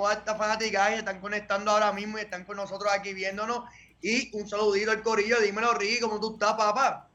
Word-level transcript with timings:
toda 0.00 0.14
esta 0.14 0.34
fanática 0.34 0.88
que 0.88 0.96
están 0.96 1.20
conectando 1.20 1.70
ahora 1.70 1.92
mismo 1.92 2.16
y 2.18 2.22
están 2.22 2.44
con 2.44 2.56
nosotros 2.56 2.90
aquí 2.92 3.12
viéndonos. 3.12 3.64
Y 4.00 4.34
un 4.34 4.48
saludito 4.48 4.90
al 4.90 5.02
Corillo, 5.02 5.38
dímelo, 5.40 5.74
Ricky, 5.74 6.00
¿cómo 6.00 6.18
tú 6.18 6.32
estás, 6.32 6.54
papá? 6.54 7.06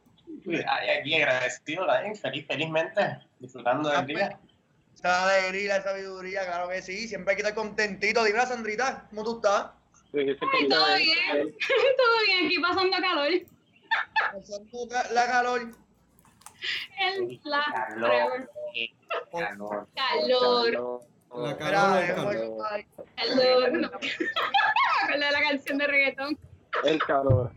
Aquí 0.99 1.15
agradecido, 1.15 1.87
feliz, 2.21 2.45
felizmente, 2.45 3.19
disfrutando 3.39 3.89
del 3.89 4.05
día. 4.05 4.39
Esa 4.93 5.23
alegría, 5.23 5.77
esa 5.77 5.89
sabiduría, 5.89 6.45
claro 6.45 6.69
que 6.69 6.83
sí, 6.83 7.07
siempre 7.07 7.31
hay 7.31 7.37
que 7.37 7.41
estar 7.41 7.55
contentito. 7.55 8.23
Dime, 8.23 8.45
Sandrita, 8.45 9.07
¿cómo 9.09 9.23
tú 9.23 9.37
estás? 9.37 9.71
Sí, 10.11 10.25
todo 10.69 10.95
bien, 10.95 11.55
todo 11.97 12.25
bien, 12.27 12.45
aquí 12.45 12.59
pasando 12.59 12.97
calor. 12.97 13.31
Pasando 14.31 14.87
la 15.11 15.25
calor. 15.25 15.71
El, 16.99 17.41
la 17.43 17.63
calor. 17.73 18.49
Calor. 19.31 19.87
Calor. 19.95 21.14
La 21.37 21.57
calor, 21.57 22.15
calor. 22.15 22.85
Calor. 23.15 23.91
de 25.19 25.31
la 25.31 25.41
canción 25.41 25.77
de 25.77 25.87
reggaetón. 25.87 26.37
El 26.83 26.99
calor. 26.99 27.51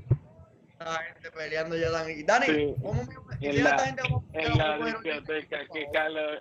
La 0.79 0.95
gente 0.95 1.31
peleando 1.33 1.77
ya, 1.77 1.91
Dani. 1.91 2.23
Dani, 2.23 2.75
¿cómo 2.83 3.05
me 3.05 3.15
en 3.41 3.65
la, 3.65 3.79
gente 3.79 4.03
en 4.33 4.59
la 4.59 4.79
discoteca, 4.79 5.59
qué 5.73 5.87
calor. 5.93 6.39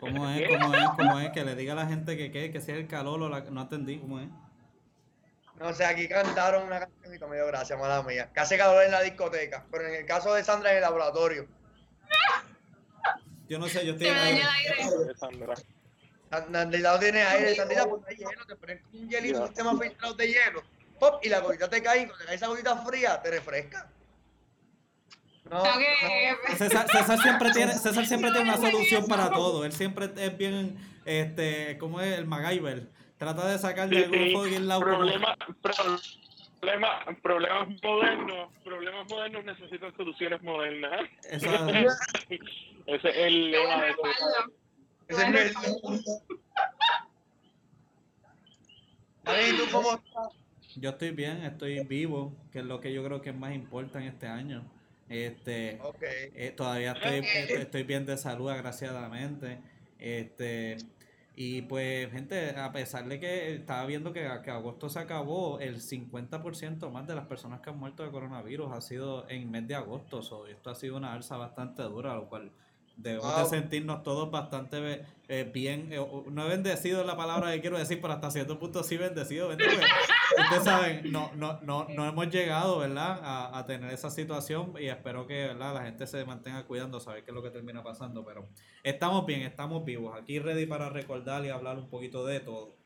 ¿Cómo 0.00 0.28
es? 0.30 0.48
¿Cómo 0.48 0.74
es? 0.74 0.84
¿Cómo 0.96 1.20
es? 1.20 1.30
Que 1.30 1.44
le 1.44 1.54
diga 1.54 1.72
a 1.72 1.76
la 1.76 1.86
gente 1.86 2.16
que, 2.16 2.30
que, 2.30 2.50
que 2.50 2.60
sea 2.60 2.76
el 2.76 2.86
calor 2.86 3.22
o 3.22 3.28
la, 3.28 3.40
no 3.40 3.62
entendí, 3.62 3.98
¿cómo 3.98 4.20
es? 4.20 4.28
No 5.58 5.72
sé, 5.72 5.84
aquí 5.84 6.08
cantaron 6.08 6.64
una 6.64 6.80
canción 6.80 7.14
y 7.14 7.18
me 7.30 7.36
dio 7.36 7.46
gracia, 7.46 7.76
mala 7.76 8.02
mía. 8.02 8.30
Que 8.32 8.40
hace 8.40 8.58
calor 8.58 8.84
en 8.84 8.90
la 8.90 9.02
discoteca, 9.02 9.66
pero 9.70 9.86
en 9.86 9.94
el 9.94 10.06
caso 10.06 10.34
de 10.34 10.42
Sandra 10.42 10.70
en 10.70 10.76
el 10.76 10.82
laboratorio. 10.82 11.46
Yo 13.48 13.58
no 13.58 13.68
sé, 13.68 13.84
yo 13.86 13.92
estoy 13.92 14.08
en 14.08 14.16
aire. 14.16 14.42
Sandra 16.32 16.98
tiene 16.98 17.22
aire, 17.22 17.54
Sandra, 17.54 17.84
pues 17.84 18.02
hay 18.08 18.16
hielo, 18.16 18.46
te 18.46 18.56
pones 18.56 18.80
un 18.94 19.08
hielito, 19.10 19.40
un 19.40 19.46
sistema 19.48 19.78
filtrado 19.78 20.14
de 20.14 20.28
hielo, 20.28 20.62
pop, 20.98 21.20
y 21.22 21.28
la 21.28 21.40
gotita 21.40 21.68
te 21.68 21.82
cae, 21.82 22.02
y 22.02 22.06
cuando 22.06 22.18
te 22.18 22.24
cae 22.24 22.36
esa 22.36 22.46
gotita 22.46 22.76
fría, 22.78 23.20
te 23.20 23.30
refresca. 23.30 23.90
No, 25.50 25.62
César, 26.56 26.86
César, 26.90 27.18
siempre 27.18 27.50
tiene, 27.54 27.74
César 27.74 28.06
siempre 28.06 28.30
tiene 28.30 28.48
una 28.48 28.56
solución 28.56 29.06
para 29.06 29.30
todo. 29.30 29.66
Él 29.66 29.72
siempre 29.72 30.08
es 30.16 30.38
bien, 30.38 30.78
este, 31.04 31.76
como 31.76 32.00
es 32.00 32.16
el 32.16 32.26
MacGyver. 32.26 32.88
Trata 33.18 33.46
de 33.48 33.58
sacarle 33.58 34.08
sí, 34.08 34.14
algún 34.14 34.48
sí. 34.48 34.58
la 34.60 34.80
problema, 34.80 35.36
problema, 35.60 37.04
problemas 37.22 37.68
modernos, 37.82 38.50
problemas 38.64 39.10
modernos 39.10 39.44
necesitan 39.44 39.94
soluciones 39.96 40.42
modernas. 40.42 41.02
Ese 41.28 43.08
es 43.08 43.16
el 43.16 43.50
lema 43.50 43.84
de 43.84 43.94
Ese 45.12 45.28
es 45.28 45.54
el 49.26 49.56
¿tú 49.58 49.64
cómo 49.70 49.92
estás? 49.92 50.32
Yo 50.76 50.90
estoy 50.90 51.10
bien, 51.10 51.42
estoy 51.42 51.84
vivo, 51.84 52.34
que 52.50 52.60
es 52.60 52.64
lo 52.64 52.80
que 52.80 52.92
yo 52.94 53.04
creo 53.04 53.20
que 53.20 53.30
es 53.30 53.36
más 53.36 53.54
importante 53.54 53.98
en 53.98 54.04
este 54.14 54.26
año. 54.26 54.64
Este, 55.08 55.78
eh, 56.34 56.54
todavía 56.56 56.92
estoy, 56.92 57.22
estoy 57.58 57.82
bien 57.82 58.06
de 58.06 58.16
salud, 58.16 58.48
agraciadamente. 58.48 59.58
Este, 59.98 60.78
y 61.36 61.62
pues, 61.62 62.10
gente, 62.10 62.56
a 62.56 62.72
pesar 62.72 63.06
de 63.06 63.20
que 63.20 63.56
estaba 63.56 63.84
viendo 63.84 64.14
que, 64.14 64.26
que 64.42 64.50
agosto 64.50 64.88
se 64.88 64.98
acabó, 64.98 65.60
el 65.60 65.82
50% 65.82 66.90
más 66.90 67.06
de 67.06 67.14
las 67.14 67.26
personas 67.26 67.60
que 67.60 67.68
han 67.68 67.78
muerto 67.78 68.02
de 68.02 68.10
coronavirus 68.10 68.72
ha 68.72 68.80
sido 68.80 69.28
en 69.28 69.50
mes 69.50 69.68
de 69.68 69.74
agosto. 69.74 70.46
esto 70.46 70.70
ha 70.70 70.74
sido 70.74 70.96
una 70.96 71.12
alza 71.12 71.36
bastante 71.36 71.82
dura, 71.82 72.14
lo 72.14 72.30
cual 72.30 72.50
Debemos 72.96 73.36
de 73.36 73.44
sentirnos 73.46 74.02
todos 74.02 74.30
bastante 74.30 75.04
eh, 75.28 75.50
bien, 75.50 75.92
eh, 75.92 76.06
no 76.30 76.46
bendecido 76.46 77.04
la 77.04 77.16
palabra 77.16 77.52
que 77.52 77.60
quiero 77.60 77.78
decir, 77.78 78.00
pero 78.00 78.12
hasta 78.12 78.30
cierto 78.30 78.58
punto 78.58 78.82
sí 78.82 78.96
bendecido. 78.96 79.48
Ustedes 79.48 80.64
saben, 80.64 81.10
no, 81.10 81.30
no, 81.34 81.58
no, 81.62 81.86
no 81.88 82.06
hemos 82.06 82.28
llegado 82.28 82.78
¿verdad? 82.78 83.18
A, 83.22 83.58
a, 83.58 83.64
tener 83.64 83.92
esa 83.92 84.10
situación 84.10 84.74
y 84.78 84.88
espero 84.88 85.26
que 85.26 85.46
¿verdad? 85.46 85.74
la 85.74 85.82
gente 85.84 86.06
se 86.06 86.24
mantenga 86.24 86.64
cuidando, 86.64 87.00
saber 87.00 87.24
qué 87.24 87.30
es 87.30 87.34
lo 87.34 87.42
que 87.42 87.50
termina 87.50 87.82
pasando, 87.82 88.24
pero 88.24 88.46
estamos 88.82 89.24
bien, 89.24 89.42
estamos 89.42 89.84
vivos, 89.84 90.14
aquí 90.20 90.38
ready 90.38 90.66
para 90.66 90.90
recordar 90.90 91.44
y 91.44 91.48
hablar 91.48 91.78
un 91.78 91.88
poquito 91.88 92.26
de 92.26 92.40
todo. 92.40 92.76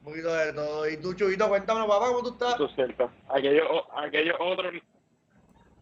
Un 0.00 0.04
poquito 0.04 0.34
de 0.34 0.52
todo. 0.52 0.88
Y 0.88 0.96
tú, 0.98 1.14
Chubito, 1.14 1.48
cuéntame, 1.48 1.86
papá, 1.86 2.08
¿cómo 2.08 2.22
tú 2.22 2.30
estás? 2.30 2.56
Eso 2.56 2.66
es 2.66 2.74
cierto. 2.74 3.10
Aquellos, 3.28 3.66
aquellos 3.96 4.36
otros, 4.38 4.74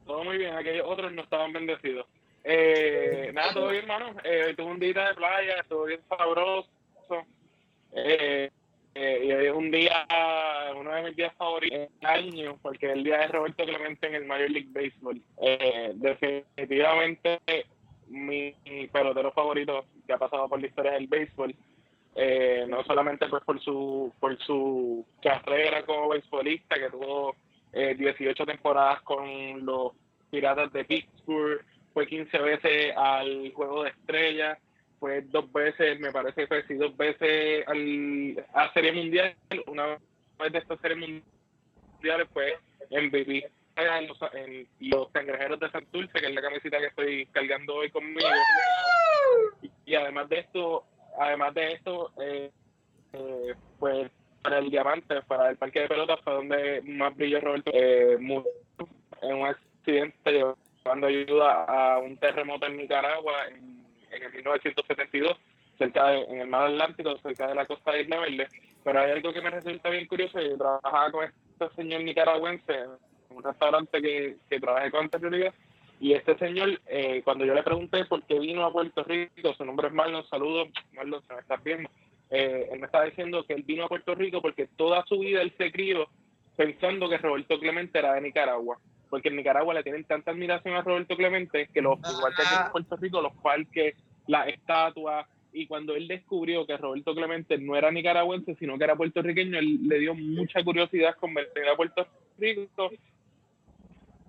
todo 0.07 0.25
muy 0.25 0.39
bien, 0.39 0.55
aquellos 0.55 0.87
otros 0.87 1.13
no 1.13 1.23
estaban 1.23 1.53
bendecidos. 1.53 2.07
Eh, 2.45 3.31
nada, 3.35 3.53
todo 3.53 3.69
bien, 3.69 3.83
hermano. 3.83 4.15
Eh, 4.25 4.55
tuve 4.57 4.71
un 4.71 4.81
día 4.81 5.09
de 5.09 5.15
playa, 5.15 5.57
estuvo 5.61 5.85
bien 5.85 6.01
sabroso. 6.09 6.69
Eh, 7.93 8.51
eh, 8.95 9.23
y 9.25 9.31
es 9.31 9.53
un 9.55 9.71
día, 9.71 10.07
uno 10.77 10.93
de 10.93 11.03
mis 11.03 11.17
días 11.17 11.33
favoritos 11.37 11.79
del 11.79 12.11
año, 12.11 12.59
porque 12.61 12.87
es 12.87 12.93
el 12.93 13.05
día 13.05 13.19
de 13.19 13.29
Roberto 13.29 13.65
Clemente 13.65 14.07
en 14.07 14.15
el 14.17 14.27
Major 14.27 14.51
League 14.51 14.69
Baseball. 14.71 15.21
Eh, 15.41 15.93
definitivamente 15.95 17.41
mi, 18.09 18.55
pelotero 18.93 19.33
favorito 19.33 19.87
que 20.07 20.13
ha 20.13 20.19
pasado 20.19 20.49
por 20.49 20.61
la 20.61 20.67
historia 20.67 20.93
del 20.93 21.07
béisbol. 21.07 21.55
Eh, 22.15 22.67
no 22.69 22.85
solamente 22.85 23.27
pues 23.29 23.43
por 23.43 23.59
su 23.61 24.13
por 24.21 24.39
su 24.43 25.07
carrera 25.23 25.83
como 25.87 26.11
beisbolista, 26.11 26.75
que 26.75 26.91
tuvo 26.91 27.35
18 27.73 28.45
temporadas 28.45 29.01
con 29.01 29.65
los 29.65 29.93
Piratas 30.31 30.71
de 30.75 30.85
Pittsburgh, 30.85 31.65
fue 31.93 32.07
15 32.07 32.39
veces 32.39 32.97
al 32.97 33.53
Juego 33.53 33.85
de 33.85 33.91
Estrellas, 33.91 34.59
fue 34.99 35.23
dos 35.23 35.53
veces, 35.53 35.99
me 36.01 36.13
parece 36.13 36.43
que 36.43 36.47
fue 36.47 36.67
sí, 36.67 36.75
dos 36.75 36.97
veces 36.97 37.67
al, 37.67 38.45
a 38.55 38.73
Serie 38.73 38.93
Mundial, 38.93 39.35
una 39.67 39.99
vez 40.39 40.53
de 40.53 40.59
estas 40.59 40.81
Series 40.81 41.23
Mundiales 42.01 42.29
fue 42.33 42.59
MVP 42.91 43.51
en 43.77 44.09
los, 44.09 44.19
en 44.35 44.69
los 44.81 45.09
cangrejeros 45.11 45.59
de 45.61 45.71
Santurce, 45.71 46.21
que 46.21 46.27
es 46.27 46.35
la 46.35 46.43
camiseta 46.43 46.79
que 46.79 46.87
estoy 46.87 47.27
cargando 47.27 47.77
hoy 47.77 47.91
conmigo. 47.91 48.29
Y, 49.87 49.95
además 49.95 50.29
de 50.29 50.41
esto, 50.41 50.85
además 51.19 51.55
de 51.55 51.73
esto, 51.73 52.13
eh, 52.21 52.51
eh, 53.15 53.55
pues 53.79 54.11
para 54.43 54.59
el 54.59 54.71
diamante, 54.71 55.23
para 55.23 55.51
el 55.51 55.57
parque 55.57 55.81
de 55.81 55.89
pelotas, 55.89 56.21
fue 56.23 56.35
donde 56.35 56.83
más 56.83 57.15
brilló 57.17 57.41
Roberto 57.41 57.71
eh, 57.73 58.19
en 59.23 59.35
un 59.37 59.47
accidente 59.47 60.45
dando 60.85 61.07
ayuda 61.07 61.65
a 61.65 61.99
un 61.99 62.17
terremoto 62.17 62.67
en 62.67 62.77
Nicaragua 62.77 63.47
en, 63.49 64.23
el 64.23 64.33
1972, 64.33 65.39
cerca 65.79 66.09
de, 66.09 66.23
en 66.25 66.41
el 66.41 66.49
mar 66.49 66.71
Atlántico, 66.71 67.17
cerca 67.19 67.49
de 67.49 67.55
la 67.55 67.67
costa 67.67 67.93
de 67.93 68.03
Isla 68.03 68.21
Verde. 68.21 68.49
Pero 68.85 69.01
hay 69.01 69.11
algo 69.13 69.33
que 69.33 69.41
me 69.41 69.51
resulta 69.51 69.91
bien 69.91 70.07
curioso, 70.07 70.41
yo 70.41 70.57
trabajaba 70.57 71.11
con 71.11 71.25
este 71.25 71.75
señor 71.77 72.03
nicaragüense 72.03 72.73
en 72.73 73.37
un 73.37 73.43
restaurante 73.43 74.03
que, 74.03 74.37
que 74.51 74.61
trabajé 74.61 74.91
con 74.91 75.05
anterioridad, 75.05 75.55
y 76.01 76.15
este 76.15 76.37
señor, 76.37 76.81
eh, 76.87 77.23
cuando 77.25 77.45
yo 77.45 77.55
le 77.55 77.63
pregunté 77.63 78.05
por 78.07 78.25
qué 78.25 78.39
vino 78.41 78.65
a 78.65 78.73
Puerto 78.73 79.05
Rico, 79.05 79.55
su 79.55 79.65
nombre 79.65 79.87
es 79.87 79.95
Marlon, 79.95 80.27
saludos, 80.29 80.69
Marlon, 80.95 81.23
se 81.23 81.33
me 81.33 81.41
estás 81.41 81.63
viendo, 81.63 81.89
eh, 82.29 82.69
él 82.73 82.81
me 82.81 82.87
estaba 82.87 83.05
diciendo 83.05 83.45
que 83.45 83.53
él 83.53 83.63
vino 83.63 83.85
a 83.85 83.89
Puerto 83.89 84.15
Rico 84.17 84.43
porque 84.43 84.67
toda 84.67 85.05
su 85.07 85.21
vida 85.21 85.43
él 85.43 85.53
se 85.57 85.71
crió 85.71 86.09
pensando 86.57 87.09
que 87.09 87.19
Roberto 87.19 87.57
Clemente 87.61 87.99
era 88.01 88.15
de 88.15 88.23
Nicaragua 88.23 88.79
porque 89.13 89.29
en 89.29 89.37
Nicaragua 89.37 89.75
le 89.75 89.83
tienen 89.83 90.05
tanta 90.05 90.31
admiración 90.31 90.75
a 90.75 90.81
Roberto 90.81 91.15
Clemente 91.19 91.69
que 91.69 91.83
los, 91.83 91.99
igual 91.99 92.33
que 92.35 92.43
en 92.43 92.73
Puerto 92.73 92.97
Rico, 92.97 93.21
los 93.21 93.35
parques, 93.43 93.95
las 94.27 94.49
estatuas, 94.49 95.27
y 95.53 95.67
cuando 95.67 95.95
él 95.95 96.09
descubrió 96.09 96.65
que 96.65 96.79
Roberto 96.79 97.15
Clemente 97.15 97.59
no 97.59 97.77
era 97.77 97.91
nicaragüense, 97.91 98.55
sino 98.55 98.79
que 98.79 98.85
era 98.85 98.97
puertorriqueño, 98.97 99.59
él 99.59 99.87
le 99.87 99.99
dio 99.99 100.15
mucha 100.15 100.65
curiosidad 100.65 101.15
con 101.17 101.35
venir 101.35 101.69
a 101.71 101.77
Puerto 101.77 102.07
Rico, 102.39 102.91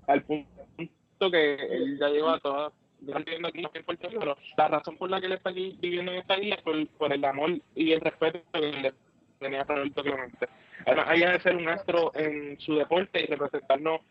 al 0.07 0.21
punto 0.23 1.31
que 1.31 1.53
él 1.53 1.97
ya 1.97 2.09
lleva 2.09 2.39
toda 2.39 2.73
viviendo 2.99 3.47
aquí 3.47 3.63
en 3.73 3.85
Puerto 3.85 4.09
Rico, 4.09 4.19
pero 4.19 4.37
la 4.57 4.67
razón 4.67 4.97
por 4.97 5.09
la 5.09 5.21
que 5.21 5.27
él 5.27 5.31
está 5.31 5.51
aquí 5.51 5.77
viviendo 5.79 6.11
en 6.11 6.17
esta 6.17 6.37
isla 6.37 6.55
es 6.55 6.61
por, 6.61 6.87
por 6.97 7.13
el 7.13 7.23
amor 7.23 7.51
y 7.73 7.93
el 7.93 8.01
respeto 8.01 8.41
que 8.51 8.59
le 8.59 8.93
tenía 9.39 9.61
a 9.61 9.63
Roberto 9.63 10.03
Clemente. 10.03 10.49
Además, 10.85 11.05
hay 11.07 11.21
de 11.21 11.39
ser 11.39 11.55
un 11.55 11.69
astro 11.69 12.11
en 12.15 12.59
su 12.59 12.75
deporte 12.75 13.23
y 13.23 13.27
representarnos 13.27 14.01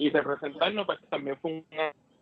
y 0.00 0.08
representarnos 0.08 0.86
pues 0.86 0.98
también 1.10 1.36
fue 1.36 1.52
un 1.52 1.64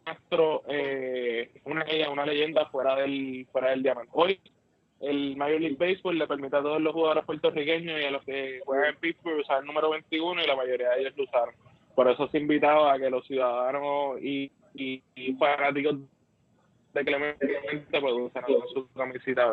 astro 0.04 0.62
eh, 0.66 1.48
una 1.64 1.84
una 2.10 2.26
leyenda 2.26 2.66
fuera 2.66 2.96
del 2.96 3.46
fuera 3.52 3.70
del 3.70 3.84
diamante. 3.84 4.10
Hoy 4.14 4.40
el 5.00 5.36
Major 5.36 5.60
League 5.60 5.76
Baseball 5.78 6.18
le 6.18 6.26
permite 6.26 6.56
a 6.56 6.62
todos 6.62 6.80
los 6.80 6.92
jugadores 6.92 7.24
puertorriqueños 7.24 8.00
y 8.00 8.04
a 8.04 8.10
los 8.10 8.24
que 8.24 8.60
juegan 8.64 8.90
en 8.90 8.96
Pittsburgh 8.96 9.38
usar 9.38 9.60
el 9.60 9.66
número 9.66 9.90
21 9.90 10.42
y 10.42 10.46
la 10.48 10.56
mayoría 10.56 10.90
de 10.90 11.02
ellos 11.02 11.12
lo 11.16 11.22
usaron. 11.22 11.54
Por 11.94 12.08
eso 12.08 12.26
se 12.28 12.38
invitaba 12.38 12.92
a 12.92 12.98
que 12.98 13.10
los 13.10 13.24
ciudadanos 13.24 14.20
y, 14.20 14.50
y, 14.74 15.00
fanáticos 15.38 15.98
de 16.94 17.04
Clemente 17.04 17.60
pues 18.00 18.12
usaran 18.12 18.50
su 18.74 18.88
camiseta 18.92 19.52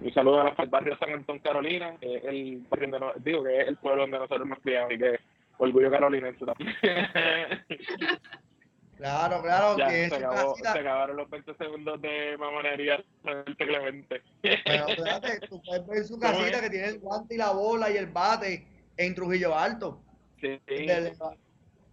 un 0.00 0.14
saludo 0.14 0.40
a 0.40 0.54
los 0.58 0.70
barrio 0.70 0.96
San 0.96 1.12
Antonio 1.12 1.42
Carolina, 1.42 1.94
el 2.00 2.64
digo 3.22 3.44
que 3.44 3.60
es 3.60 3.68
el 3.68 3.76
pueblo 3.76 4.02
donde 4.02 4.18
nosotros 4.18 4.48
nos 4.48 4.58
criamos 4.60 4.92
y 4.94 4.98
que 4.98 5.20
orgullo 5.60 5.90
carolinense 5.90 6.44
también. 6.44 6.74
Claro, 9.00 9.40
claro. 9.40 9.78
Ya, 9.78 9.88
que 9.88 10.10
se, 10.10 10.16
acabó, 10.16 10.54
se 10.56 10.68
acabaron 10.68 11.16
los 11.16 11.30
20 11.30 11.54
segundos 11.54 12.02
de 12.02 12.36
mamonería 12.36 13.02
Clemente. 13.56 14.20
Pero 14.42 14.88
espérate, 14.88 15.40
tú 15.48 15.62
puedes 15.62 15.86
ver 15.86 16.04
su 16.04 16.18
casita 16.20 16.60
que 16.60 16.68
tiene 16.68 16.88
el 16.88 16.98
guante 16.98 17.34
y 17.34 17.38
la 17.38 17.52
bola 17.52 17.90
y 17.90 17.96
el 17.96 18.08
bate 18.08 18.66
en 18.98 19.14
Trujillo 19.14 19.56
Alto. 19.56 20.02
Sí. 20.38 20.60
Desde, 20.66 21.14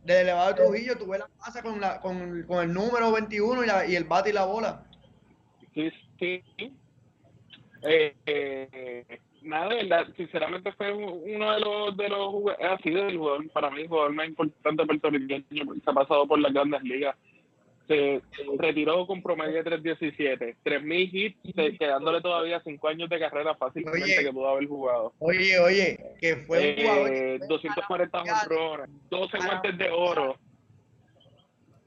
desde 0.04 0.22
elevado 0.22 0.50
de 0.50 0.56
Trujillo, 0.56 0.98
tú 0.98 1.08
ves 1.08 1.22
la 1.22 1.30
casa 1.42 1.64
con, 1.64 1.80
la, 1.80 2.02
con, 2.02 2.44
con 2.44 2.66
el 2.66 2.74
número 2.74 3.10
21 3.14 3.64
y, 3.64 3.68
la, 3.68 3.86
y 3.86 3.96
el 3.96 4.04
bate 4.04 4.32
y 4.32 4.34
la 4.34 4.44
bola. 4.44 4.84
Sí, 5.74 5.90
sí. 6.20 6.44
Eh, 7.84 8.16
eh, 8.26 9.20
nada, 9.48 9.70
verdad, 9.70 10.08
sinceramente 10.16 10.72
fue 10.74 10.92
uno 10.94 11.54
de 11.54 11.60
los, 11.60 11.98
de 11.98 12.10
los 12.10 12.36
ha 12.62 12.78
sido 12.80 13.08
el 13.08 13.18
jugador, 13.18 13.50
para 13.50 13.70
mí, 13.72 13.82
el 13.82 13.88
jugador 13.88 14.14
más 14.14 14.28
importante 14.28 14.86
puertorriqueño, 14.86 15.74
se 15.84 15.90
ha 15.90 15.94
pasado 15.94 16.28
por 16.28 16.40
las 16.40 16.54
grandes 16.54 16.84
ligas. 16.84 17.16
Se 17.88 18.22
retiró 18.60 19.08
con 19.08 19.24
promedio 19.24 19.64
de 19.64 19.80
3.17, 19.82 20.56
3.000 20.64 21.10
hits, 21.14 21.80
quedándole 21.80 22.20
todavía 22.20 22.62
5 22.62 22.88
años 22.90 23.10
de 23.10 23.18
carrera 23.18 23.56
fácilmente 23.56 24.24
que 24.24 24.34
pudo 24.34 24.50
haber 24.50 24.68
jugado. 24.68 25.14
Oye, 25.20 25.58
oye, 25.58 25.98
que 26.20 26.36
fue 26.36 26.76
un 26.76 26.82
jugador. 26.84 27.14
Eh, 27.14 27.40
240 27.48 28.22
honrones, 28.22 28.90
12 29.10 29.38
guantes 29.38 29.78
de 29.78 29.90
oro. 29.90 30.38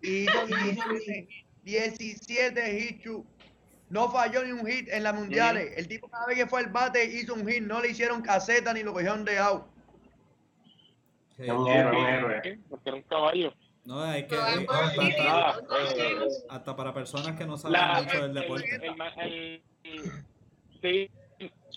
Y 0.02 0.26
17 1.64 2.78
hits, 2.78 3.04
no 3.90 4.08
falló 4.08 4.42
ni 4.44 4.52
un 4.52 4.66
hit 4.66 4.88
en 4.88 5.02
las 5.02 5.14
mundiales. 5.14 5.76
El 5.76 5.88
tipo 5.88 6.08
cada 6.08 6.26
vez 6.26 6.36
que 6.36 6.46
fue 6.46 6.60
al 6.60 6.70
bate 6.70 7.04
hizo 7.04 7.34
un 7.34 7.46
hit, 7.46 7.62
no 7.62 7.80
le 7.80 7.90
hicieron 7.90 8.22
caseta 8.22 8.72
ni 8.72 8.82
lo 8.82 8.92
cogieron 8.92 9.24
de 9.24 9.38
out. 9.38 9.64
héroe, 11.38 12.60
Porque 12.68 12.88
era 12.88 12.96
un 12.96 13.02
caballo. 13.02 13.52
No, 13.84 14.00
hay 14.02 14.26
que. 14.26 14.36
hasta, 14.36 14.68
hasta, 16.48 16.76
para 16.76 16.94
personas 16.94 17.36
que 17.36 17.44
no 17.44 17.56
saben 17.56 18.04
mucho 18.04 18.22
del 18.22 18.34
deporte. 18.34 18.80
sí, 20.80 21.10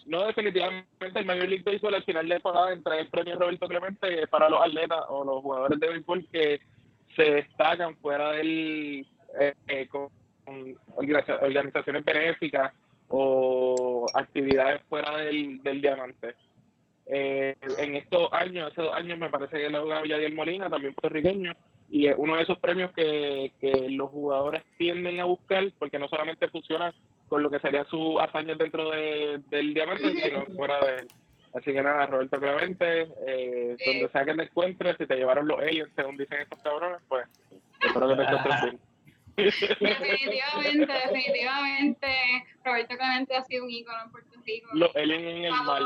no, 0.05 0.27
definitivamente 0.27 0.85
el 1.15 1.25
Mayor 1.25 1.47
League 1.47 1.63
Baseball 1.63 1.95
al 1.95 2.03
final 2.03 2.27
de 2.27 2.35
temporada 2.35 2.73
entrega 2.73 3.01
el 3.01 3.09
premio 3.09 3.39
Roberto 3.39 3.67
Clemente 3.67 4.27
para 4.27 4.49
los 4.49 4.61
atletas 4.61 4.99
o 5.09 5.23
los 5.23 5.41
jugadores 5.41 5.79
de 5.79 5.87
béisbol 5.87 6.27
que 6.31 6.59
se 7.15 7.23
destacan 7.23 7.95
fuera 7.97 8.31
del. 8.31 9.07
Eh, 9.39 9.53
eh, 9.67 9.87
organizaciones 10.95 12.05
benéficas 12.05 12.73
o 13.09 14.05
actividades 14.13 14.81
fuera 14.89 15.17
del, 15.17 15.61
del 15.61 15.81
diamante. 15.81 16.35
Eh, 17.05 17.55
en 17.77 17.95
estos 17.95 18.31
años, 18.31 18.71
hace 18.71 18.81
dos 18.81 18.93
años, 18.93 19.17
me 19.17 19.29
parece 19.29 19.57
que 19.57 19.69
la 19.69 20.01
Villadiel 20.01 20.33
Molina, 20.33 20.69
también 20.69 20.93
puertorriqueño, 20.93 21.53
y 21.89 22.07
es 22.07 22.15
uno 22.17 22.37
de 22.37 22.43
esos 22.43 22.57
premios 22.59 22.91
que, 22.93 23.51
que 23.59 23.89
los 23.89 24.09
jugadores 24.09 24.63
tienden 24.77 25.19
a 25.19 25.25
buscar, 25.25 25.63
porque 25.77 25.99
no 25.99 26.07
solamente 26.07 26.47
funciona 26.47 26.93
con 27.27 27.43
lo 27.43 27.49
que 27.49 27.59
sería 27.59 27.83
su 27.85 28.19
hazaña 28.19 28.55
dentro 28.55 28.89
de, 28.91 29.41
del 29.49 29.73
diamante, 29.73 30.13
sino 30.15 30.45
fuera 30.55 30.79
de 30.79 30.95
él. 30.97 31.07
Así 31.53 31.71
que 31.71 31.83
nada, 31.83 32.07
Roberto 32.07 32.39
Clemente, 32.39 33.07
eh, 33.27 33.77
donde 33.85 34.09
sea 34.11 34.25
que 34.25 34.33
te 34.33 34.43
encuentres, 34.43 34.97
si 34.97 35.05
te 35.05 35.15
llevaron 35.15 35.47
los 35.47 35.61
ellos, 35.61 35.87
según 35.95 36.17
dicen 36.17 36.41
estos 36.41 36.59
cabrones, 36.63 36.99
pues 37.07 37.27
espero 37.79 38.09
que 38.09 38.15
te 38.15 38.21
encuentres 38.23 38.61
bien. 38.63 38.79
Definitivamente, 39.35 40.93
definitivamente. 40.93 42.07
Roberto 42.63 42.95
Clemente 42.97 43.35
ha 43.35 43.43
sido 43.43 43.65
un 43.65 43.71
ícono 43.71 43.97
en 44.03 44.11
Puerto 44.11 44.39
Rico. 44.45 44.69
Lo, 44.73 44.93
él 44.95 45.11
en 45.11 45.45
el 45.45 45.51
mal. 45.51 45.85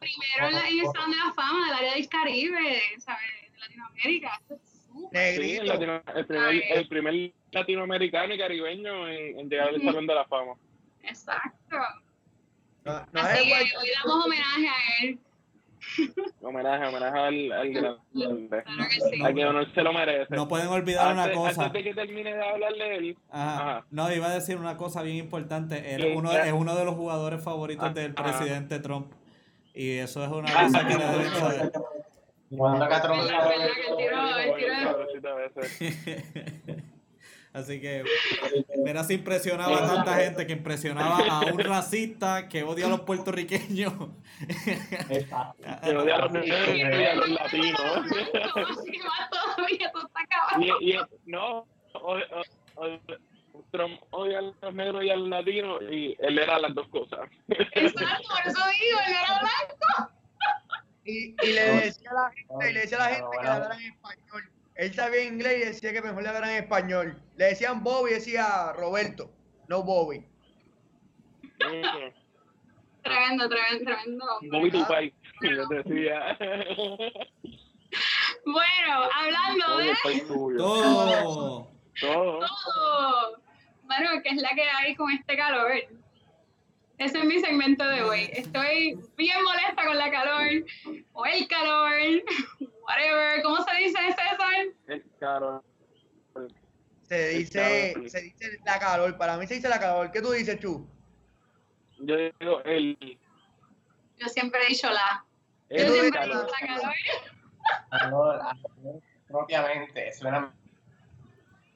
primero 0.00 0.48
en, 0.48 0.78
el 0.78 0.86
Salón 0.92 1.10
de 1.10 1.16
la 1.18 1.32
Fama 1.34 1.66
del 1.66 1.74
área 1.74 1.94
del 1.94 2.08
Caribe, 2.08 2.82
¿sabes? 2.98 3.52
De 3.52 3.58
Latinoamérica. 3.58 4.40
Sí, 4.48 5.56
el, 5.56 5.66
Latino, 5.66 6.02
el, 6.14 6.26
primer, 6.26 6.62
el 6.70 6.88
primer 6.88 7.32
latinoamericano 7.50 8.34
y 8.34 8.38
caribeño 8.38 9.08
en, 9.08 9.40
en 9.40 9.50
llegar 9.50 9.68
al 9.68 9.82
Salón 9.82 10.06
de 10.06 10.14
la 10.14 10.24
Fama. 10.24 10.54
Exacto. 11.02 11.76
No, 12.84 13.06
no 13.12 13.20
Así 13.20 13.48
que 13.48 13.54
hoy 13.54 13.90
damos 14.02 14.24
homenaje 14.24 14.68
a 14.68 15.04
él 15.04 15.18
homenaje, 16.42 16.86
homenaje 16.86 17.18
al, 17.18 17.52
al 17.52 17.72
grande. 17.72 18.64
A 19.24 19.32
que 19.32 19.44
honor 19.44 19.72
se 19.74 19.82
lo 19.82 19.92
merece. 19.92 20.34
No 20.34 20.48
pueden 20.48 20.68
olvidar 20.68 21.12
una 21.12 21.32
cosa. 21.32 21.66
Antes 21.66 21.84
de 21.84 21.90
que 21.90 21.94
termine 21.94 22.34
de 22.34 22.44
hablarle 22.44 22.84
de 22.84 22.96
él. 22.96 23.18
Ajá. 23.30 23.84
No, 23.90 24.12
iba 24.12 24.26
a 24.26 24.34
decir 24.34 24.56
una 24.56 24.76
cosa 24.76 25.02
bien 25.02 25.16
importante. 25.16 25.94
Él 25.94 26.04
es 26.04 26.16
uno, 26.16 26.32
es 26.32 26.52
uno 26.52 26.74
de 26.74 26.84
los 26.84 26.94
jugadores 26.94 27.42
favoritos 27.42 27.88
ah, 27.88 27.92
del 27.92 28.14
presidente 28.14 28.78
Trump. 28.80 29.12
Y 29.74 29.98
eso 29.98 30.22
es 30.24 30.30
una 30.30 30.48
ah, 30.54 30.64
cosa 30.64 30.86
que 30.86 30.94
le 30.94 31.04
deben 31.04 31.32
saber. 31.32 31.72
Cuando 32.56 32.84
acá 32.84 33.02
Trump 33.02 33.22
Así 37.54 37.80
que, 37.80 38.02
mira 38.84 39.04
si 39.04 39.14
impresionaba 39.14 39.84
a 39.84 39.94
tanta 39.94 40.16
gente 40.16 40.44
que 40.44 40.54
impresionaba 40.54 41.18
a 41.18 41.40
un 41.52 41.58
racista 41.60 42.48
que 42.48 42.64
odia 42.64 42.86
a 42.86 42.88
los 42.88 43.02
puertorriqueños. 43.02 43.92
que 45.04 45.96
odia 45.96 46.16
a 46.16 46.18
los 46.22 46.32
negros 46.32 46.74
y 46.74 46.82
a 46.82 47.14
los 47.14 47.28
latinos. 47.28 47.80
y, 50.58 50.90
y, 50.90 50.98
no, 51.26 51.64
Trump 53.70 54.00
odia 54.10 54.38
a 54.40 54.42
los 54.42 54.74
negros 54.74 55.04
y 55.04 55.10
a 55.10 55.16
los 55.16 55.28
latinos 55.28 55.80
y 55.88 56.16
él 56.18 56.38
era 56.40 56.58
las 56.58 56.74
dos 56.74 56.88
cosas. 56.88 57.20
Exacto, 57.48 58.28
por 58.30 58.48
eso 58.48 58.60
digo, 58.80 58.98
él 59.06 59.12
era 59.12 59.38
blanco. 59.38 60.12
Y, 61.04 61.36
y 61.40 61.52
le 61.52 61.62
decía 61.62 62.10
a 62.10 62.14
la 62.14 62.30
gente, 62.32 62.70
y 62.70 62.72
le 62.72 62.80
decía 62.80 62.96
a 62.96 63.10
la 63.10 63.14
gente 63.14 63.36
que 63.40 63.46
hablara 63.46 63.76
en 63.76 63.92
español 63.92 64.53
él 64.74 64.92
sabía 64.94 65.24
inglés 65.24 65.62
y 65.62 65.66
decía 65.66 65.92
que 65.92 66.02
mejor 66.02 66.22
le 66.22 66.28
hablaran 66.28 66.50
en 66.50 66.64
español. 66.64 67.22
Le 67.36 67.44
decían 67.46 67.82
Bobby 67.82 68.10
y 68.10 68.14
decía 68.14 68.72
Roberto, 68.72 69.30
no 69.68 69.82
Bobby. 69.82 70.26
tremendo, 73.02 73.48
tremendo, 73.48 73.84
tremendo. 73.84 74.26
Bobby 74.50 74.70
tu 74.70 74.86
país, 74.86 75.12
yo 75.42 75.68
te 75.68 75.82
decía. 75.82 76.36
Bueno, 78.44 79.08
hablando 79.14 79.78
de... 79.78 79.94
Todo. 80.58 81.68
Todo. 82.00 82.40
Todo. 82.74 83.42
Bueno, 83.84 84.10
¿qué 84.22 84.30
es 84.30 84.42
la 84.42 84.50
que 84.50 84.62
hay 84.62 84.94
con 84.96 85.10
este 85.12 85.36
calor? 85.36 85.72
Ese 86.98 87.18
es 87.18 87.24
mi 87.24 87.38
segmento 87.40 87.86
de 87.86 88.02
hoy. 88.02 88.30
Estoy 88.32 88.98
bien 89.16 89.44
molesta 89.44 89.86
con 89.86 89.96
la 89.96 90.10
calor, 90.10 90.64
o 91.12 91.26
el 91.26 91.48
calor, 91.48 91.92
whatever. 92.86 93.42
¿Cómo 93.42 93.56
se 93.64 93.76
dice 93.76 93.98
César? 93.98 94.66
El 94.86 95.04
calor. 95.18 95.64
Se 97.02 97.28
dice, 97.28 97.94
se 98.08 98.20
dice 98.22 98.58
la 98.64 98.78
calor. 98.78 99.16
Para 99.16 99.36
mí 99.36 99.46
se 99.46 99.54
dice 99.54 99.68
la 99.68 99.78
calor. 99.78 100.10
¿Qué 100.10 100.22
tú 100.22 100.32
dices, 100.32 100.58
Chu? 100.58 100.88
Yo 101.98 102.16
digo 102.16 102.62
el. 102.64 102.96
Yo 104.18 104.28
siempre 104.28 104.60
he 104.64 104.68
dicho 104.68 104.88
la. 104.90 105.24
Yo 105.70 105.78
siempre 105.78 105.98
he 105.98 106.04
dicho 106.04 106.18
la 106.20 106.20
calor. 106.20 106.46
calor. 107.90 108.40
Propiamente, 109.28 110.12
suena 110.12 110.52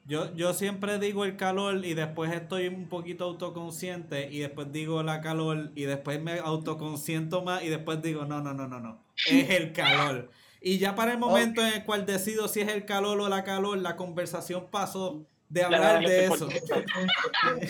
yo, 0.09 0.35
yo 0.35 0.55
siempre 0.55 0.99
digo 0.99 1.27
el 1.27 1.37
calor 1.37 1.85
y 1.85 1.93
después 1.93 2.33
estoy 2.33 2.69
un 2.69 2.88
poquito 2.88 3.25
autoconsciente 3.25 4.31
y 4.33 4.38
después 4.38 4.73
digo 4.73 5.03
la 5.03 5.21
calor 5.21 5.71
y 5.75 5.83
después 5.83 6.19
me 6.23 6.38
autoconsiento 6.38 7.43
más 7.43 7.62
y 7.62 7.69
después 7.69 8.00
digo 8.00 8.25
no, 8.25 8.41
no, 8.41 8.55
no, 8.55 8.67
no, 8.67 8.81
no. 8.81 9.05
Es 9.31 9.50
el 9.50 9.75
calor. 9.75 10.31
Y 10.61 10.79
ya 10.79 10.95
para 10.95 11.12
el 11.12 11.19
momento 11.19 11.61
en 11.61 11.75
el 11.75 11.85
cual 11.85 12.05
decido 12.07 12.49
si 12.49 12.61
es 12.61 12.69
el 12.69 12.85
calor 12.85 13.21
o 13.21 13.29
la 13.29 13.45
calor, 13.45 13.79
la 13.79 13.97
conversación 13.97 14.69
pasó 14.71 15.27
de 15.49 15.62
hablar 15.62 16.05
de 16.05 16.27
eso. 16.27 16.49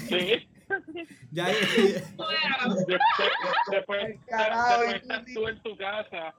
Sí. 0.09 0.47
ya 1.31 1.47
después, 1.49 2.39
después, 3.71 4.19
después 4.27 4.95
estás 4.95 5.25
tú 5.33 5.49
en 5.49 5.63
tu 5.63 5.75
casa, 5.79 6.35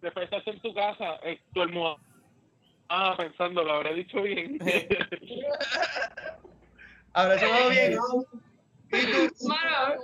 después 0.00 0.24
estás 0.24 0.46
en 0.46 0.60
tu 0.60 0.72
casa, 0.72 1.16
eh, 1.24 1.38
tu 1.52 1.60
almohada 1.60 1.98
Ah, 2.88 3.14
pensando, 3.16 3.64
lo 3.64 3.72
habré 3.72 3.94
dicho 3.94 4.22
bien. 4.22 4.58
Habrá 7.12 7.38
sonado 7.38 7.70
bien. 7.70 7.98
Mano, 9.48 10.02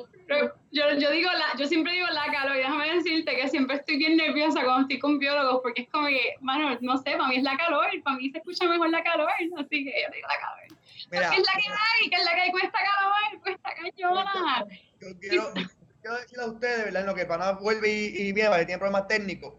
yo, 0.70 0.84
yo 0.98 1.10
digo 1.10 1.30
la, 1.32 1.58
yo 1.58 1.66
siempre 1.66 1.92
digo 1.92 2.06
la 2.08 2.30
calor 2.32 2.56
y 2.56 2.60
déjame 2.60 2.94
decirte 2.94 3.36
que 3.36 3.48
siempre 3.48 3.76
estoy 3.76 3.98
bien 3.98 4.16
nerviosa 4.16 4.62
cuando 4.64 4.82
estoy 4.82 4.98
con 4.98 5.18
biólogos 5.18 5.60
porque 5.62 5.82
es 5.82 5.88
como 5.90 6.08
que, 6.08 6.34
mano, 6.40 6.76
no 6.80 6.98
sé, 6.98 7.12
para 7.12 7.28
mí 7.28 7.36
es 7.36 7.42
la 7.42 7.56
calor, 7.56 7.86
para 8.04 8.16
mí 8.16 8.30
se 8.30 8.38
escucha 8.38 8.66
mejor 8.66 8.90
la 8.90 9.02
calor, 9.02 9.28
así 9.30 9.84
que 9.84 9.92
yo 10.02 10.12
digo 10.12 10.28
la 10.28 10.40
calor. 10.40 10.78
Mira, 11.10 11.30
¿Qué 11.30 11.36
es 11.36 11.46
la 11.46 11.52
que 11.52 11.68
hay? 11.68 12.10
¿Qué 12.10 12.16
es 12.16 12.24
la 12.24 12.34
que 12.34 12.40
hay 12.40 12.50
con 12.52 12.60
esta 12.62 12.78
calor? 12.78 13.42
Con 13.42 13.52
esta 13.52 13.74
cañona. 13.74 14.66
Yo 15.00 15.18
quiero, 15.18 15.52
quiero 16.00 16.16
decirle 16.18 16.44
a 16.44 16.46
ustedes, 16.46 16.84
¿verdad? 16.84 17.00
En 17.02 17.06
lo 17.06 17.14
que 17.14 17.26
para 17.26 17.52
vuelve 17.52 17.88
y, 17.88 18.28
y 18.28 18.32
viene, 18.32 18.48
vale, 18.48 18.64
tiene 18.64 18.78
problemas 18.78 19.08
técnicos 19.08 19.54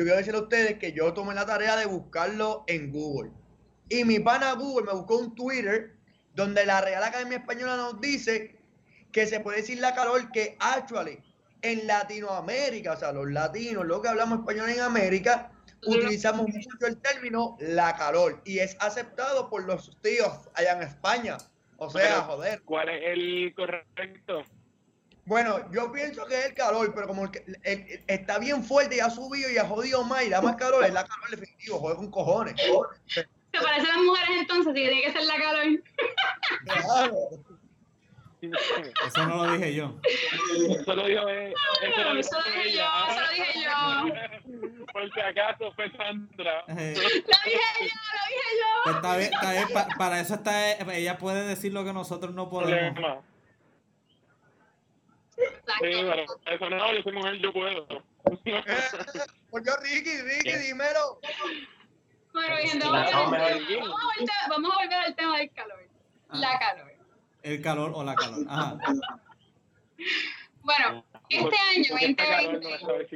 yo 0.00 0.04
quiero 0.04 0.16
decirle 0.16 0.38
a 0.38 0.42
ustedes 0.44 0.78
que 0.78 0.92
yo 0.92 1.12
tomé 1.12 1.34
la 1.34 1.44
tarea 1.44 1.76
de 1.76 1.84
buscarlo 1.84 2.64
en 2.68 2.90
Google. 2.90 3.32
Y 3.90 4.04
mi 4.04 4.18
pana 4.18 4.54
Google 4.54 4.86
me 4.86 4.92
buscó 4.94 5.18
un 5.18 5.34
Twitter 5.34 5.94
donde 6.34 6.64
la 6.64 6.80
Real 6.80 7.02
Academia 7.02 7.36
Española 7.36 7.76
nos 7.76 8.00
dice 8.00 8.56
que 9.12 9.26
se 9.26 9.40
puede 9.40 9.58
decir 9.58 9.80
la 9.80 9.94
calor 9.94 10.30
que 10.32 10.56
actually 10.60 11.20
en 11.62 11.86
Latinoamérica, 11.86 12.92
o 12.92 12.96
sea, 12.96 13.12
los 13.12 13.30
latinos, 13.30 13.84
los 13.86 14.00
que 14.00 14.08
hablamos 14.08 14.40
español 14.40 14.70
en 14.70 14.80
América, 14.80 15.50
utilizamos 15.86 16.46
mucho 16.48 16.86
el 16.86 16.96
término 16.98 17.56
la 17.60 17.96
calor 17.96 18.40
y 18.44 18.58
es 18.58 18.76
aceptado 18.80 19.48
por 19.48 19.64
los 19.64 19.96
tíos 20.02 20.48
allá 20.54 20.72
en 20.72 20.82
España. 20.82 21.38
O 21.76 21.90
sea, 21.90 22.22
joder. 22.22 22.62
¿Cuál 22.62 22.90
es 22.90 23.02
el 23.06 23.54
correcto? 23.54 24.44
Bueno, 25.24 25.70
yo 25.72 25.92
pienso 25.92 26.26
que 26.26 26.38
es 26.38 26.46
el 26.46 26.54
calor, 26.54 26.92
pero 26.94 27.06
como 27.06 27.24
el, 27.62 28.02
está 28.06 28.38
bien 28.38 28.64
fuerte 28.64 28.96
y 28.96 29.00
ha 29.00 29.10
subido 29.10 29.50
y 29.50 29.58
ha 29.58 29.64
jodido 29.64 30.02
más 30.04 30.24
y 30.24 30.28
da 30.30 30.42
más 30.42 30.56
calor, 30.56 30.84
es 30.84 30.92
la 30.92 31.06
calor 31.06 31.30
definitivo, 31.30 31.78
joder 31.78 31.96
con 31.96 32.10
cojones. 32.10 32.54
Se 33.06 33.24
parece 33.52 33.90
a 33.90 33.94
las 33.94 34.02
mujeres 34.04 34.36
entonces, 34.40 34.72
y 34.72 34.74
tiene 34.74 35.02
que 35.02 35.12
ser 35.12 35.22
la 35.24 35.38
calor. 35.38 35.82
Claro. 36.64 37.16
Eso 38.42 39.26
no 39.26 39.44
lo 39.44 39.52
dije 39.52 39.74
yo. 39.74 39.94
Eso 40.04 40.94
lo 40.94 41.06
dijo 41.06 41.28
eh, 41.28 41.52
Eso 41.82 42.02
lo 42.02 42.14
dije 42.14 42.72
yo, 42.72 42.84
eso 43.08 43.20
lo 43.20 43.30
dije 43.30 43.62
yo. 43.64 44.86
Por 44.92 45.12
si 45.12 45.20
acaso 45.20 45.72
fue 45.72 45.90
Sandra. 45.92 46.64
Lo 46.66 46.74
dije 46.74 46.94
yo, 46.94 47.10
lo 47.10 47.42
dije 47.44 48.50
yo. 48.58 48.82
Pues 48.84 48.96
está 48.96 49.16
bien, 49.16 49.32
está 49.32 49.52
bien. 49.52 49.68
para 49.98 50.20
eso 50.20 50.34
está, 50.34 50.72
ella 50.72 51.18
puede 51.18 51.46
decir 51.46 51.72
lo 51.72 51.84
que 51.84 51.92
nosotros 51.92 52.34
no 52.34 52.48
podemos. 52.48 53.24
Sí, 55.36 55.42
pero 55.80 56.24
eso 56.46 56.70
no, 56.70 56.94
yo 56.94 57.02
soy 57.02 57.12
mujer, 57.12 57.38
yo 57.38 57.52
puedo. 57.52 57.86
pues 59.50 59.64
yo, 59.64 59.72
Ricky, 59.82 60.22
Ricky, 60.22 60.52
dímelo. 60.66 61.20
Bueno, 62.32 62.56
gente, 62.56 62.86
vamos, 62.86 63.12
a 63.12 64.48
vamos 64.48 64.72
a 64.72 64.82
volver 64.82 64.98
al 64.98 65.14
tema 65.14 65.38
del 65.38 65.50
calor. 65.52 65.88
La 66.32 66.58
calor. 66.58 66.89
El 67.42 67.62
calor 67.62 67.92
o 67.94 68.04
la 68.04 68.14
calor. 68.14 68.46
Ajá. 68.48 68.78
Bueno, 70.62 71.04
este 71.28 71.56
año 71.76 71.84
2020 71.90 72.22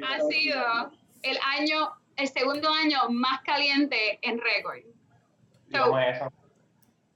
ha 0.03 0.21
sido 0.29 0.93
el 1.23 1.39
año, 1.59 1.91
el 2.17 2.29
segundo 2.29 2.71
año 2.71 3.09
más 3.11 3.43
caliente 3.43 4.19
en 4.23 4.41
récord. 4.41 4.81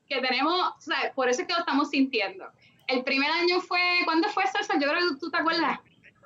que 0.08 0.20
tenemos, 0.20 0.54
o 0.54 0.80
sea, 0.80 1.12
por 1.14 1.28
eso 1.28 1.42
es 1.42 1.48
que 1.48 1.54
lo 1.54 1.60
estamos 1.60 1.90
sintiendo. 1.90 2.50
El 2.86 3.04
primer 3.04 3.30
año 3.30 3.60
fue, 3.60 3.80
¿cuándo 4.04 4.28
fue 4.30 4.44
eso? 4.44 4.58
Yo 4.80 4.88
creo 4.88 5.10
que 5.10 5.16
tú 5.20 5.30
te 5.30 5.36
acuerdas. 5.36 5.78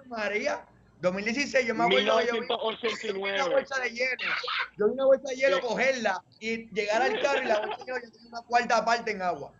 María, 0.06 0.64
2016, 1.00 1.66
yo 1.66 1.74
me 1.74 1.84
acuerdo. 1.84 2.18
1989. 2.18 2.98
Yo 3.02 3.14
vi 3.14 3.20
una 3.20 3.48
bolsa 3.48 3.80
de 3.80 3.90
hielo. 3.90 4.32
Yo 4.78 4.86
vi 4.86 4.92
una 4.92 5.04
bolsa 5.04 5.28
de 5.28 5.36
hielo, 5.36 5.60
cogerla 5.60 6.24
y 6.38 6.68
llegar 6.72 7.02
al 7.02 7.20
carro 7.20 7.42
y 7.42 7.46
la 7.46 7.58
bolsa 7.60 7.76
de 7.78 7.84
hielo 7.84 8.00
tenía 8.12 8.28
una 8.28 8.42
cuarta 8.42 8.84
parte 8.84 9.10
en 9.10 9.22
agua. 9.22 9.52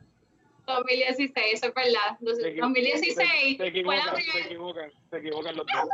2016, 0.66 1.54
eso 1.54 1.66
es 1.66 1.75
verdad. 1.75 2.19
2016 2.21 3.57
se 3.57 3.66
equivocan, 3.66 4.00
fue 4.00 4.07
la 4.07 4.14
primera. 4.14 4.33
Se 4.33 4.40
equivocan, 4.40 4.92
se 5.11 5.16
equivocan 5.19 5.57
los 5.57 5.66
dos. 5.66 5.88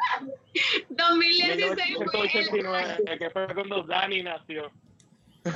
2016 0.91 1.97
fue. 2.13 3.19
que 3.19 3.31
fue 3.31 3.55
cuando 3.55 3.83
Dani 3.85 4.23
nació. 4.23 4.71
Eso 5.45 5.55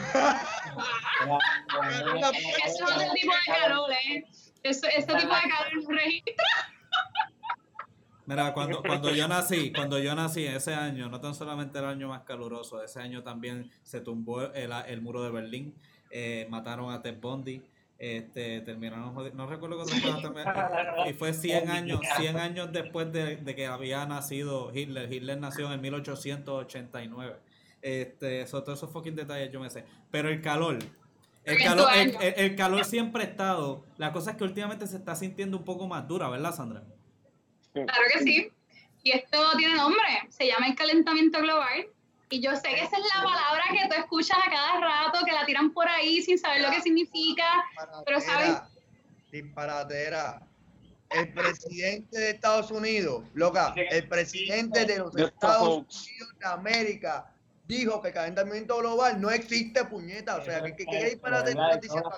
es 2.64 2.82
otro 2.82 3.12
tipo 3.14 3.32
de 3.32 3.52
calor, 3.60 3.90
¿eh? 3.92 4.24
Eso, 4.62 4.86
ese 4.86 5.06
tipo 5.06 5.16
de 5.16 5.26
calor 5.26 5.70
registra. 5.88 6.34
Mira, 8.26 8.54
cuando, 8.54 8.80
cuando 8.82 9.10
yo 9.12 9.26
nací, 9.26 9.72
cuando 9.72 9.98
yo 9.98 10.14
nací 10.14 10.46
ese 10.46 10.74
año, 10.74 11.08
no 11.08 11.20
tan 11.20 11.34
solamente 11.34 11.80
el 11.80 11.84
año 11.86 12.08
más 12.08 12.22
caluroso, 12.22 12.82
ese 12.82 13.00
año 13.00 13.24
también 13.24 13.70
se 13.82 14.00
tumbó 14.00 14.42
el, 14.42 14.70
el 14.86 15.00
muro 15.02 15.24
de 15.24 15.32
Berlín, 15.32 15.74
eh, 16.10 16.46
mataron 16.48 16.92
a 16.92 17.02
Ted 17.02 17.18
Bundy, 17.20 17.62
este, 18.02 18.62
terminaron, 18.62 19.14
no 19.14 19.46
recuerdo 19.46 19.76
qué 19.76 19.82
otra 19.84 20.02
cosa 20.02 20.22
también, 20.22 20.48
y 21.08 21.12
fue 21.12 21.32
100 21.32 21.70
años, 21.70 22.00
100 22.16 22.36
años 22.36 22.72
después 22.72 23.12
de, 23.12 23.36
de, 23.36 23.54
que 23.54 23.66
había 23.66 24.04
nacido 24.06 24.72
Hitler, 24.74 25.12
Hitler 25.12 25.38
nació 25.38 25.72
en 25.72 25.80
1889, 25.80 27.36
este, 27.80 28.44
sobre 28.48 28.64
todos 28.64 28.80
esos 28.80 28.92
fucking 28.92 29.14
detalles 29.14 29.52
yo 29.52 29.60
me 29.60 29.70
sé, 29.70 29.84
pero 30.10 30.30
el 30.30 30.42
calor, 30.42 30.80
el 31.44 31.58
calor, 31.58 31.88
el, 31.94 32.56
calor 32.56 32.84
siempre 32.84 33.22
ha 33.22 33.26
estado. 33.26 33.84
La 33.98 34.12
cosa 34.12 34.32
es 34.32 34.36
que 34.36 34.42
últimamente 34.42 34.88
se 34.88 34.96
está 34.96 35.14
sintiendo 35.14 35.56
un 35.58 35.64
poco 35.64 35.86
más 35.86 36.08
dura, 36.08 36.28
¿verdad, 36.28 36.52
Sandra? 36.52 36.82
Claro 37.72 38.02
que 38.12 38.18
sí. 38.18 38.50
Y 39.04 39.12
esto 39.12 39.38
tiene 39.56 39.76
nombre. 39.76 40.02
Se 40.28 40.48
llama 40.48 40.66
el 40.66 40.74
calentamiento 40.74 41.40
global. 41.40 41.86
Y 42.32 42.40
yo 42.40 42.56
sé 42.56 42.62
que 42.62 42.82
esa 42.82 42.96
es 42.96 43.04
la 43.14 43.22
palabra 43.22 43.62
que 43.70 43.86
tú 43.88 43.94
escuchas 43.94 44.38
a 44.42 44.50
cada 44.50 44.80
rato, 44.80 45.22
que 45.26 45.32
la 45.32 45.44
tiran 45.44 45.70
por 45.70 45.86
ahí 45.86 46.22
sin 46.22 46.38
saber 46.38 46.62
lo 46.62 46.70
que 46.70 46.80
significa. 46.80 47.44
Pero 48.06 48.20
sabes. 48.22 48.56
Disparatera. 49.30 50.40
El 51.10 51.30
presidente 51.34 52.18
de 52.18 52.30
Estados 52.30 52.70
Unidos, 52.70 53.22
loca, 53.34 53.74
el 53.76 54.08
presidente 54.08 54.86
de 54.86 55.00
los 55.00 55.14
Estados 55.14 55.84
Unidos 56.06 56.38
de 56.38 56.46
América 56.46 57.30
dijo 57.68 58.00
que 58.00 58.08
el 58.08 58.14
calentamiento 58.14 58.78
global 58.78 59.20
no 59.20 59.30
existe, 59.30 59.84
puñeta. 59.84 60.36
O 60.36 60.42
sea, 60.42 60.62
que, 60.62 60.74
que, 60.74 60.86
que 60.86 61.04
disparate 61.10 61.54
diciendo. 61.82 62.10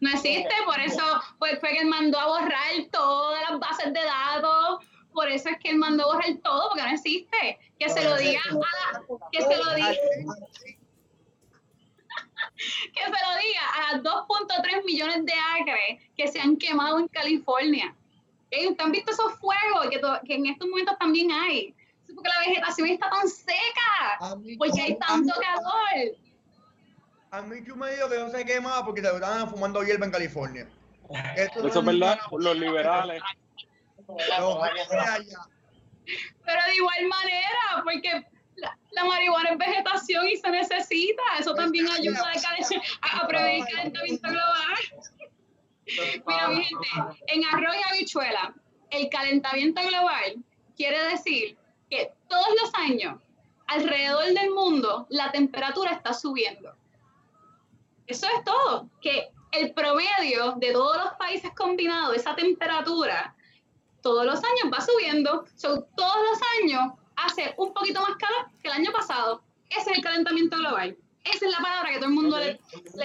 No 0.00 0.10
existe, 0.10 0.50
por 0.66 0.78
eso 0.78 1.02
fue, 1.38 1.56
fue 1.56 1.70
que 1.70 1.86
mandó 1.86 2.18
a 2.18 2.26
borrar 2.26 2.72
todas 2.92 3.50
las 3.50 3.58
bases 3.58 3.94
de 3.94 4.04
datos. 4.04 4.84
Por 5.12 5.28
eso 5.28 5.48
es 5.48 5.58
que 5.58 5.70
él 5.70 5.76
mandó 5.76 6.06
borrar 6.06 6.36
todo, 6.42 6.68
porque 6.68 6.82
no 6.82 6.90
existe. 6.90 7.58
Que 7.78 7.88
se 7.88 8.04
lo 8.04 8.16
diga 8.16 8.40
a, 8.40 9.00
que 9.32 9.42
se 9.42 9.56
lo 9.56 9.74
diga. 9.74 9.90
que 12.94 13.02
se 13.02 13.10
lo 13.10 13.38
diga 13.42 13.62
a 13.74 13.92
las 13.92 14.02
2.3 14.02 14.84
millones 14.84 15.24
de 15.24 15.32
acres 15.32 16.02
que 16.16 16.28
se 16.28 16.40
han 16.40 16.56
quemado 16.56 16.98
en 16.98 17.08
California. 17.08 17.94
¿Ustedes 18.44 18.78
han 18.78 18.92
visto 18.92 19.12
esos 19.12 19.34
fuegos 19.38 19.88
que, 19.90 20.00
que 20.26 20.34
en 20.34 20.46
estos 20.46 20.68
momentos 20.68 20.98
también 20.98 21.30
hay? 21.32 21.74
porque 22.14 22.28
la 22.28 22.40
vegetación 22.46 22.88
está 22.88 23.10
tan 23.10 23.28
seca, 23.28 24.38
porque 24.58 24.80
hay 24.80 24.98
tanto 24.98 25.32
calor. 25.40 26.16
A 27.30 27.42
mí 27.42 27.56
yo 27.64 27.76
me 27.76 27.92
dijo 27.92 28.08
que 28.08 28.18
no 28.18 28.30
se 28.30 28.44
quema 28.44 28.84
porque 28.84 29.00
se 29.00 29.08
estaban 29.08 29.48
fumando 29.48 29.82
hierba 29.82 30.06
en 30.06 30.12
California. 30.12 30.68
Eso 31.36 31.66
es 31.66 31.84
verdad, 31.84 32.18
los 32.30 32.56
liberales. 32.56 33.22
Pero 36.44 36.64
de 36.66 36.74
igual 36.74 37.06
manera, 37.06 37.82
porque 37.84 38.26
la, 38.56 39.04
marihuana 39.04 39.50
es 39.50 39.58
vegetación 39.58 40.28
y 40.28 40.36
se 40.36 40.50
necesita. 40.50 41.22
Eso 41.38 41.54
también 41.54 41.88
ayuda 41.88 42.22
a, 42.22 43.22
a 43.22 43.26
prevenir 43.26 43.64
el 43.68 43.74
calentamiento 43.74 44.28
global. 44.28 44.78
Mira, 46.26 46.48
mi 46.48 46.64
gente, 46.64 47.24
en 47.28 47.44
arroz 47.44 47.74
y 47.76 47.92
habichuela, 47.92 48.54
el 48.90 49.08
calentamiento 49.08 49.82
global 49.82 50.36
quiere 50.76 51.02
decir 51.08 51.56
que 51.88 52.12
todos 52.28 52.48
los 52.62 52.74
años, 52.74 53.20
alrededor 53.66 54.26
del 54.26 54.50
mundo, 54.50 55.06
la 55.10 55.30
temperatura 55.30 55.92
está 55.92 56.14
subiendo. 56.14 56.74
Eso 58.06 58.26
es 58.26 58.44
todo, 58.44 58.88
que 59.00 59.30
el 59.52 59.72
promedio 59.72 60.52
de 60.56 60.72
todos 60.72 60.96
los 60.96 61.12
países 61.14 61.50
combinados, 61.54 62.16
esa 62.16 62.34
temperatura, 62.34 63.34
todos 64.02 64.24
los 64.24 64.36
años 64.36 64.72
va 64.72 64.80
subiendo. 64.80 65.44
So, 65.56 65.82
todos 65.96 66.16
los 66.30 66.40
años 66.62 66.92
hace 67.16 67.54
un 67.56 67.72
poquito 67.72 68.00
más 68.00 68.16
calor 68.16 68.50
que 68.62 68.68
el 68.68 68.74
año 68.74 68.92
pasado. 68.92 69.42
Ese 69.70 69.90
es 69.90 69.98
el 69.98 70.02
calentamiento 70.02 70.56
global. 70.56 70.96
Esa 71.24 71.46
es 71.46 71.52
la 71.52 71.58
palabra 71.58 71.90
que 71.90 71.96
todo 71.96 72.06
el 72.06 72.14
mundo 72.14 72.38
le, 72.38 72.58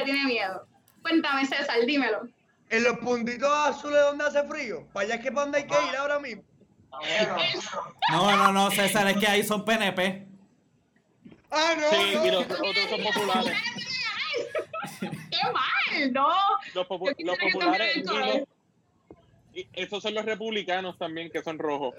tiene 0.03 0.25
miedo. 0.25 0.67
Cuéntame, 1.01 1.45
César, 1.45 1.85
dímelo. 1.85 2.27
En 2.69 2.83
los 2.83 2.97
puntitos 2.97 3.49
azules 3.49 4.01
donde 4.01 4.25
hace 4.25 4.43
frío, 4.47 4.87
para 4.91 5.05
allá 5.05 5.15
es 5.15 5.21
que 5.21 5.31
para 5.31 5.43
donde 5.43 5.57
hay 5.59 5.67
que 5.67 5.75
ir 5.89 5.95
ahora 5.95 6.19
mismo. 6.19 6.43
No, 8.11 8.37
no, 8.37 8.51
no, 8.51 8.71
César, 8.71 9.07
es 9.07 9.17
que 9.17 9.27
ahí 9.27 9.43
son 9.43 9.65
PNP. 9.65 10.27
Ah, 11.51 11.73
no. 11.77 11.89
Sí, 11.89 12.27
y 12.27 12.31
los 12.31 12.43
otros 12.43 12.89
son 12.89 13.03
populares. 13.03 13.57
¡Qué 14.99 15.51
mal! 15.53 16.13
No. 16.13 16.29
Los, 16.73 16.87
populares. 16.87 17.97
Y 17.97 18.03
esos 19.74 20.03
son 20.03 20.13
los 20.13 20.25
republicanos 20.25 20.97
también, 20.97 21.29
que 21.29 21.41
son 21.41 21.59
rojos. 21.59 21.95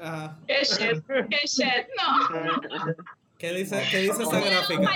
¡Qué 0.46 0.64
shit! 0.64 1.04
¡Qué 1.06 1.46
shit! 1.46 1.86
No. 1.96 2.94
¿Qué 3.38 3.52
dice, 3.52 3.82
qué 3.90 3.98
dice 3.98 4.22
esa 4.22 4.40
gráfica? 4.40 4.90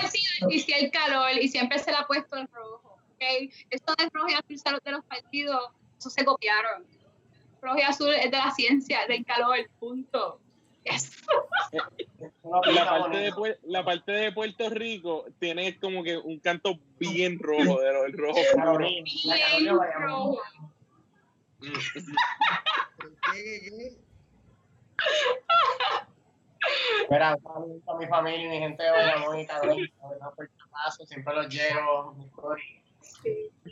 Y 0.49 0.61
si 0.61 0.73
hay 0.73 0.91
calor, 0.91 1.31
y 1.41 1.49
siempre 1.49 1.79
se 1.79 1.91
le 1.91 1.99
ha 1.99 2.07
puesto 2.07 2.37
el 2.37 2.49
rojo. 2.53 2.99
¿okay? 3.15 3.51
Esto 3.69 3.95
de 3.99 4.09
rojo 4.13 4.29
y 4.31 4.35
azul 4.35 4.81
de 4.83 4.93
los 4.93 5.05
partidos, 5.05 5.71
eso 5.99 6.11
se 6.11 6.25
copiaron 6.25 6.85
rojo 7.61 7.79
y 7.79 7.83
azul 7.83 8.13
es 8.15 8.31
de 8.31 8.37
la 8.37 8.51
ciencia, 8.51 9.07
del 9.07 9.25
calor, 9.25 9.57
punto. 9.79 10.41
La, 12.73 12.89
parte 12.89 13.19
de, 13.19 13.59
la 13.65 13.85
parte 13.85 14.13
de 14.13 14.33
Puerto 14.33 14.71
Rico 14.71 15.27
tiene 15.39 15.79
como 15.79 16.03
que 16.03 16.17
un 16.17 16.39
canto 16.39 16.79
bien 16.99 17.39
rojo, 17.39 17.81
de 17.81 17.93
lo, 17.93 18.07
el 18.07 18.13
rojo. 18.15 18.41
Bien 18.59 19.05
rojo. 19.69 20.41
Mira, 27.11 27.33
a 27.33 27.95
mi 27.99 28.07
familia 28.07 28.47
y 28.47 28.49
mi 28.49 28.59
gente 28.59 28.83
de 28.83 28.91
Bayamón 28.91 29.41
y 29.41 29.47
cabrón, 29.47 29.79
por 30.37 30.51
siempre 31.07 31.35
los 31.35 31.49
llevo, 31.49 32.15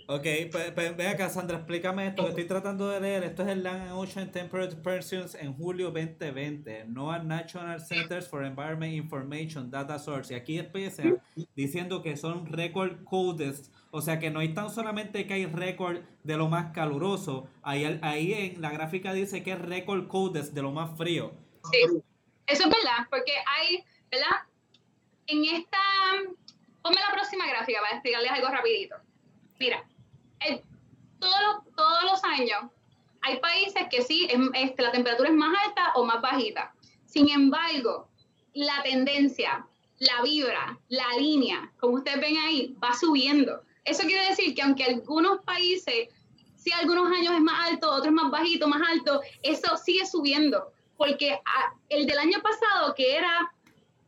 Ok, 0.07 0.26
pues, 0.50 0.73
pues 0.73 1.07
acá, 1.07 1.28
Sandra, 1.28 1.59
explícame 1.59 2.07
esto 2.07 2.23
que 2.23 2.31
estoy 2.31 2.47
tratando 2.47 2.88
de 2.88 3.00
leer. 3.00 3.25
Esto 3.25 3.43
es 3.43 3.49
el 3.49 3.62
Land 3.62 3.88
and 3.88 3.93
Ocean 3.93 4.33
Temperature 4.33 4.81
Predictions 4.81 5.35
en 5.35 5.52
julio 5.55 5.90
2020. 5.90 6.87
NOAA 6.87 7.19
National 7.21 7.81
Centers 7.81 8.28
for 8.28 8.45
Environment 8.45 8.93
Information 8.93 9.71
Data 9.71 9.99
Source. 9.99 10.33
Y 10.33 10.37
aquí 10.37 10.59
empieza 10.59 11.02
diciendo 11.55 12.02
que 12.02 12.17
son 12.17 12.47
record 12.47 13.05
codes. 13.05 13.71
O 13.90 14.00
sea 14.00 14.19
que 14.19 14.31
no 14.31 14.40
hay 14.40 14.55
tan 14.55 14.71
solamente 14.71 15.26
que 15.26 15.35
hay 15.35 15.47
récord 15.47 16.00
de 16.23 16.37
lo 16.37 16.49
más 16.49 16.73
caluroso. 16.73 17.49
Ahí, 17.62 17.99
ahí 18.02 18.33
en 18.33 18.61
la 18.61 18.71
gráfica 18.71 19.12
dice 19.12 19.43
que 19.43 19.52
es 19.52 19.59
record 19.59 20.09
codes 20.09 20.55
de 20.55 20.62
lo 20.62 20.73
más 20.73 20.97
frío. 20.97 21.33
Sí, 21.71 21.81
eso 22.47 22.62
es 22.64 22.71
verdad, 22.71 23.07
porque 23.11 23.33
hay, 23.47 23.85
¿verdad? 24.11 24.47
En 25.26 25.45
esta, 25.45 25.78
ponme 26.83 26.97
la 26.97 27.12
próxima 27.12 27.47
gráfica 27.47 27.81
para 27.81 27.93
explicarles 27.93 28.31
algo 28.31 28.49
rapidito. 28.49 28.97
Mira, 29.59 29.85
todos, 31.19 32.05
los, 32.05 32.25
años 32.25 32.71
hay 33.23 33.38
países 33.41 33.83
que 33.91 34.03
sí, 34.03 34.29
este, 34.55 34.83
la 34.83 34.93
temperatura 34.93 35.29
es 35.29 35.35
más 35.35 35.57
alta 35.67 35.93
o 35.95 36.05
más 36.05 36.21
bajita. 36.21 36.73
Sin 37.07 37.29
embargo, 37.29 38.09
la 38.55 38.83
tendencia, 38.83 39.67
la 39.99 40.23
vibra, 40.23 40.79
la 40.88 41.09
línea, 41.19 41.73
como 41.81 41.95
ustedes 41.95 42.21
ven 42.21 42.37
ahí, 42.38 42.77
va 42.83 42.95
subiendo. 42.95 43.62
Eso 43.85 44.03
quiere 44.05 44.29
decir 44.29 44.55
que 44.55 44.62
aunque 44.62 44.85
algunos 44.85 45.43
países, 45.43 46.09
si 46.57 46.73
algunos 46.73 47.11
años 47.11 47.35
es 47.35 47.41
más 47.41 47.71
alto, 47.71 47.91
otros 47.91 48.12
más 48.12 48.31
bajito, 48.31 48.69
más 48.69 48.83
alto, 48.88 49.21
eso 49.43 49.77
sigue 49.77 50.07
subiendo. 50.07 50.73
Porque 50.97 51.41
ah, 51.45 51.75
el 51.88 52.07
del 52.07 52.19
año 52.19 52.41
pasado, 52.43 52.95
que 52.95 53.17
era 53.17 53.53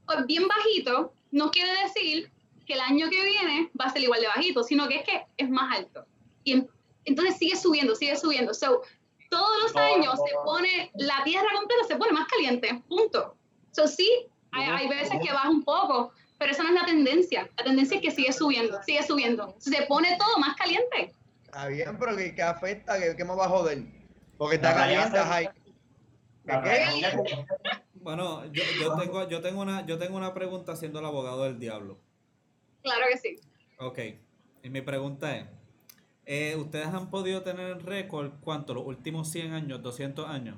pues, 0.07 0.27
bien 0.27 0.47
bajito, 0.47 1.13
no 1.33 1.51
quiere 1.51 1.73
decir 1.83 2.31
que 2.71 2.75
el 2.75 2.81
año 2.83 3.11
que 3.11 3.25
viene 3.25 3.69
va 3.79 3.87
a 3.87 3.91
ser 3.91 4.03
igual 4.03 4.21
de 4.21 4.29
bajito, 4.29 4.63
sino 4.63 4.87
que 4.87 4.99
es 4.99 5.05
que 5.05 5.27
es 5.37 5.51
más 5.51 5.77
alto. 5.77 6.07
Y 6.45 6.65
entonces 7.05 7.37
sigue 7.37 7.57
subiendo, 7.57 7.97
sigue 7.97 8.17
subiendo. 8.17 8.55
So, 8.55 8.83
todos 9.29 9.63
los 9.63 9.75
años 9.75 10.15
se 10.25 10.37
pone, 10.45 10.93
la 10.95 11.25
tierra 11.25 11.49
completa 11.53 11.83
se 11.89 11.97
pone 11.97 12.13
más 12.13 12.29
caliente, 12.29 12.81
punto. 12.89 13.35
So, 13.73 13.89
sí, 13.89 14.09
hay, 14.53 14.71
hay 14.71 14.89
veces 14.89 15.19
que 15.21 15.33
baja 15.33 15.51
un 15.51 15.65
poco, 15.65 16.13
pero 16.39 16.53
esa 16.53 16.63
no 16.63 16.69
es 16.69 16.77
la 16.77 16.87
tendencia. 16.87 17.51
La 17.59 17.65
tendencia 17.65 17.97
es 17.97 18.03
que 18.03 18.13
sigue 18.13 18.33
subiendo, 18.33 18.81
sigue 18.85 19.03
subiendo. 19.03 19.53
Se 19.59 19.83
pone 19.87 20.17
todo 20.17 20.39
más 20.39 20.55
caliente. 20.55 21.13
Está 21.45 21.67
bien, 21.67 21.99
pero 21.99 22.15
¿qué, 22.17 22.41
afecta? 22.41 23.01
¿Qué, 23.01 23.17
¿Qué, 23.17 23.25
me 23.25 23.35
va 23.35 23.47
a 23.47 23.49
joder? 23.49 23.83
Porque 24.39 24.55
está 24.55 24.75
caliente, 24.75 25.19
ahí. 25.19 25.49
Bueno, 27.95 28.45
yo, 28.53 28.63
yo, 28.81 28.97
tengo, 28.97 29.29
yo, 29.29 29.41
tengo 29.41 29.61
una, 29.61 29.85
yo 29.87 29.99
tengo 29.99 30.17
una 30.17 30.33
pregunta 30.33 30.77
siendo 30.77 31.01
el 31.01 31.07
abogado 31.07 31.43
del 31.43 31.59
diablo. 31.59 31.99
Claro 32.83 33.07
que 33.11 33.19
sí. 33.19 33.41
Ok, 33.79 33.99
y 34.63 34.71
mi 34.71 34.81
pregunta 34.81 35.37
es, 35.37 35.47
eh, 36.27 36.57
¿ustedes 36.57 36.87
han 36.87 37.11
podido 37.11 37.43
tener 37.43 37.83
récord 37.85 38.33
cuánto? 38.41 38.75
¿Los 38.75 38.87
últimos 38.87 39.31
100 39.31 39.53
años, 39.53 39.83
200 39.83 40.29
años? 40.29 40.57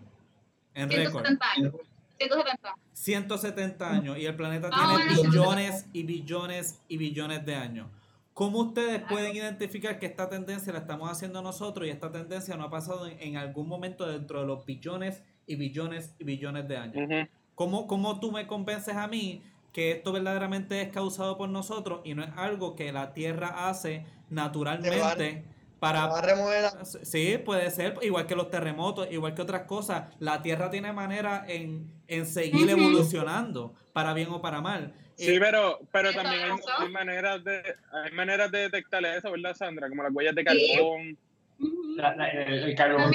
En 0.74 0.90
170 0.90 1.50
años. 1.56 1.74
170. 2.18 2.74
170 2.92 3.90
años 3.90 4.18
y 4.18 4.26
el 4.26 4.36
planeta 4.36 4.70
ah, 4.72 4.96
tiene 4.96 5.22
billones 5.22 5.86
y 5.92 6.02
billones 6.04 6.80
y 6.88 6.96
billones 6.96 7.44
de 7.44 7.54
años. 7.54 7.88
¿Cómo 8.34 8.60
ustedes 8.60 9.02
pueden 9.02 9.36
identificar 9.36 9.98
que 9.98 10.06
esta 10.06 10.28
tendencia 10.28 10.72
la 10.72 10.80
estamos 10.80 11.10
haciendo 11.10 11.42
nosotros 11.42 11.86
y 11.86 11.90
esta 11.90 12.10
tendencia 12.10 12.56
no 12.56 12.64
ha 12.64 12.70
pasado 12.70 13.06
en, 13.06 13.36
algún 13.36 13.68
momento 13.68 14.06
dentro 14.06 14.40
de 14.40 14.46
los 14.46 14.64
billones 14.64 15.22
y 15.46 15.56
billones 15.56 16.14
y 16.18 16.24
billones 16.24 16.66
de 16.66 16.76
años? 16.76 17.28
¿Cómo, 17.54 17.86
¿Cómo 17.86 18.20
tú 18.20 18.32
me 18.32 18.46
convences 18.46 18.96
a 18.96 19.06
mí 19.06 19.42
que 19.72 19.92
esto 19.92 20.12
verdaderamente 20.12 20.80
es 20.82 20.88
causado 20.88 21.36
por 21.36 21.48
nosotros 21.48 22.00
y 22.04 22.14
no 22.14 22.22
es 22.22 22.30
algo 22.36 22.76
que 22.76 22.92
la 22.92 23.14
Tierra 23.14 23.68
hace 23.68 24.04
naturalmente? 24.30 25.44
para 25.82 26.08
sí 27.02 27.38
puede 27.44 27.68
ser 27.72 27.98
igual 28.02 28.24
que 28.28 28.36
los 28.36 28.48
terremotos 28.50 29.08
igual 29.10 29.34
que 29.34 29.42
otras 29.42 29.62
cosas 29.62 30.14
la 30.20 30.40
tierra 30.40 30.70
tiene 30.70 30.92
manera 30.92 31.44
en, 31.48 31.92
en 32.06 32.24
seguir 32.24 32.70
evolucionando 32.70 33.74
para 33.92 34.14
bien 34.14 34.28
o 34.30 34.40
para 34.40 34.60
mal. 34.60 34.94
Sí 35.16 35.40
pero 35.40 35.80
pero 35.90 36.12
también 36.12 36.52
hay, 36.78 36.88
maneras 36.88 37.42
de 37.42 37.74
hay 37.90 38.12
maneras 38.12 38.52
de 38.52 38.58
detectar 38.60 39.04
eso 39.04 39.32
verdad 39.32 39.56
Sandra 39.56 39.88
como 39.88 40.04
las 40.04 40.12
huellas 40.14 40.36
de 40.36 40.44
carbón. 40.44 41.18
El, 41.58 42.74
carbón 42.76 43.10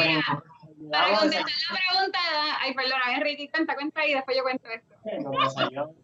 para 0.91 1.19
contestar 1.19 1.45
la 1.71 1.79
pregunta 1.79 2.19
ay 2.59 2.73
perdona 2.73 3.19
Ricky 3.21 3.47
cuenta 3.47 3.75
cuenta 3.75 4.05
y 4.05 4.13
después 4.13 4.35
yo 4.35 4.43
cuento 4.43 4.67
esto 4.67 5.95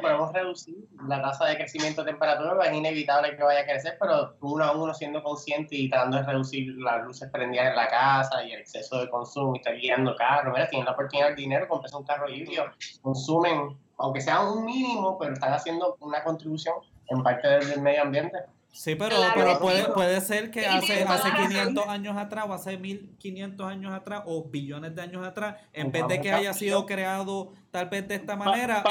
podemos 0.00 0.32
reducir 0.32 0.76
la 1.06 1.22
tasa 1.22 1.46
de 1.46 1.56
crecimiento 1.56 2.02
de 2.02 2.12
temperatura, 2.12 2.54
pues 2.56 2.70
es 2.70 2.76
inevitable 2.76 3.36
que 3.36 3.42
vaya 3.42 3.60
a 3.60 3.64
crecer, 3.64 3.96
pero 4.00 4.36
uno 4.40 4.64
a 4.64 4.72
uno 4.76 4.94
siendo 4.94 5.22
consciente 5.22 5.76
y 5.76 5.88
tratando 5.88 6.18
de 6.18 6.24
reducir 6.24 6.74
las 6.78 7.04
luces 7.04 7.30
prendidas 7.30 7.68
en 7.68 7.76
la 7.76 7.88
casa 7.88 8.44
y 8.44 8.52
el 8.52 8.60
exceso 8.60 9.00
de 9.00 9.08
consumo 9.08 9.54
y 9.54 9.58
estar 9.58 9.76
guiando 9.76 10.14
carros, 10.16 10.52
mira, 10.52 10.68
tienen 10.68 10.86
la 10.86 10.92
oportunidad 10.92 11.28
del 11.28 11.36
dinero, 11.36 11.68
compras 11.68 11.94
un 11.94 12.04
carro 12.04 12.28
híbrido, 12.28 12.64
consumen, 13.02 13.78
aunque 13.98 14.20
sea 14.20 14.40
un 14.40 14.64
mínimo, 14.64 15.18
pero 15.18 15.34
están 15.34 15.52
haciendo 15.52 15.96
una 16.00 16.22
contribución 16.24 16.74
en 17.08 17.22
parte 17.22 17.48
del 17.48 17.80
medio 17.80 18.02
ambiente. 18.02 18.38
Sí, 18.72 18.94
pero, 18.94 19.16
pero 19.34 19.58
puede, 19.58 19.84
puede 19.88 20.20
ser 20.22 20.50
que 20.50 20.66
hace, 20.66 21.02
hace 21.02 21.30
500 21.30 21.86
años 21.88 22.16
atrás 22.16 22.46
o 22.48 22.54
hace 22.54 22.78
1500 22.78 23.66
años 23.66 23.92
atrás 23.92 24.22
o 24.24 24.44
billones 24.44 24.94
de 24.94 25.02
años 25.02 25.26
atrás, 25.26 25.56
en 25.74 25.92
vez 25.92 26.08
de 26.08 26.20
que 26.22 26.32
haya 26.32 26.54
sido 26.54 26.86
creado 26.86 27.52
tal 27.70 27.90
vez 27.90 28.08
de 28.08 28.14
esta 28.14 28.34
manera, 28.34 28.82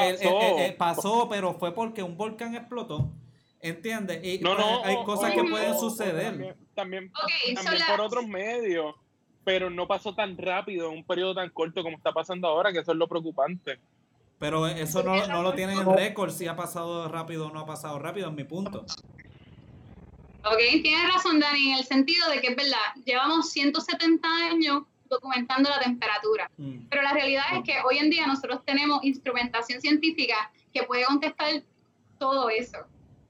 pasó, 0.77 1.27
pero 1.27 1.55
fue 1.55 1.73
porque 1.73 2.03
un 2.03 2.15
volcán 2.15 2.55
explotó. 2.55 3.11
¿Entiendes? 3.59 4.23
Y 4.23 4.39
no, 4.39 4.55
no, 4.55 4.83
hay 4.83 5.03
cosas 5.03 5.33
que 5.33 5.43
pueden 5.43 5.77
suceder. 5.77 6.55
También, 6.73 7.11
también, 7.55 7.83
por 7.87 8.01
otros 8.01 8.27
medios, 8.27 8.95
pero 9.43 9.69
no 9.69 9.87
pasó 9.87 10.13
tan 10.13 10.37
rápido 10.37 10.91
en 10.91 10.97
un 10.97 11.03
periodo 11.03 11.35
tan 11.35 11.49
corto 11.49 11.83
como 11.83 11.97
está 11.97 12.11
pasando 12.11 12.47
ahora, 12.47 12.71
que 12.71 12.79
eso 12.79 12.91
es 12.91 12.97
lo 12.97 13.07
preocupante. 13.07 13.79
Pero 14.39 14.65
eso 14.67 15.03
no, 15.03 15.27
no 15.27 15.43
lo 15.43 15.53
tienen 15.53 15.79
en 15.79 15.93
récord 15.93 16.31
si 16.31 16.47
ha 16.47 16.55
pasado 16.55 17.07
rápido 17.07 17.47
o 17.47 17.51
no 17.51 17.59
ha 17.59 17.65
pasado 17.65 17.99
rápido, 17.99 18.29
en 18.29 18.35
mi 18.35 18.43
punto. 18.43 18.85
Ok, 20.43 20.57
tienes 20.81 21.13
razón, 21.13 21.39
Dani, 21.39 21.71
en 21.71 21.77
el 21.77 21.85
sentido 21.85 22.27
de 22.29 22.41
que 22.41 22.47
es 22.47 22.55
verdad, 22.55 22.77
llevamos 23.05 23.51
170 23.51 24.27
años 24.27 24.83
documentando 25.07 25.69
la 25.69 25.79
temperatura, 25.79 26.49
mm. 26.57 26.87
pero 26.89 27.03
la 27.03 27.13
realidad 27.13 27.43
es 27.53 27.63
que 27.63 27.75
hoy 27.83 27.99
en 27.99 28.09
día 28.09 28.25
nosotros 28.25 28.61
tenemos 28.65 29.03
instrumentación 29.03 29.81
científica 29.81 30.51
que 30.73 30.83
puede 30.83 31.05
contestar 31.05 31.61
todo 32.17 32.49
eso. 32.49 32.79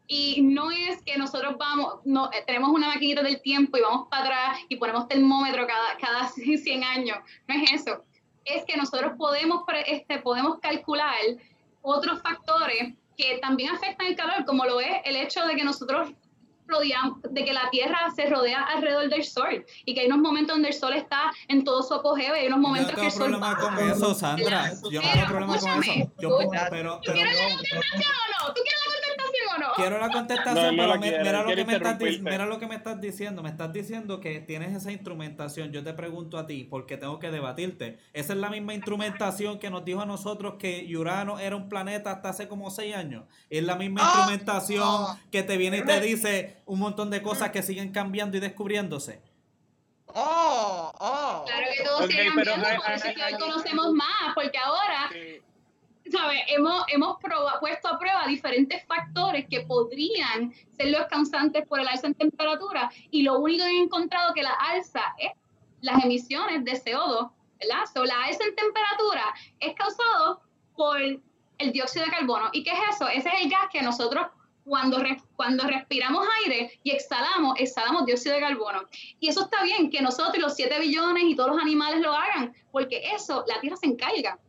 Y 0.07 0.41
no 0.41 0.71
es 0.71 1.01
que 1.03 1.17
nosotros 1.17 1.55
vamos, 1.57 1.95
no, 2.05 2.29
eh, 2.31 2.43
tenemos 2.45 2.69
una 2.69 2.87
maquinita 2.87 3.23
del 3.23 3.41
tiempo 3.41 3.77
y 3.77 3.81
vamos 3.81 4.07
para 4.09 4.23
atrás 4.23 4.59
y 4.69 4.75
ponemos 4.75 5.07
termómetro 5.07 5.65
cada, 5.65 5.97
cada 5.99 6.27
100 6.29 6.83
años. 6.83 7.17
No 7.47 7.55
es 7.55 7.71
eso. 7.71 8.03
Es 8.45 8.63
que 8.65 8.77
nosotros 8.77 9.13
podemos, 9.17 9.63
este, 9.87 10.19
podemos 10.19 10.59
calcular 10.59 11.15
otros 11.81 12.21
factores 12.21 12.93
que 13.17 13.37
también 13.41 13.73
afectan 13.73 14.07
el 14.07 14.15
calor, 14.15 14.45
como 14.45 14.65
lo 14.65 14.79
es 14.79 15.01
el 15.05 15.15
hecho 15.15 15.45
de 15.45 15.55
que 15.55 15.63
nosotros 15.63 16.11
de 16.79 17.45
que 17.45 17.53
la 17.53 17.69
Tierra 17.69 18.11
se 18.15 18.25
rodea 18.27 18.63
alrededor 18.63 19.09
del 19.09 19.23
Sol 19.23 19.65
y 19.85 19.93
que 19.93 20.01
hay 20.01 20.07
unos 20.07 20.19
momentos 20.19 20.55
donde 20.55 20.69
el 20.69 20.73
Sol 20.73 20.93
está 20.93 21.31
en 21.47 21.63
todo 21.63 21.83
su 21.83 21.93
apogeo 21.93 22.35
y 22.35 22.39
hay 22.39 22.47
unos 22.47 22.59
momentos 22.59 22.95
que 22.95 23.05
el 23.05 23.11
Sol 23.11 23.31
problema 23.31 23.57
con 23.57 23.79
eso, 23.79 24.13
Sandra. 24.13 24.71
Yo 24.89 25.01
no 25.01 25.11
tengo 25.11 25.27
problema 25.27 25.57
con 25.57 25.83
eso. 25.83 26.11
Yo, 26.19 26.37
pero, 26.69 26.99
¿Tú 27.03 27.11
quieres 27.11 27.35
la 27.35 27.49
contestación 27.49 28.11
o 28.11 28.47
no? 28.47 28.53
¿Tú 28.53 28.61
quieres 28.61 28.80
la 29.77 30.09
contestación 30.09 30.67
o 30.67 30.71
no? 30.71 30.75
Quiero 30.79 30.87
la 30.87 30.99
contestación, 30.99 30.99
pero 30.99 30.99
mira, 30.99 31.43
lo 31.43 31.55
que 31.55 31.65
me 31.65 31.73
estás, 31.73 31.99
mira 32.21 32.45
lo 32.45 32.59
que 32.59 32.67
me 32.67 32.75
estás 32.75 33.01
diciendo. 33.01 33.43
Me 33.43 33.49
estás 33.49 33.73
diciendo 33.73 34.19
que 34.19 34.39
tienes 34.39 34.75
esa 34.75 34.91
instrumentación. 34.91 35.71
Yo 35.71 35.83
te 35.83 35.93
pregunto 35.93 36.37
a 36.37 36.47
ti, 36.47 36.63
porque 36.63 36.97
tengo 36.97 37.19
que 37.19 37.31
debatirte. 37.31 37.99
Esa 38.13 38.33
es 38.33 38.39
la 38.39 38.49
misma 38.49 38.73
instrumentación 38.73 39.59
que 39.59 39.69
nos 39.69 39.85
dijo 39.85 40.01
a 40.01 40.05
nosotros 40.05 40.55
que 40.59 40.87
Urano 40.95 41.39
era 41.39 41.55
un 41.55 41.69
planeta 41.69 42.11
hasta 42.11 42.29
hace 42.29 42.47
como 42.47 42.69
seis 42.69 42.95
años. 42.95 43.25
Es 43.49 43.63
la 43.63 43.75
misma 43.75 44.01
ah, 44.03 44.13
instrumentación 44.13 44.83
ah. 44.85 45.19
que 45.31 45.43
te 45.43 45.57
viene 45.57 45.79
y 45.79 45.85
te 45.85 45.99
dice 46.01 46.57
un 46.65 46.79
montón 46.79 47.09
de 47.09 47.21
cosas 47.21 47.51
que 47.51 47.61
siguen 47.63 47.91
cambiando 47.91 48.37
y 48.37 48.39
descubriéndose. 48.39 49.21
Oh, 50.13 50.91
oh. 50.99 51.45
Claro 51.45 51.67
que 51.75 51.83
todos 51.83 52.01
okay, 52.01 52.17
siguen 52.17 52.33
cambiando, 52.35 52.81
por 52.81 52.91
eso 52.91 53.07
es 53.07 53.15
que 53.15 53.23
hoy 53.23 53.33
conocemos 53.39 53.93
más, 53.93 54.33
porque 54.35 54.57
ahora, 54.57 55.09
¿sabes? 56.11 56.41
Hemos, 56.47 56.83
hemos 56.89 57.17
puesto 57.59 57.87
a 57.87 57.99
prueba 57.99 58.27
diferentes 58.27 58.85
factores 58.85 59.45
que 59.49 59.61
podrían 59.61 60.53
ser 60.71 60.89
los 60.89 61.05
causantes 61.07 61.65
por 61.67 61.79
el 61.79 61.87
alza 61.87 62.07
en 62.07 62.15
temperatura, 62.15 62.91
y 63.09 63.23
lo 63.23 63.39
único 63.39 63.63
que 63.63 63.69
han 63.69 63.75
encontrado 63.75 64.33
que 64.33 64.43
la 64.43 64.53
alza 64.53 65.01
es 65.17 65.31
las 65.81 66.03
emisiones 66.03 66.63
de 66.63 66.73
CO2, 66.73 67.31
¿verdad? 67.59 67.85
So, 67.93 68.05
la 68.05 68.23
alza 68.23 68.43
en 68.43 68.55
temperatura 68.55 69.33
es 69.59 69.73
causado 69.75 70.41
por 70.75 70.99
el 71.01 71.71
dióxido 71.71 72.05
de 72.05 72.11
carbono. 72.11 72.49
¿Y 72.53 72.63
qué 72.63 72.71
es 72.71 72.95
eso? 72.95 73.07
Ese 73.07 73.29
es 73.29 73.41
el 73.43 73.49
gas 73.49 73.67
que 73.71 73.81
nosotros 73.81 74.27
cuando, 74.63 75.67
respiramos 75.67 76.27
aire 76.43 76.79
y 76.83 76.91
exhalamos, 76.91 77.59
exhalamos 77.59 78.05
dióxido 78.05 78.35
de 78.35 78.41
carbono. 78.41 78.83
Y 79.19 79.29
eso 79.29 79.41
está 79.41 79.63
bien, 79.63 79.89
que 79.89 80.01
nosotros, 80.01 80.37
los 80.37 80.55
7 80.55 80.79
billones 80.79 81.23
y 81.25 81.35
todos 81.35 81.51
los 81.51 81.61
animales 81.61 82.01
lo 82.01 82.13
hagan, 82.13 82.53
porque 82.71 83.01
eso 83.13 83.43
la 83.47 83.59
Tierra 83.59 83.77
se 83.77 83.87
encarga. 83.87 84.39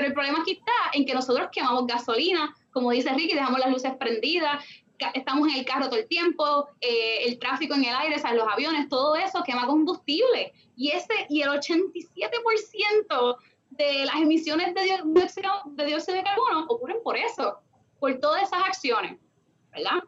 Pero 0.00 0.08
el 0.08 0.14
problema 0.14 0.40
aquí 0.40 0.52
está 0.52 0.72
en 0.94 1.04
que 1.04 1.12
nosotros 1.12 1.50
quemamos 1.52 1.86
gasolina, 1.86 2.56
como 2.72 2.90
dice 2.90 3.12
Ricky, 3.12 3.34
dejamos 3.34 3.60
las 3.60 3.70
luces 3.70 3.92
prendidas, 3.98 4.64
estamos 5.12 5.46
en 5.50 5.56
el 5.56 5.66
carro 5.66 5.90
todo 5.90 5.98
el 5.98 6.08
tiempo, 6.08 6.70
eh, 6.80 7.24
el 7.26 7.38
tráfico 7.38 7.74
en 7.74 7.84
el 7.84 7.94
aire, 7.94 8.16
o 8.16 8.18
sea, 8.18 8.32
los 8.32 8.48
aviones, 8.48 8.88
todo 8.88 9.14
eso 9.14 9.42
quema 9.44 9.66
combustible. 9.66 10.54
Y, 10.74 10.92
ese, 10.92 11.26
y 11.28 11.42
el 11.42 11.50
87% 11.50 13.36
de 13.72 14.06
las 14.06 14.16
emisiones 14.16 14.74
de 14.74 15.02
dióxido, 15.04 15.50
de 15.66 15.84
dióxido 15.84 16.16
de 16.16 16.24
carbono 16.24 16.64
ocurren 16.70 17.02
por 17.04 17.18
eso, 17.18 17.58
por 17.98 18.18
todas 18.20 18.44
esas 18.44 18.62
acciones, 18.62 19.18
¿verdad? 19.70 20.02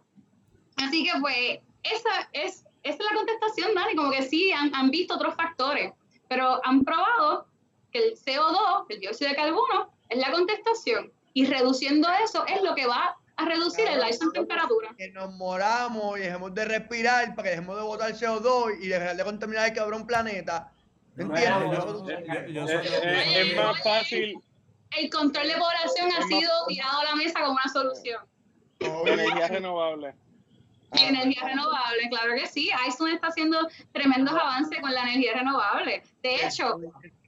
Así 0.76 1.05
que 1.05 1.11
pues 1.20 1.59
esa 1.83 2.31
es, 2.33 2.64
esa 2.83 2.96
es 2.96 3.11
la 3.11 3.14
contestación, 3.14 3.74
Dani, 3.74 3.94
como 3.94 4.11
que 4.11 4.22
sí, 4.22 4.52
han, 4.52 4.74
han 4.74 4.90
visto 4.90 5.16
otros 5.16 5.35
factores, 5.35 5.92
pero 6.28 6.62
han 6.64 6.83
probado 6.83 7.51
que 7.92 7.98
el 7.98 8.14
CO2, 8.16 8.87
el 8.88 9.00
dióxido 9.00 9.31
de 9.31 9.37
carbono, 9.37 9.90
es 10.09 10.18
la 10.18 10.31
contestación. 10.31 11.12
Y 11.35 11.46
reduciendo 11.46 12.09
eso 12.24 12.44
es 12.46 12.62
lo 12.62 12.74
que 12.74 12.87
va 12.87 13.16
a 13.37 13.44
reducir 13.44 13.87
el 13.87 14.07
ice 14.09 14.24
en 14.24 14.33
temperatura. 14.33 14.90
Que 14.96 15.11
nos 15.11 15.33
moramos 15.35 16.18
y 16.18 16.22
dejemos 16.22 16.55
de 16.55 16.64
respirar 16.64 17.35
para 17.35 17.44
que 17.44 17.50
dejemos 17.50 17.76
de 17.76 17.83
botar 17.83 18.12
CO2 18.12 18.78
y 18.81 18.88
dejar 18.88 19.16
de 19.16 19.24
contaminar 19.24 19.68
el 19.68 19.74
cabrón 19.74 20.07
planeta. 20.07 20.72
¿Entiendes? 21.16 21.78
es, 23.37 23.57
más 23.57 23.83
fácil. 23.83 24.38
El 24.98 25.11
control 25.11 25.48
de 25.48 25.55
población 25.55 26.11
ha 26.18 26.26
sido 26.26 26.50
tirado 26.68 27.00
a 27.00 27.05
la 27.05 27.14
mesa 27.14 27.40
como 27.40 27.52
una 27.52 27.72
solución. 27.72 28.20
Energía 28.81 29.48
renovable. 29.48 30.14
Y 30.94 31.05
energía 31.05 31.42
renovable, 31.46 32.07
claro 32.11 32.35
que 32.35 32.46
sí. 32.46 32.70
ISON 32.87 33.09
está 33.09 33.28
haciendo 33.28 33.66
tremendos 33.92 34.35
avances 34.35 34.78
con 34.78 34.92
la 34.92 35.00
energía 35.05 35.33
renovable. 35.33 36.02
De 36.22 36.35
hecho, 36.35 36.78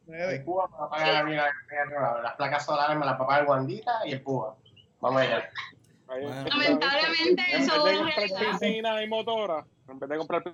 el 0.08 0.44
Cuba 0.44 0.68
me 0.90 1.34
la 1.34 1.52
renovable. 1.68 2.22
Las 2.22 2.34
placas 2.34 2.64
solares 2.64 2.96
me 2.96 3.06
las 3.06 3.16
paga 3.16 3.38
el 3.40 3.46
Guandita 3.46 4.00
y 4.04 4.12
el 4.12 4.22
Cuba. 4.22 4.56
Vamos 5.00 5.22
allá. 5.22 5.50
Lamentablemente, 6.08 7.42
eso 7.52 7.88
es 7.88 7.98
comprar 7.98 8.28
piscina 8.60 9.02
y 9.02 9.08
motora, 9.08 9.64
en 9.88 9.98
vez 9.98 10.10
de 10.10 10.18
comprar 10.18 10.44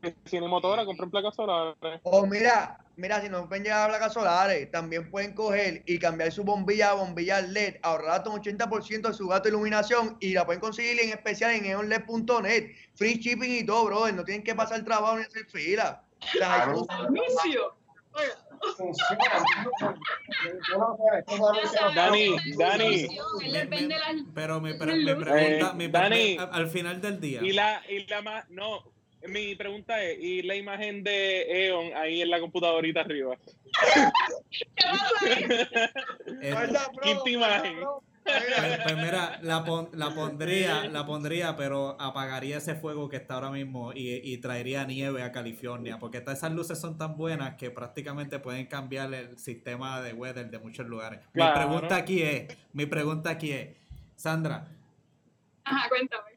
piscina 0.00 0.46
y 0.46 0.48
motora, 0.48 0.84
compren 0.84 1.10
placas 1.10 1.34
solares. 1.34 1.76
O 2.02 2.26
mira, 2.26 2.78
mira, 2.96 3.20
si 3.20 3.28
no 3.28 3.46
pueden 3.46 3.64
llegar 3.64 3.84
a 3.84 3.88
placas 3.88 4.14
solares, 4.14 4.70
también 4.70 5.10
pueden 5.10 5.34
coger 5.34 5.82
y 5.86 5.98
cambiar 5.98 6.32
su 6.32 6.44
bombilla 6.44 6.90
a 6.90 6.94
bombilla 6.94 7.40
LED, 7.42 7.76
ahorrar 7.82 8.16
hasta 8.16 8.30
un 8.30 8.40
80% 8.40 9.08
de 9.08 9.14
su 9.14 9.28
gasto 9.28 9.44
de 9.44 9.50
iluminación 9.50 10.16
y 10.20 10.32
la 10.32 10.46
pueden 10.46 10.60
conseguir 10.60 10.98
en 11.00 11.10
especial 11.10 11.52
en 11.52 11.66
eonled.net. 11.66 12.70
Free 12.94 13.18
shipping 13.18 13.50
y 13.50 13.66
todo, 13.66 13.84
brother. 13.84 14.14
No 14.14 14.24
tienen 14.24 14.42
que 14.42 14.54
pasar 14.54 14.78
el 14.78 14.84
trabajo 14.84 15.18
ni 15.18 15.24
hacer 15.24 15.44
fila. 15.46 16.02
O 16.72 18.49
Dani, 21.94 22.36
Dani. 22.56 23.08
pero 24.34 24.60
me, 24.60 24.74
pregunta, 24.74 25.72
mi 25.74 25.88
Dani, 25.88 26.36
al 26.38 26.68
final 26.68 27.00
del 27.00 27.20
día. 27.20 27.40
Y 27.42 27.52
la, 27.52 27.82
y 27.88 28.06
la 28.06 28.22
más, 28.22 28.48
no, 28.50 28.84
mi 29.28 29.54
pregunta 29.54 30.02
es, 30.02 30.18
¿y 30.20 30.42
la 30.42 30.56
imagen 30.56 31.02
de 31.02 31.66
Eon 31.66 31.96
ahí 31.96 32.22
en 32.22 32.30
la 32.30 32.40
computadorita 32.40 33.00
arriba? 33.00 33.36
¿Qué 37.24 37.30
imagen? 37.30 37.76
Pues, 38.24 38.78
pues, 38.84 38.96
mira, 38.96 39.38
la, 39.42 39.64
la, 39.92 40.14
pondría, 40.14 40.84
la 40.84 41.06
pondría, 41.06 41.56
pero 41.56 41.96
apagaría 42.00 42.58
ese 42.58 42.74
fuego 42.74 43.08
que 43.08 43.16
está 43.16 43.34
ahora 43.34 43.50
mismo 43.50 43.92
y, 43.94 44.36
traería 44.38 44.84
nieve 44.84 45.22
a 45.22 45.32
California, 45.32 45.98
porque 45.98 46.18
esas 46.18 46.52
luces 46.52 46.78
son 46.78 46.96
tan 46.98 47.16
buenas 47.16 47.56
que 47.56 47.70
prácticamente 47.70 48.38
pueden 48.38 48.66
cambiar 48.66 49.12
el 49.14 49.38
sistema 49.38 50.00
de 50.00 50.12
weather 50.12 50.50
de 50.50 50.58
muchos 50.58 50.86
lugares. 50.86 51.20
Mi 51.32 51.44
pregunta 51.54 51.96
aquí 51.96 52.22
es, 52.22 52.56
mi 52.72 52.86
pregunta 52.86 53.30
aquí 53.30 53.52
es, 53.52 53.76
Sandra. 54.16 54.68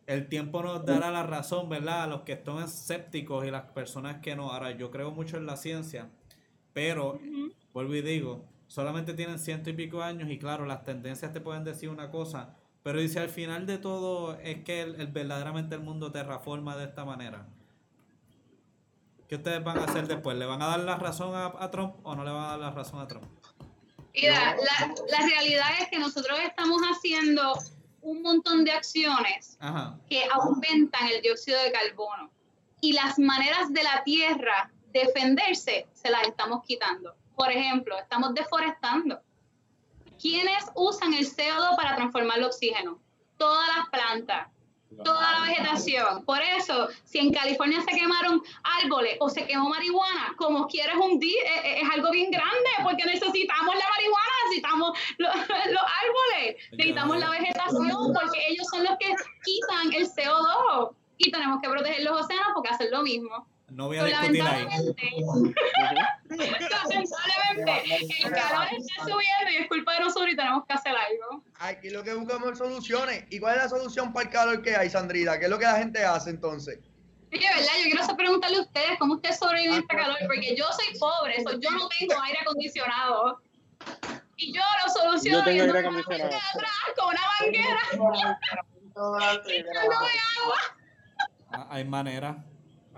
El 0.06 0.28
tiempo 0.28 0.62
nos 0.62 0.86
dará 0.86 1.12
la 1.12 1.24
razón, 1.24 1.70
¿verdad? 1.70 2.04
A 2.04 2.08
los 2.08 2.22
que 2.22 2.34
están 2.34 2.60
escépticos 2.60 3.46
y 3.46 3.52
las 3.52 3.64
personas 3.72 4.18
que 4.18 4.36
no. 4.36 4.52
Ahora, 4.52 4.72
yo 4.72 4.92
creo 4.92 5.12
mucho 5.12 5.38
en 5.38 5.46
la 5.46 5.58
ciencia, 5.58 6.10
pero, 6.74 7.20
vuelvo 7.74 7.96
y 7.96 8.02
digo, 8.02 8.46
solamente 8.68 9.14
tienen 9.14 9.40
ciento 9.40 9.70
y 9.70 9.74
pico 9.74 10.02
años 10.02 10.30
y 10.30 10.40
claro, 10.40 10.66
las 10.66 10.84
tendencias 10.84 11.34
te 11.34 11.42
pueden 11.42 11.64
decir 11.64 11.90
una 11.90 12.10
cosa, 12.10 12.56
pero 12.84 13.00
dice 13.00 13.20
al 13.20 13.30
final 13.30 13.66
de 13.66 13.78
todo 13.78 14.38
es 14.40 14.64
que 14.64 14.82
el, 14.82 15.08
verdaderamente 15.08 15.76
el 15.76 15.82
mundo 15.82 16.12
terraforma 16.12 16.76
de 16.76 16.86
esta 16.86 17.06
manera. 17.06 17.48
¿Qué 19.28 19.36
ustedes 19.36 19.64
van 19.64 19.80
a 19.80 19.86
hacer 19.86 20.08
después? 20.08 20.38
¿Le 20.38 20.46
van 20.46 20.62
a 20.62 20.68
dar 20.68 20.80
la 20.82 20.98
razón 20.98 21.34
a, 21.34 21.72
Trump 21.72 21.96
o 22.04 22.16
no 22.16 22.24
le 22.24 22.32
van 22.32 22.44
a 22.44 22.48
dar 22.50 22.60
la 22.60 22.72
razón 22.72 23.00
a 23.00 23.08
Trump? 23.08 23.26
Mira, 24.14 24.56
la, 24.56 24.94
la 25.10 25.28
realidad 25.28 25.70
es 25.80 25.90
que 25.90 25.98
nosotros 25.98 26.38
estamos 26.46 26.82
haciendo 26.84 27.54
un 28.04 28.22
montón 28.22 28.64
de 28.66 28.72
acciones 28.72 29.58
que 30.10 30.24
aumentan 30.32 31.08
el 31.08 31.22
dióxido 31.22 31.60
de 31.64 31.72
carbono 31.72 32.30
y 32.82 32.92
las 32.92 33.18
maneras 33.18 33.72
de 33.72 33.82
la 33.82 34.04
Tierra 34.04 34.73
defenderse 34.94 35.88
se 35.94 36.10
las 36.10 36.28
estamos 36.28 36.64
quitando. 36.66 37.16
Por 37.36 37.52
ejemplo, 37.52 37.98
estamos 37.98 38.34
deforestando. 38.34 39.20
¿Quiénes 40.22 40.66
usan 40.76 41.14
el 41.14 41.26
CO2 41.26 41.76
para 41.76 41.96
transformar 41.96 42.38
el 42.38 42.46
oxígeno? 42.46 43.00
Todas 43.38 43.68
las 43.76 43.90
plantas, 43.90 44.48
toda 45.04 45.40
la 45.40 45.42
vegetación. 45.48 46.24
Por 46.24 46.42
eso, 46.42 46.88
si 47.04 47.20
en 47.20 47.34
California 47.34 47.82
se 47.82 47.98
quemaron 47.98 48.42
árboles 48.84 49.18
o 49.20 49.30
se 49.30 49.46
quemó 49.46 49.70
marihuana, 49.70 50.34
como 50.38 50.68
quieres 50.68 50.96
un 50.96 51.20
día, 51.20 51.42
eh, 51.44 51.62
eh, 51.64 51.82
es, 51.82 51.90
algo 51.90 52.12
bien 52.12 52.32
grande, 52.32 52.70
porque 52.84 53.06
necesitamos 53.06 53.76
la 53.76 53.90
marihuana, 53.90 54.34
necesitamos 54.46 55.00
los, 55.18 55.36
los 55.72 55.84
árboles, 56.04 56.56
necesitamos 56.72 57.18
la 57.18 57.30
vegetación, 57.32 58.14
porque 58.14 58.40
ellos 58.48 58.68
son 58.72 58.84
los 58.84 58.98
que 59.00 59.16
quitan 59.44 59.94
el 59.94 60.08
CO2 60.08 60.94
y 61.18 61.32
tenemos 61.32 61.62
que 61.62 61.70
proteger 61.70 62.04
los 62.04 62.22
océanos 62.22 62.50
porque 62.54 62.70
hacen 62.70 62.92
lo 62.92 63.02
mismo. 63.02 63.48
No 63.74 63.88
voy 63.88 63.98
a 63.98 64.04
discutir 64.06 64.42
ahí. 64.44 64.68
lamentablemente, 66.30 67.84
el 68.24 68.32
calor 68.32 68.68
está 68.78 69.04
subiendo 69.04 69.52
y 69.52 69.56
es 69.58 69.68
culpa 69.68 69.94
de 69.94 70.00
nosotros 70.02 70.32
y 70.32 70.36
tenemos 70.36 70.66
que 70.68 70.74
hacer 70.74 70.94
algo. 70.96 71.44
Aquí 71.60 71.90
lo 71.90 72.04
que 72.04 72.14
buscamos 72.14 72.52
es 72.52 72.60
soluciones. 72.60 73.26
¿Y 73.32 73.40
cuál 73.40 73.56
es 73.56 73.64
la 73.64 73.70
solución 73.70 74.14
para 74.14 74.28
el 74.28 74.32
calor 74.32 74.62
que 74.62 74.76
hay, 74.76 74.90
Sandrita? 74.92 75.40
¿Qué 75.40 75.46
es 75.46 75.52
lo 75.52 75.58
que 75.58 75.66
la 75.66 75.78
gente 75.78 76.06
hace 76.06 76.30
entonces? 76.30 76.80
Sí, 77.32 77.40
verdad, 77.40 77.72
yo 77.84 77.98
quiero 77.98 78.16
preguntarle 78.16 78.58
a 78.58 78.62
ustedes 78.62 79.00
cómo 79.00 79.16
ustedes 79.16 79.40
sobreviven 79.40 79.74
a 79.74 79.80
este 79.80 79.96
calor, 79.96 80.18
porque 80.28 80.56
yo 80.56 80.66
soy 80.72 81.00
pobre, 81.00 81.44
yo 81.60 81.72
no 81.72 81.88
tengo 81.88 82.22
aire 82.22 82.40
acondicionado. 82.42 83.42
Y 84.38 84.54
yo 84.54 84.62
lo 84.86 84.94
soluciono 84.94 85.40
yo 85.40 85.44
tengo 85.46 85.64
aire 85.64 85.80
acondicionado. 85.80 86.26
atrás 86.28 86.72
con 86.96 87.08
una 87.08 87.22
manguera. 87.40 87.80
Ah, 91.52 91.68
hay 91.72 91.86
manera. 91.86 92.44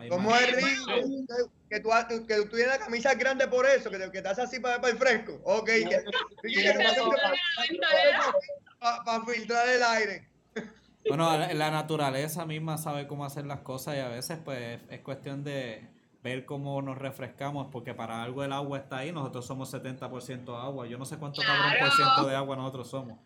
¿Cómo 0.10 0.36
es 0.36 0.56
rico? 0.56 0.92
Que 1.70 1.80
tú, 1.80 1.90
que 2.28 2.36
tú 2.36 2.56
tienes 2.56 2.68
la 2.68 2.80
camisa 2.80 3.14
grande 3.16 3.48
por 3.48 3.66
eso, 3.66 3.90
que, 3.90 4.12
que 4.12 4.18
estás 4.18 4.40
así 4.40 4.60
para, 4.60 4.80
para 4.80 4.94
el 4.94 5.00
fresco. 5.00 5.40
Ok. 5.44 5.70
Para 8.80 9.26
filtrar 9.26 9.68
el 9.70 9.84
aire. 9.84 10.28
Bueno, 11.08 11.38
la 11.38 11.72
naturaleza 11.72 12.46
misma 12.46 12.78
sabe 12.78 13.08
cómo 13.08 13.26
hacer 13.26 13.46
las 13.46 13.60
cosas 13.60 13.96
y 13.96 14.00
a 14.00 14.08
veces 14.08 14.40
pues 14.44 14.80
es 14.90 15.02
cuestión 15.02 15.44
de 15.44 15.88
ver 16.24 16.46
cómo 16.46 16.82
nos 16.82 16.98
refrescamos 16.98 17.68
porque 17.72 17.94
para 17.94 18.24
algo 18.24 18.44
el 18.44 18.52
agua 18.52 18.80
está 18.80 18.98
ahí, 18.98 19.12
nosotros 19.12 19.46
somos 19.46 19.72
70% 19.72 20.60
agua, 20.60 20.88
yo 20.88 20.98
no 20.98 21.06
sé 21.06 21.18
cuánto 21.18 21.44
cabrón 21.44 21.74
por 21.80 21.92
ciento 21.92 22.28
de 22.28 22.36
agua 22.36 22.56
nosotros 22.56 22.90
somos. 22.90 23.20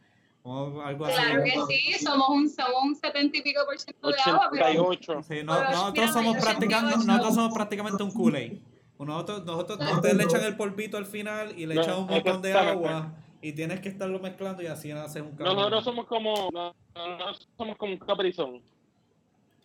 Algo 0.43 1.06
claro 1.06 1.43
que 1.43 1.54
sí, 1.67 1.93
somos 2.04 2.30
un, 2.30 2.49
somos 2.49 2.84
un 2.84 2.95
70 2.95 3.38
y 3.38 3.41
pico 3.41 3.62
por 3.65 3.78
ciento 3.78 4.10
de 4.10 4.15
agua. 4.25 4.49
Pero, 4.52 5.23
sí, 5.23 5.43
no, 5.43 5.63
nosotros, 5.63 6.13
somos 6.13 6.38
practicando, 6.38 6.97
nosotros 6.97 7.36
somos 7.36 7.54
prácticamente 7.54 8.04
un 8.04 8.12
Kool-Aid. 8.12 8.60
Nosotros, 8.99 9.45
nosotros, 9.45 9.80
ustedes 9.93 10.15
le 10.15 10.23
echan 10.23 10.43
el 10.43 10.58
polvito 10.58 10.97
al 10.97 11.06
final 11.06 11.58
y 11.58 11.65
le 11.65 11.75
echan 11.75 11.99
un 11.99 12.08
montón 12.08 12.41
de 12.41 12.54
agua 12.54 13.13
y 13.41 13.54
tienes 13.54 13.80
que 13.80 13.89
estarlo 13.89 14.19
mezclando 14.19 14.62
y 14.62 14.67
así 14.67 14.91
haces 14.91 15.21
un 15.21 15.32
café. 15.32 15.43
Nosotros 15.43 15.84
somos 15.84 16.06
como, 16.08 16.49
no, 16.52 16.75
no, 16.95 17.34
somos 17.58 17.78
como 17.78 17.93
un 17.93 17.99
caprizón. 17.99 18.62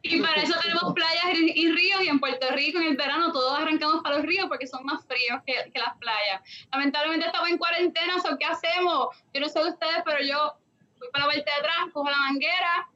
Y 0.04 0.22
para 0.22 0.42
eso 0.42 0.54
tenemos 0.62 0.94
playas 0.94 1.26
y 1.34 1.72
ríos 1.72 2.04
y 2.04 2.08
en 2.08 2.20
Puerto 2.20 2.48
Rico 2.52 2.80
en 2.80 2.88
el 2.88 2.98
verano 2.98 3.32
todos 3.32 3.60
arrancamos 3.60 4.02
para 4.02 4.18
los 4.18 4.26
ríos 4.26 4.48
porque 4.48 4.66
son 4.66 4.84
más 4.84 5.06
fríos 5.06 5.42
que, 5.46 5.72
que 5.72 5.80
las 5.80 5.96
playas. 5.98 6.42
Lamentablemente 6.72 7.28
estamos 7.28 7.50
en 7.50 7.58
cuarentena, 7.58 8.20
¿so 8.20 8.36
¿qué 8.38 8.46
hacemos? 8.46 9.16
Yo 9.34 9.42
no 9.42 9.50
sé 9.50 9.60
de 9.60 9.70
ustedes, 9.70 10.02
pero 10.04 10.24
yo 10.24 10.56
voy 11.00 11.10
para 11.12 11.26
la 11.26 11.34
parte 11.34 11.50
de 11.50 11.58
atrás, 11.58 11.94
cojo 11.94 12.10
la 12.10 12.18
manguera, 12.18 12.90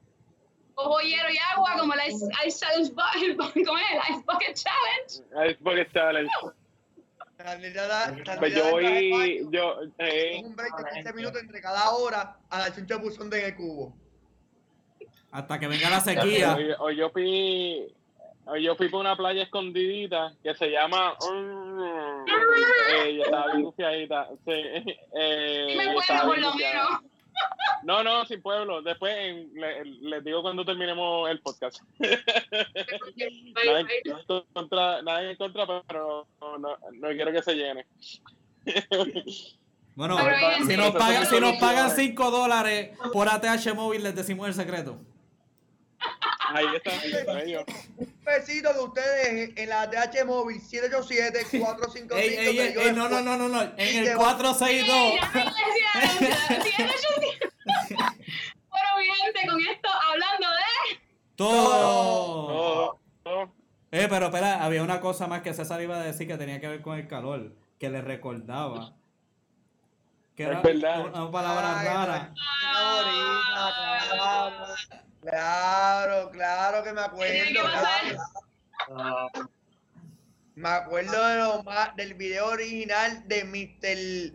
cojo 0.74 1.00
hielo 1.00 1.30
y 1.30 1.38
agua 1.54 1.74
como 1.78 1.94
el 1.94 2.00
Ice, 2.08 2.26
ice, 2.46 2.66
ice, 2.80 3.36
¿cómo 3.36 3.78
es? 3.78 3.84
el 3.92 4.14
ice 4.14 4.24
Bucket 4.26 4.54
Challenge. 4.54 5.50
Ice 5.50 5.58
Bucket 5.60 5.92
Challenge. 5.92 6.30
Pues 8.38 8.54
yo 8.54 8.70
voy, 8.70 9.46
yo, 9.50 9.76
eh, 9.98 10.40
un 10.42 10.56
break 10.56 10.76
de 10.76 10.90
15 10.94 11.12
minutos 11.12 11.40
entre 11.40 11.60
cada 11.60 11.90
hora 11.90 12.38
a 12.48 12.58
la 12.58 12.74
chuncha 12.74 12.96
buzón 12.96 13.30
de 13.30 13.46
el 13.46 13.56
cubo. 13.56 13.94
Hasta 15.30 15.58
que 15.58 15.68
venga 15.68 15.90
la 15.90 16.00
sequía. 16.00 16.56
Hoy, 16.78 16.96
yo 16.96 17.10
fui. 17.10 17.92
Hoy 18.46 18.62
yo 18.62 18.76
fui 18.76 18.88
por 18.88 19.00
una 19.00 19.16
playa 19.16 19.42
escondidita 19.42 20.32
que 20.42 20.54
se 20.54 20.70
llama. 20.70 21.14
eh, 22.94 23.20
estaba 23.22 23.54
bien 23.54 23.72
Sí, 23.74 24.52
eh, 25.14 25.74
me 25.76 25.94
por 25.94 26.38
lo 26.38 26.54
menos. 26.54 26.88
No, 27.82 28.02
no, 28.02 28.24
sin 28.24 28.40
pueblo. 28.40 28.82
Después 28.82 29.46
les 29.54 30.24
digo 30.24 30.42
cuando 30.42 30.64
terminemos 30.64 31.28
el 31.30 31.40
podcast. 31.40 31.80
nadie, 31.98 32.16
en 34.04 34.44
contra, 34.52 35.02
nadie 35.02 35.30
en 35.30 35.36
contra, 35.36 35.66
pero 35.86 36.26
no, 36.40 36.58
no, 36.58 36.76
no 36.92 37.08
quiero 37.08 37.32
que 37.32 37.42
se 37.42 37.54
llene. 37.54 37.86
Bueno, 39.96 40.18
si 40.66 40.76
nos, 40.76 40.90
pagan, 40.90 41.26
si 41.26 41.40
nos 41.40 41.56
pagan 41.56 41.90
5 41.90 42.30
dólares 42.30 42.90
por 43.14 43.28
ATH 43.28 43.74
móvil, 43.74 44.02
les 44.02 44.14
decimos 44.14 44.46
el 44.46 44.52
secreto. 44.52 44.98
Ahí 46.48 46.66
está, 46.74 46.90
Un 47.96 48.14
besito 48.24 48.72
de 48.72 48.80
ustedes 48.80 49.52
en 49.56 49.68
la 49.68 49.82
ATH 49.82 50.24
móvil 50.24 50.60
787-455. 50.60 52.14
Ey, 52.14 52.34
ey, 52.34 52.58
ey, 52.58 52.92
no, 52.94 53.08
no, 53.08 53.20
no, 53.20 53.36
no, 53.36 53.48
no, 53.48 53.62
en 53.62 54.06
el 54.06 54.16
462. 54.16 54.88
Bueno, 58.68 58.88
mi 58.98 59.06
gente, 59.06 59.46
con 59.48 59.60
esto 59.60 59.88
hablando 59.88 60.48
de. 60.48 61.00
Todo. 61.36 63.00
Todo. 63.22 63.52
Eh, 63.90 64.06
pero 64.10 64.26
espera, 64.26 64.62
había 64.64 64.82
una 64.82 65.00
cosa 65.00 65.26
más 65.26 65.42
que 65.42 65.54
César 65.54 65.80
iba 65.80 65.96
a 65.96 66.04
decir 66.04 66.26
que 66.26 66.36
tenía 66.36 66.60
que 66.60 66.68
ver 66.68 66.82
con 66.82 66.98
el 66.98 67.08
calor, 67.08 67.54
que 67.78 67.88
le 67.88 68.02
recordaba 68.02 68.94
que 70.36 70.42
era 70.42 70.60
una 70.60 71.30
palabra 71.30 71.82
rara. 71.82 72.34
Claro, 75.22 76.30
claro 76.30 76.82
que 76.84 76.92
me 76.92 77.00
acuerdo. 77.00 77.60
Me 80.54 80.68
acuerdo 80.70 81.26
de 81.26 81.36
lo 81.36 81.62
más, 81.64 81.94
del 81.96 82.14
video 82.14 82.48
original 82.48 83.26
de 83.28 83.44
Mr. 83.44 84.32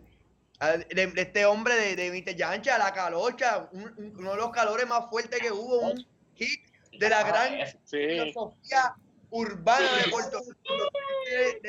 De, 0.94 1.12
este 1.16 1.44
hombre 1.46 1.74
de, 1.74 1.96
de 1.96 2.10
Mr. 2.12 2.36
Yancha, 2.36 2.78
la 2.78 2.92
calocha, 2.92 3.68
uno 3.72 4.30
de 4.30 4.36
los 4.36 4.50
calores 4.50 4.86
más 4.86 5.10
fuertes 5.10 5.40
que 5.40 5.50
hubo, 5.50 5.80
un 5.80 6.06
hit 6.36 6.60
de 6.98 7.08
la 7.08 7.24
gran 7.24 7.54
filosofía 7.86 8.94
urbana 9.30 9.96
de 9.96 10.10
Puerto 10.10 10.38
Rico. 10.38 10.90
Eh, 11.32 11.60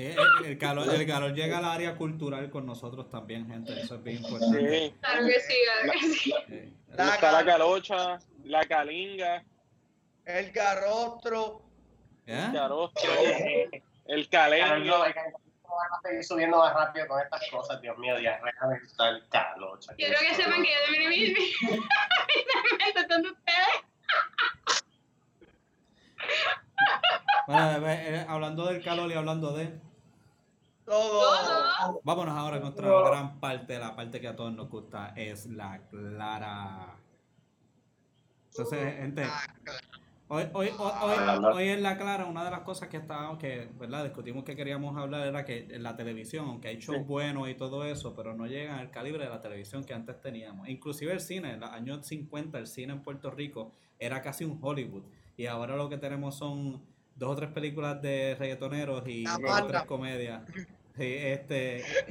eh, 0.00 0.14
el, 0.44 0.58
calor, 0.58 0.94
el 0.94 1.04
calor 1.08 1.34
llega 1.34 1.58
al 1.58 1.64
área 1.64 1.96
cultural 1.96 2.48
con 2.50 2.64
nosotros 2.64 3.10
también, 3.10 3.48
gente. 3.48 3.80
Eso 3.80 3.96
es 3.96 4.04
bien 4.04 4.18
importante. 4.18 4.94
Claro 5.00 5.26
que 5.26 5.40
sí, 5.40 5.54
claro 5.64 5.92
que 5.92 6.06
sí. 6.06 6.32
La, 6.90 7.14
está 7.14 7.32
la 7.32 7.44
calocha, 7.44 8.20
la 8.44 8.64
calinga. 8.64 9.42
El 10.24 10.52
carrostro. 10.52 11.62
¿Eh? 12.26 12.44
El 12.46 12.52
carostro. 12.52 13.10
El 14.06 14.28
calengo. 14.28 15.04
Estoy 15.04 16.22
subiendo 16.22 16.58
más 16.58 16.72
rápido 16.74 17.08
con 17.08 17.20
estas 17.20 17.42
cosas, 17.50 17.80
Dios 17.80 17.98
mío, 17.98 18.16
diarrea 18.18 18.54
mental, 18.68 19.26
calocha. 19.30 19.96
Quiero 19.96 20.16
que 20.20 20.34
sepan 20.36 20.62
que 20.62 20.68
yo 20.68 20.92
de 20.92 21.08
mi 21.08 21.34
donde 23.08 23.30
ustedes. 23.30 23.82
Bueno, 27.48 28.26
hablando 28.28 28.66
del 28.66 28.84
calor 28.84 29.10
y 29.10 29.14
hablando 29.14 29.52
de 29.52 29.87
todo. 30.88 32.00
Vámonos 32.02 32.36
ahora 32.36 32.56
a 32.56 32.60
nuestra 32.60 32.88
gran 33.02 33.38
parte, 33.40 33.78
la 33.78 33.94
parte 33.94 34.20
que 34.20 34.28
a 34.28 34.36
todos 34.36 34.52
nos 34.52 34.68
gusta, 34.68 35.12
es 35.16 35.46
la 35.46 35.80
clara. 35.88 36.96
Entonces, 38.50 38.96
gente, 38.96 39.22
hoy, 40.28 40.44
hoy, 40.52 40.70
hoy, 40.78 41.16
hoy, 41.54 41.68
en 41.68 41.82
la 41.82 41.96
clara, 41.96 42.24
una 42.24 42.44
de 42.44 42.50
las 42.50 42.60
cosas 42.60 42.88
que 42.88 42.96
estábamos, 42.96 43.38
que, 43.38 43.68
¿verdad? 43.78 44.04
Discutimos 44.04 44.42
que 44.44 44.56
queríamos 44.56 44.96
hablar 44.96 45.26
era 45.26 45.44
que 45.44 45.68
en 45.70 45.82
la 45.82 45.94
televisión, 45.94 46.46
aunque 46.48 46.68
hay 46.68 46.78
shows 46.78 47.06
buenos 47.06 47.48
y 47.48 47.54
todo 47.54 47.84
eso, 47.84 48.16
pero 48.16 48.34
no 48.34 48.46
llegan 48.46 48.78
al 48.78 48.90
calibre 48.90 49.24
de 49.24 49.30
la 49.30 49.40
televisión 49.40 49.84
que 49.84 49.94
antes 49.94 50.20
teníamos. 50.20 50.68
Inclusive 50.68 51.12
el 51.12 51.20
cine, 51.20 51.52
en 51.52 51.60
los 51.60 51.70
años 51.70 52.06
50, 52.06 52.58
el 52.58 52.66
cine 52.66 52.94
en 52.94 53.02
Puerto 53.02 53.30
Rico 53.30 53.72
era 53.98 54.22
casi 54.22 54.44
un 54.44 54.58
Hollywood. 54.60 55.04
Y 55.36 55.46
ahora 55.46 55.76
lo 55.76 55.88
que 55.88 55.98
tenemos 55.98 56.36
son 56.36 56.82
dos 57.14 57.30
o 57.30 57.36
tres 57.36 57.50
películas 57.50 58.00
de 58.00 58.34
reggaetoneros 58.38 59.06
y 59.06 59.24
dos 59.24 59.60
o 59.62 59.66
tres 59.66 59.82
comedias. 59.82 60.42
Sí, 60.98 61.14
este. 61.16 61.76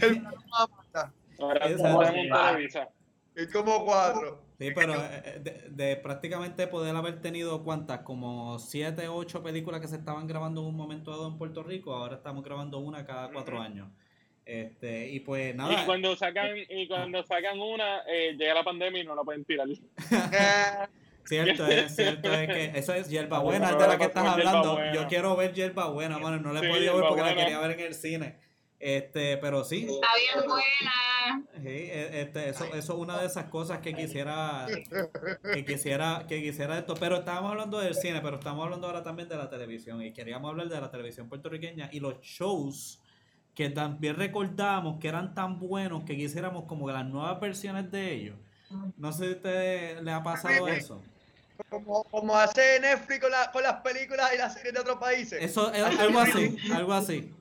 es 3.35 3.47
como 3.51 3.85
cuatro. 3.85 4.41
Sí, 4.57 4.71
pero 4.73 4.95
eh, 4.95 5.67
de, 5.69 5.95
prácticamente 5.97 6.65
poder 6.65 6.95
haber 6.95 7.21
tenido 7.21 7.63
cuántas, 7.63 7.99
como 7.99 8.57
siete 8.57 9.07
ocho 9.07 9.43
películas 9.43 9.81
que 9.81 9.87
se 9.87 9.97
estaban 9.97 10.25
grabando 10.25 10.61
en 10.61 10.67
un 10.67 10.75
momento 10.75 11.11
dado 11.11 11.27
en 11.27 11.37
Puerto 11.37 11.61
Rico, 11.61 11.93
ahora 11.93 12.15
estamos 12.15 12.43
grabando 12.43 12.79
una 12.79 13.05
cada 13.05 13.29
cuatro 13.29 13.59
años. 13.61 13.89
Este, 14.45 15.09
y 15.09 15.19
pues 15.19 15.53
nada. 15.53 15.83
Y 15.83 15.85
cuando 15.85 16.15
sacan, 16.15 16.57
y 16.69 16.87
cuando 16.87 17.21
sacan 17.23 17.59
una, 17.59 17.99
eh, 18.07 18.35
llega 18.37 18.53
la 18.53 18.63
pandemia 18.63 19.03
y 19.03 19.05
no 19.05 19.13
la 19.13 19.23
pueden 19.23 19.43
tirar. 19.43 19.67
Cierto 21.27 21.67
es, 21.67 21.93
cierto 21.95 22.31
es 22.31 22.47
que 22.47 22.79
eso 22.79 22.93
es 22.93 23.09
Yerba 23.09 23.39
Buena, 23.39 23.73
de 23.73 23.87
la 23.87 23.97
que 23.97 24.05
estás 24.05 24.25
hablando. 24.25 24.79
Yo 24.93 25.07
quiero 25.07 25.35
ver 25.35 25.53
Yerba 25.53 25.89
Buena, 25.89 26.17
mano, 26.19 26.39
no 26.39 26.53
la 26.53 26.61
he 26.61 26.69
podido 26.69 26.95
ver 26.95 27.05
porque 27.07 27.21
la 27.21 27.35
quería 27.35 27.59
ver 27.59 27.71
en 27.71 27.85
el 27.85 27.93
cine. 27.93 28.35
Este, 28.79 29.37
pero 29.37 29.63
sí. 29.63 29.87
Está 29.89 30.07
bien 30.35 30.47
buena. 30.47 31.43
Sí, 31.61 31.67
e, 31.67 32.21
este, 32.21 32.49
eso, 32.49 32.65
eso 32.65 32.77
es 32.77 32.89
una 32.89 33.19
de 33.19 33.25
esas 33.25 33.45
cosas 33.45 33.79
que 33.79 33.93
quisiera, 33.93 34.67
que 35.53 35.65
quisiera, 35.65 36.25
que 36.27 36.41
quisiera 36.41 36.77
esto. 36.77 36.93
Pero 36.95 37.17
estábamos 37.17 37.51
hablando 37.51 37.79
del 37.79 37.95
cine, 37.95 38.21
pero 38.21 38.37
estamos 38.37 38.63
hablando 38.63 38.87
ahora 38.87 39.03
también 39.03 39.27
de 39.27 39.35
la 39.35 39.49
televisión. 39.49 40.01
Y 40.01 40.13
queríamos 40.13 40.49
hablar 40.49 40.69
de 40.69 40.79
la 40.79 40.91
televisión 40.91 41.27
puertorriqueña 41.27 41.89
y 41.91 41.99
los 41.99 42.21
shows 42.21 43.01
que 43.55 43.71
también 43.71 44.15
recordamos 44.15 44.99
que 44.99 45.07
eran 45.07 45.33
tan 45.33 45.59
buenos 45.59 46.03
que 46.03 46.15
quisiéramos 46.15 46.65
como 46.65 46.91
las 46.91 47.03
nuevas 47.05 47.39
versiones 47.39 47.89
de 47.89 48.13
ellos. 48.13 48.37
No 48.97 49.11
sé 49.11 49.23
si 49.23 49.29
a 49.29 49.35
usted 49.37 50.01
le 50.03 50.11
ha 50.11 50.21
pasado 50.21 50.67
eso. 50.67 51.01
Como, 51.67 52.03
como 52.03 52.37
hace 52.37 52.79
Netflix 52.79 53.19
con, 53.19 53.31
la, 53.31 53.51
con 53.51 53.63
las 53.63 53.81
películas 53.81 54.29
y 54.35 54.37
las 54.37 54.53
series 54.53 54.75
de 54.75 54.79
otros 54.79 54.97
países. 54.97 55.41
Eso 55.41 55.73
es 55.73 55.83
algo 55.83 56.19
así, 56.19 56.55
algo 56.71 56.93
así. 56.93 57.33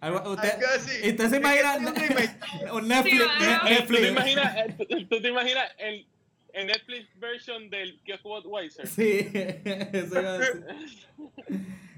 Usted, 0.00 1.10
usted 1.10 1.30
se 1.30 1.36
imagina 1.38 1.76
un 2.72 2.88
Netflix. 2.88 3.18
¿Tú 3.86 3.94
te 3.94 4.08
imaginas, 4.08 4.56
¿tú 5.10 5.20
te 5.20 5.28
imaginas 5.28 5.64
el, 5.78 6.06
el 6.52 6.66
Netflix 6.68 7.08
version 7.18 7.68
del 7.68 8.00
Guess 8.04 8.20
What 8.24 8.46
Weiser? 8.46 8.86
Sí, 8.86 9.28
eso 9.34 10.20
iba 10.20 10.30
a 10.30 10.38
decir. 10.38 10.64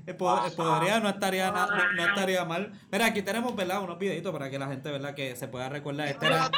Eh, 0.07 0.15
podría, 0.15 0.99
no 0.99 1.11
estaría, 1.11 1.51
no, 1.51 1.67
no, 1.93 2.07
estaría 2.07 2.45
mal. 2.45 2.73
Mira, 2.91 3.07
aquí 3.07 3.23
tenemos 3.23 3.55
¿verdad? 3.55 3.83
unos 3.83 3.99
videitos 3.99 4.33
para 4.33 4.51
que 4.51 4.59
la 4.59 4.69
gente 4.69 4.91
¿verdad? 4.91 5.15
que 5.15 5.37
se 5.37 5.47
pueda 5.49 5.69
recordar. 5.69 6.09
Esta 6.09 6.27
era 6.27 6.51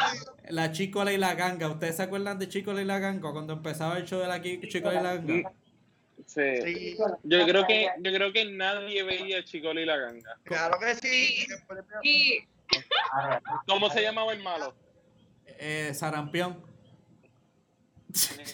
la 0.49 0.71
Chicola 0.71 1.13
y 1.13 1.19
la 1.19 1.35
Ganga. 1.35 1.69
¿Ustedes 1.69 1.97
se 1.97 2.05
acuerdan 2.05 2.39
de 2.39 2.49
Chicola 2.49 2.81
y 2.81 2.85
la 2.85 3.01
Ganga 3.01 3.33
cuando 3.33 3.53
empezaba 3.53 3.99
el 3.99 4.07
show 4.07 4.21
de 4.21 4.29
la 4.29 4.41
Chicola 4.41 5.01
y 5.01 5.03
la 5.03 5.15
Ganga? 5.17 5.53
Sí. 6.27 6.97
Yo 7.25 7.47
creo 7.47 7.67
que 7.67 7.89
yo 7.99 8.13
creo 8.13 8.33
que 8.33 8.45
nadie 8.45 9.03
veía 9.03 9.45
Chicolo 9.45 9.81
y 9.81 9.85
la 9.85 9.97
ganga. 9.97 10.39
Claro 10.45 10.79
que 10.79 10.95
sí. 10.95 11.47
¿Cómo 13.67 13.91
se 13.91 14.03
llamaba 14.03 14.33
el 14.33 14.43
malo? 14.43 14.75
Eh, 15.47 15.93
Sarampión. 15.95 16.65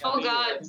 Oh 0.02 0.16
God. 0.16 0.68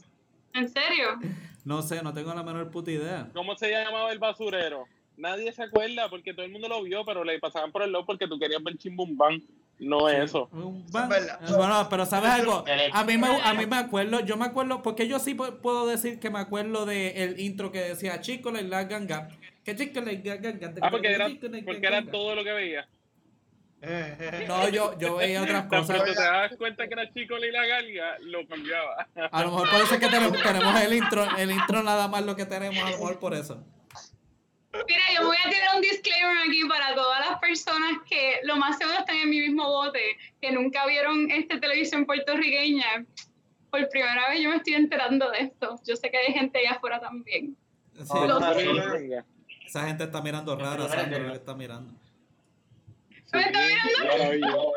¿En 0.53 0.69
serio? 0.69 1.19
No 1.63 1.81
sé, 1.81 2.01
no 2.01 2.13
tengo 2.13 2.33
la 2.33 2.43
menor 2.43 2.71
puta 2.71 2.91
idea. 2.91 3.29
¿Cómo 3.33 3.55
se 3.55 3.69
llamaba 3.69 4.11
el 4.11 4.19
basurero? 4.19 4.85
Nadie 5.17 5.51
se 5.51 5.63
acuerda 5.63 6.09
porque 6.09 6.33
todo 6.33 6.45
el 6.45 6.51
mundo 6.51 6.69
lo 6.69 6.81
vio, 6.81 7.03
pero 7.05 7.23
le 7.23 7.39
pasaban 7.39 7.71
por 7.71 7.83
el 7.83 7.91
lado 7.91 8.05
porque 8.05 8.27
tú 8.27 8.39
querías 8.39 8.63
ver 8.63 8.77
Chimbumbán. 8.77 9.43
No 9.79 10.09
es 10.09 10.25
eso. 10.25 10.49
Bueno, 10.51 11.87
pero 11.89 12.05
¿sabes 12.05 12.31
algo? 12.31 12.65
A 12.93 13.03
mí, 13.05 13.17
me, 13.17 13.27
a 13.41 13.53
mí 13.53 13.65
me 13.65 13.77
acuerdo, 13.77 14.19
yo 14.19 14.35
me 14.35 14.45
acuerdo, 14.45 14.81
porque 14.81 15.07
yo 15.07 15.19
sí 15.19 15.33
puedo 15.35 15.87
decir 15.87 16.19
que 16.19 16.29
me 16.29 16.39
acuerdo 16.39 16.85
del 16.85 17.15
el 17.15 17.39
intro 17.39 17.71
que 17.71 17.79
decía 17.79 18.19
Chico 18.19 18.51
la 18.51 18.83
ganga. 18.83 19.29
Que 19.63 19.75
chico 19.75 20.01
la 20.01 20.13
ganga. 20.13 20.73
Ah, 20.81 20.89
porque 20.89 21.13
era, 21.13 21.29
porque 21.65 21.87
era 21.87 22.03
todo 22.05 22.35
lo 22.35 22.43
que 22.43 22.51
veía. 22.51 22.87
No, 24.47 24.67
yo, 24.67 24.97
yo 24.99 25.15
veía 25.15 25.41
otras 25.41 25.65
cosas. 25.65 25.97
Cuando 25.97 26.13
te 26.13 26.21
das 26.21 26.57
cuenta 26.57 26.87
que 26.87 26.93
era 26.93 27.13
Chico 27.13 27.37
y 27.37 27.51
la 27.51 27.65
ganga, 27.65 28.17
lo 28.21 28.45
cambiaba. 28.47 29.07
A 29.31 29.43
lo 29.43 29.51
mejor 29.51 29.69
parece 29.69 29.99
que 29.99 30.07
tenemos, 30.07 30.41
tenemos 30.43 30.81
el 30.81 30.93
intro, 30.93 31.37
el 31.37 31.51
intro 31.51 31.83
nada 31.83 32.07
más 32.07 32.25
lo 32.25 32.35
que 32.35 32.45
tenemos, 32.45 32.77
a 32.83 32.89
lo 32.89 32.97
mejor 32.97 33.19
por 33.19 33.33
eso. 33.33 33.63
Mira, 34.71 35.03
yo 35.15 35.25
voy 35.25 35.37
a 35.43 35.49
tirar 35.49 35.75
un 35.75 35.81
disclaimer 35.81 36.37
aquí 36.47 36.63
para 36.67 36.93
todas 36.93 37.27
las 37.27 37.39
personas 37.39 38.01
que 38.07 38.39
lo 38.43 38.55
más 38.57 38.77
seguro 38.77 38.99
están 38.99 39.17
en 39.17 39.29
mi 39.29 39.39
mismo 39.39 39.67
bote, 39.67 40.17
que 40.39 40.51
nunca 40.51 40.85
vieron 40.85 41.29
esta 41.31 41.59
televisión 41.59 42.05
puertorriqueña. 42.05 43.05
Por 43.71 43.89
primera 43.89 44.29
vez 44.29 44.41
yo 44.41 44.49
me 44.49 44.57
estoy 44.57 44.75
enterando 44.75 45.31
de 45.31 45.39
esto. 45.39 45.79
Yo 45.85 45.95
sé 45.95 46.11
que 46.11 46.17
hay 46.17 46.33
gente 46.33 46.59
allá 46.59 46.73
afuera 46.73 46.99
también. 46.99 47.57
esa 49.65 49.87
gente 49.87 50.03
está 50.03 50.21
mirando 50.21 50.55
raro, 50.55 50.87
Sandro 50.87 51.19
lo 51.19 51.33
está 51.33 51.55
mirando. 51.55 51.93
¿Me 53.33 53.41
está 53.41 53.59
mirando? 53.59 54.73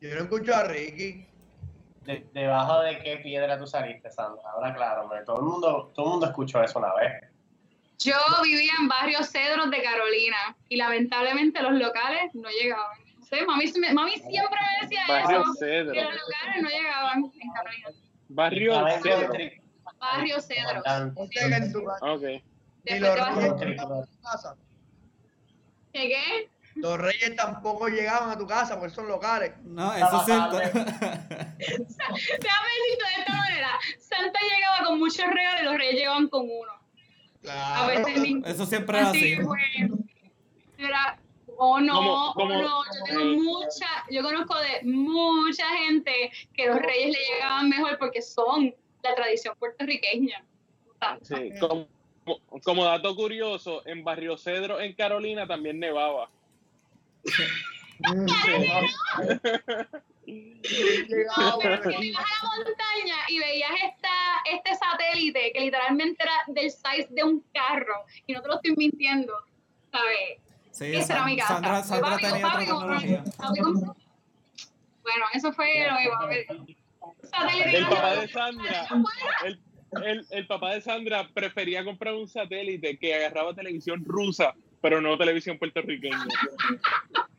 Yo 0.00 0.14
no 0.14 0.20
escucho 0.22 0.54
a 0.54 0.64
Ricky 0.64 1.29
debajo 2.32 2.80
de 2.80 2.98
qué 2.98 3.16
piedra 3.18 3.58
tú 3.58 3.66
saliste, 3.66 4.10
Sandra. 4.10 4.42
Ahora 4.50 4.74
claro, 4.74 5.08
todo 5.24 5.36
el 5.36 5.42
mundo, 5.44 5.92
todo 5.94 6.06
el 6.06 6.10
mundo 6.12 6.26
escuchó 6.26 6.62
eso 6.62 6.78
una 6.78 6.94
vez. 6.94 7.30
Yo 7.98 8.14
vivía 8.42 8.72
en 8.80 8.88
barrio 8.88 9.22
Cedros 9.22 9.70
de 9.70 9.82
Carolina 9.82 10.56
y 10.68 10.76
lamentablemente 10.76 11.60
los 11.62 11.72
locales 11.74 12.34
no 12.34 12.48
llegaban. 12.48 12.98
sé, 13.28 13.44
mami, 13.44 13.70
mami 13.92 14.12
siempre 14.12 14.58
me 14.58 14.86
decía 14.86 15.02
Barrio 15.06 15.42
eso. 15.42 15.54
Cedro. 15.58 15.92
Que 15.92 16.02
los 16.02 16.12
lugares 16.12 16.62
no 16.62 16.68
llegaban 16.70 17.24
en 17.38 17.52
Carolina. 17.52 17.88
Barrio 18.30 18.86
Cedro. 19.02 19.32
Barrio 19.98 20.40
Cedro. 20.40 20.80
O 20.80 21.26
sea, 21.26 21.48
que 21.50 21.54
en 21.56 21.72
tu 21.72 21.84
casa. 21.84 22.12
Ok. 22.12 22.22
Y 22.22 22.42
Después 22.84 23.00
los 23.02 23.14
te 23.14 23.20
vas 23.20 23.36
reyes 23.36 23.52
a... 23.52 23.64
llegaban 23.66 23.98
a 23.98 24.06
tu 24.06 24.22
casa. 24.22 24.56
¿Qué 25.92 26.08
qué? 26.08 26.50
Los 26.76 26.98
reyes 26.98 27.34
tampoco 27.36 27.88
llegaban 27.88 28.30
a 28.30 28.38
tu 28.38 28.46
casa 28.46 28.78
porque 28.78 28.94
son 28.94 29.08
locales. 29.08 29.52
No, 29.64 29.92
eso 29.92 30.24
sí. 30.24 30.32
Déjame 31.58 32.68
decirte 32.78 33.04
de 33.04 33.20
esta 33.20 33.32
manera. 33.34 33.68
Santa 33.98 34.38
llegaba 34.54 34.86
con 34.86 34.98
muchos 34.98 35.26
regalos 35.26 35.60
y 35.62 35.64
los 35.64 35.74
reyes 35.76 35.94
llegaban 35.94 36.28
con 36.28 36.42
uno. 36.42 36.72
A 36.72 36.80
Claro. 37.42 37.86
veces. 37.88 38.24
Eso 38.44 38.66
siempre 38.66 38.98
era 38.98 39.08
Así 39.10 39.34
así. 39.34 39.42
que, 40.76 40.84
era, 40.84 41.18
o 41.56 41.80
no, 41.80 41.94
Como- 41.94 42.30
o 42.30 42.34
como- 42.34 42.54
no, 42.54 42.84
yo 42.84 43.04
tengo 43.04 43.24
mucha, 43.42 43.86
yo 44.10 44.22
conozco 44.22 44.54
de 44.58 44.82
mucha 44.84 45.66
gente 45.86 46.30
que 46.54 46.66
los 46.66 46.78
reyes 46.78 47.16
le 47.16 47.34
llegaban 47.34 47.68
mejor 47.68 47.98
porque 47.98 48.22
son 48.22 48.74
la 49.02 49.14
tradición 49.14 49.54
puertorriqueña. 49.58 50.44
Sí, 51.22 51.50
como, 51.58 51.88
como 52.62 52.84
dato 52.84 53.16
curioso, 53.16 53.82
en 53.86 54.04
Barrio 54.04 54.36
Cedro, 54.36 54.78
en 54.80 54.92
Carolina, 54.94 55.46
también 55.46 55.78
nevaba. 55.80 56.30
Llegaba, 60.26 61.58
Pero 61.60 61.80
que 61.82 62.06
ibas 62.06 62.24
a 62.24 62.46
la 62.46 62.64
montaña 62.64 63.16
y 63.28 63.38
veías 63.38 63.70
esta, 63.84 64.10
este 64.50 64.70
satélite 64.76 65.52
que 65.52 65.60
literalmente 65.60 66.22
era 66.22 66.32
del 66.48 66.70
size 66.70 67.08
de 67.10 67.24
un 67.24 67.44
carro, 67.52 68.04
y 68.26 68.32
no 68.32 68.42
te 68.42 68.48
lo 68.48 68.54
estoy 68.54 68.76
mintiendo, 68.76 69.34
¿sabes? 69.90 70.38
Sí, 70.70 70.94
Esa 70.94 71.14
era 71.14 71.24
mi 71.24 71.36
casa. 71.36 71.54
Sandra, 71.54 71.82
Sandra 71.82 72.10
Papi, 72.10 72.22
tenía 72.22 72.36
otra 72.38 72.50
papi, 72.52 72.64
tecnología. 72.64 73.24
papi, 73.36 73.60
papi. 73.60 74.00
Bueno, 75.02 75.24
eso 75.34 75.52
fue 75.52 75.88
lo 75.88 76.28
que 76.28 76.46
Satélite 77.28 77.78
El 77.78 77.86
papá 77.86 78.16
de. 78.16 78.28
Sandra, 78.28 78.88
el, 79.44 79.60
el, 80.04 80.26
el 80.30 80.46
papá 80.46 80.74
de 80.74 80.80
Sandra 80.80 81.28
prefería 81.34 81.84
comprar 81.84 82.14
un 82.14 82.28
satélite 82.28 82.98
que 82.98 83.14
agarraba 83.14 83.54
televisión 83.54 84.04
rusa, 84.04 84.54
pero 84.80 85.00
no 85.00 85.16
televisión 85.18 85.58
puertorriqueña. 85.58 86.26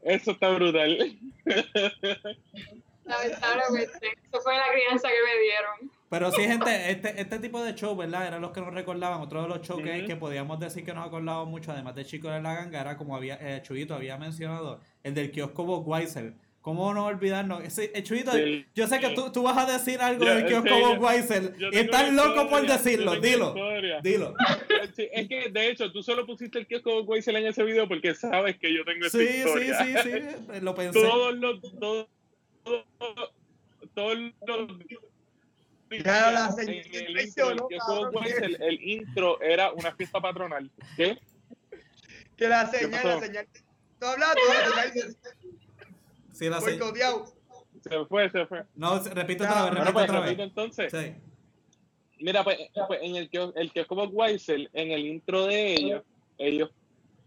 Eso 0.01 0.31
está 0.31 0.49
brutal. 0.49 1.17
Lamentablemente, 3.05 3.91
eso 4.23 4.41
fue 4.41 4.55
la 4.55 4.71
crianza 4.71 5.07
que 5.07 5.13
me 5.13 5.41
dieron. 5.41 5.91
Pero 6.09 6.31
sí, 6.31 6.43
gente, 6.43 6.91
este, 6.91 7.21
este 7.21 7.39
tipo 7.39 7.63
de 7.63 7.73
show, 7.73 7.95
¿verdad? 7.95 8.27
Eran 8.27 8.41
los 8.41 8.51
que 8.51 8.61
nos 8.61 8.73
recordaban. 8.73 9.21
Otro 9.21 9.41
de 9.43 9.47
los 9.47 9.61
shows 9.61 9.81
que, 9.81 10.15
podíamos 10.17 10.59
decir 10.59 10.83
que 10.83 10.93
nos 10.93 11.07
acordaban 11.07 11.47
mucho, 11.47 11.71
además 11.71 11.95
de 11.95 12.05
Chico 12.05 12.29
de 12.29 12.41
la 12.41 12.53
Ganga, 12.53 12.81
era 12.81 12.97
como 12.97 13.15
había, 13.15 13.37
eh, 13.39 13.61
Chuyito 13.61 13.95
había 13.95 14.17
mencionado, 14.17 14.81
el 15.03 15.13
del 15.13 15.31
kiosco 15.31 15.63
Bob 15.63 15.87
Weiser. 15.87 16.33
¿Cómo 16.61 16.93
no 16.93 17.05
olvidarnos? 17.07 17.63
Ese, 17.63 17.91
eh, 17.95 18.03
Sí. 18.05 18.65
yo 18.75 18.87
sé 18.87 18.99
que 18.99 19.09
tú, 19.09 19.31
tú 19.31 19.41
vas 19.41 19.57
a 19.57 19.71
decir 19.71 19.99
algo 19.99 20.23
Yo- 20.25 20.35
del 20.35 20.45
kiosco 20.45 20.67
sí, 20.69 20.81
Bob 20.81 20.95
yo- 20.95 21.01
Weiser 21.01 21.55
y 21.71 21.77
estás 21.77 22.13
loco 22.13 22.47
por 22.49 22.67
decirlo. 22.67 23.19
Dilo, 23.19 23.55
dilo. 24.03 24.35
Sí, 24.95 25.07
es 25.11 25.27
que 25.27 25.49
de 25.49 25.69
hecho 25.69 25.91
tú 25.91 26.03
solo 26.03 26.23
pusiste 26.27 26.59
el 26.59 26.67
kiosco 26.67 27.01
Weisel 27.01 27.35
en 27.37 27.47
ese 27.47 27.63
video 27.63 27.87
porque 27.87 28.13
sabes 28.13 28.57
que 28.59 28.71
yo 28.73 28.85
tengo 28.85 29.07
esa 29.07 29.17
Sí, 29.17 29.27
sí, 29.27 29.37
historia. 29.39 30.03
sí, 30.03 30.11
sí, 30.11 30.59
lo 30.61 30.75
pensé. 30.75 31.01
Todos 31.01 31.35
los 31.35 31.61
todos, 31.79 32.07
todos, 32.63 32.85
todos 33.95 34.17
los 34.45 34.67
Ya 35.89 36.31
la 36.31 36.55
en 36.61 36.69
el 38.61 38.81
intro 38.83 39.41
el 39.41 39.51
era 39.51 39.71
una 39.73 39.95
fiesta 39.95 40.21
patronal. 40.21 40.69
¿Qué? 40.95 41.17
Que 42.37 42.47
la 42.47 42.67
señal, 42.69 42.91
pasó? 42.91 43.07
la 43.07 43.19
señal. 43.19 43.47
Tú 43.99 44.05
hablas, 44.05 44.35
tú 44.35 44.75
la 44.75 44.83
señal. 44.91 45.17
Sí, 46.31 46.49
la 46.49 46.59
sé. 46.61 46.71
Se 47.81 48.05
fue, 48.05 48.29
se 48.29 48.45
fue. 48.45 48.63
No, 48.75 48.99
repite 48.99 49.43
Ya, 49.43 49.65
otra 49.65 49.71
vez, 49.71 49.71
Bueno, 49.71 49.75
repite 49.85 49.93
pues 49.93 50.09
otra 50.09 50.19
repito 50.21 50.37
vez. 50.41 50.49
entonces. 50.49 50.91
Sí. 50.91 51.21
Mira, 52.19 52.43
pues, 52.43 52.57
pues, 52.87 52.99
en 53.01 53.15
el 53.15 53.29
kiosco, 53.29 53.57
el 53.59 53.71
kiosco 53.71 53.95
Bob 53.95 54.11
Weisel, 54.13 54.69
en 54.73 54.91
el 54.91 55.05
intro 55.07 55.47
de 55.47 55.73
ellos, 55.73 56.03
ellos 56.37 56.69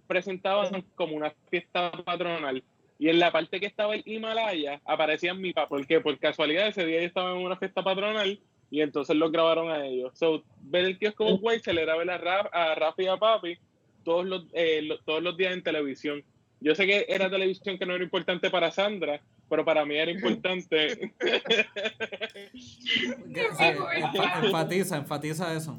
presentaban 0.06 0.82
como 0.94 1.16
una 1.16 1.32
fiesta 1.50 1.90
patronal. 2.04 2.62
Y 2.98 3.08
en 3.08 3.18
la 3.18 3.32
parte 3.32 3.58
que 3.58 3.66
estaba 3.66 3.94
el 3.94 4.02
Himalaya, 4.06 4.80
aparecían 4.84 5.40
mi 5.40 5.52
papá. 5.52 5.68
¿Por 5.68 5.86
qué? 5.86 6.00
Por 6.00 6.16
casualidad 6.18 6.68
ese 6.68 6.86
día 6.86 7.00
yo 7.00 7.06
estaba 7.06 7.32
en 7.32 7.38
una 7.44 7.56
fiesta 7.56 7.82
patronal 7.82 8.40
y 8.70 8.80
entonces 8.80 9.16
los 9.16 9.32
grabaron 9.32 9.70
a 9.70 9.84
ellos. 9.84 10.12
So, 10.16 10.44
ver 10.62 10.84
el 10.84 10.98
kiosco 10.98 11.24
Bob 11.24 11.42
Weisel 11.42 11.78
era 11.78 11.96
ver 11.96 12.10
a, 12.10 12.18
Raf, 12.18 12.46
a 12.52 12.74
Rafa 12.76 13.02
y 13.02 13.06
a 13.06 13.16
Papi 13.16 13.58
todos 14.04 14.24
los, 14.26 14.44
eh, 14.52 14.82
lo- 14.82 14.98
todos 15.00 15.22
los 15.22 15.36
días 15.36 15.52
en 15.54 15.62
televisión. 15.62 16.22
Yo 16.64 16.74
sé 16.74 16.86
que 16.86 17.04
era 17.10 17.28
televisión 17.28 17.76
que 17.78 17.84
no 17.84 17.94
era 17.94 18.02
importante 18.02 18.48
para 18.48 18.70
Sandra, 18.70 19.20
pero 19.50 19.66
para 19.66 19.84
mí 19.84 19.96
era 19.96 20.10
importante. 20.10 21.12
Enfatiza, 24.42 24.96
enfatiza 24.96 25.54
eso. 25.54 25.78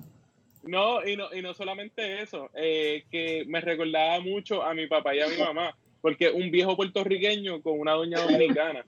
No, 0.62 1.04
y 1.04 1.17
no, 1.17 1.34
y 1.34 1.41
no 1.41 1.56
solamente 1.56 2.21
eso, 2.21 2.52
eh, 2.54 3.04
que 3.10 3.45
me 3.48 3.62
recordaba 3.62 4.19
mucho 4.19 4.62
a 4.63 4.76
mi 4.76 4.86
papá 4.86 5.15
y 5.15 5.21
a 5.21 5.28
mi 5.28 5.38
mamá, 5.38 5.76
porque 6.02 6.30
un 6.30 6.52
viejo 6.52 6.76
puertorriqueño 6.76 7.63
con 7.63 7.80
una 7.80 7.93
doña 7.93 8.19
dominicana, 8.21 8.86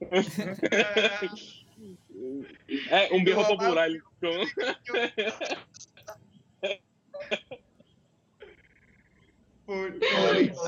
eh, 0.10 0.10
un 3.10 3.24
viejo 3.24 3.44
popular. 3.48 3.90
con- 4.20 4.46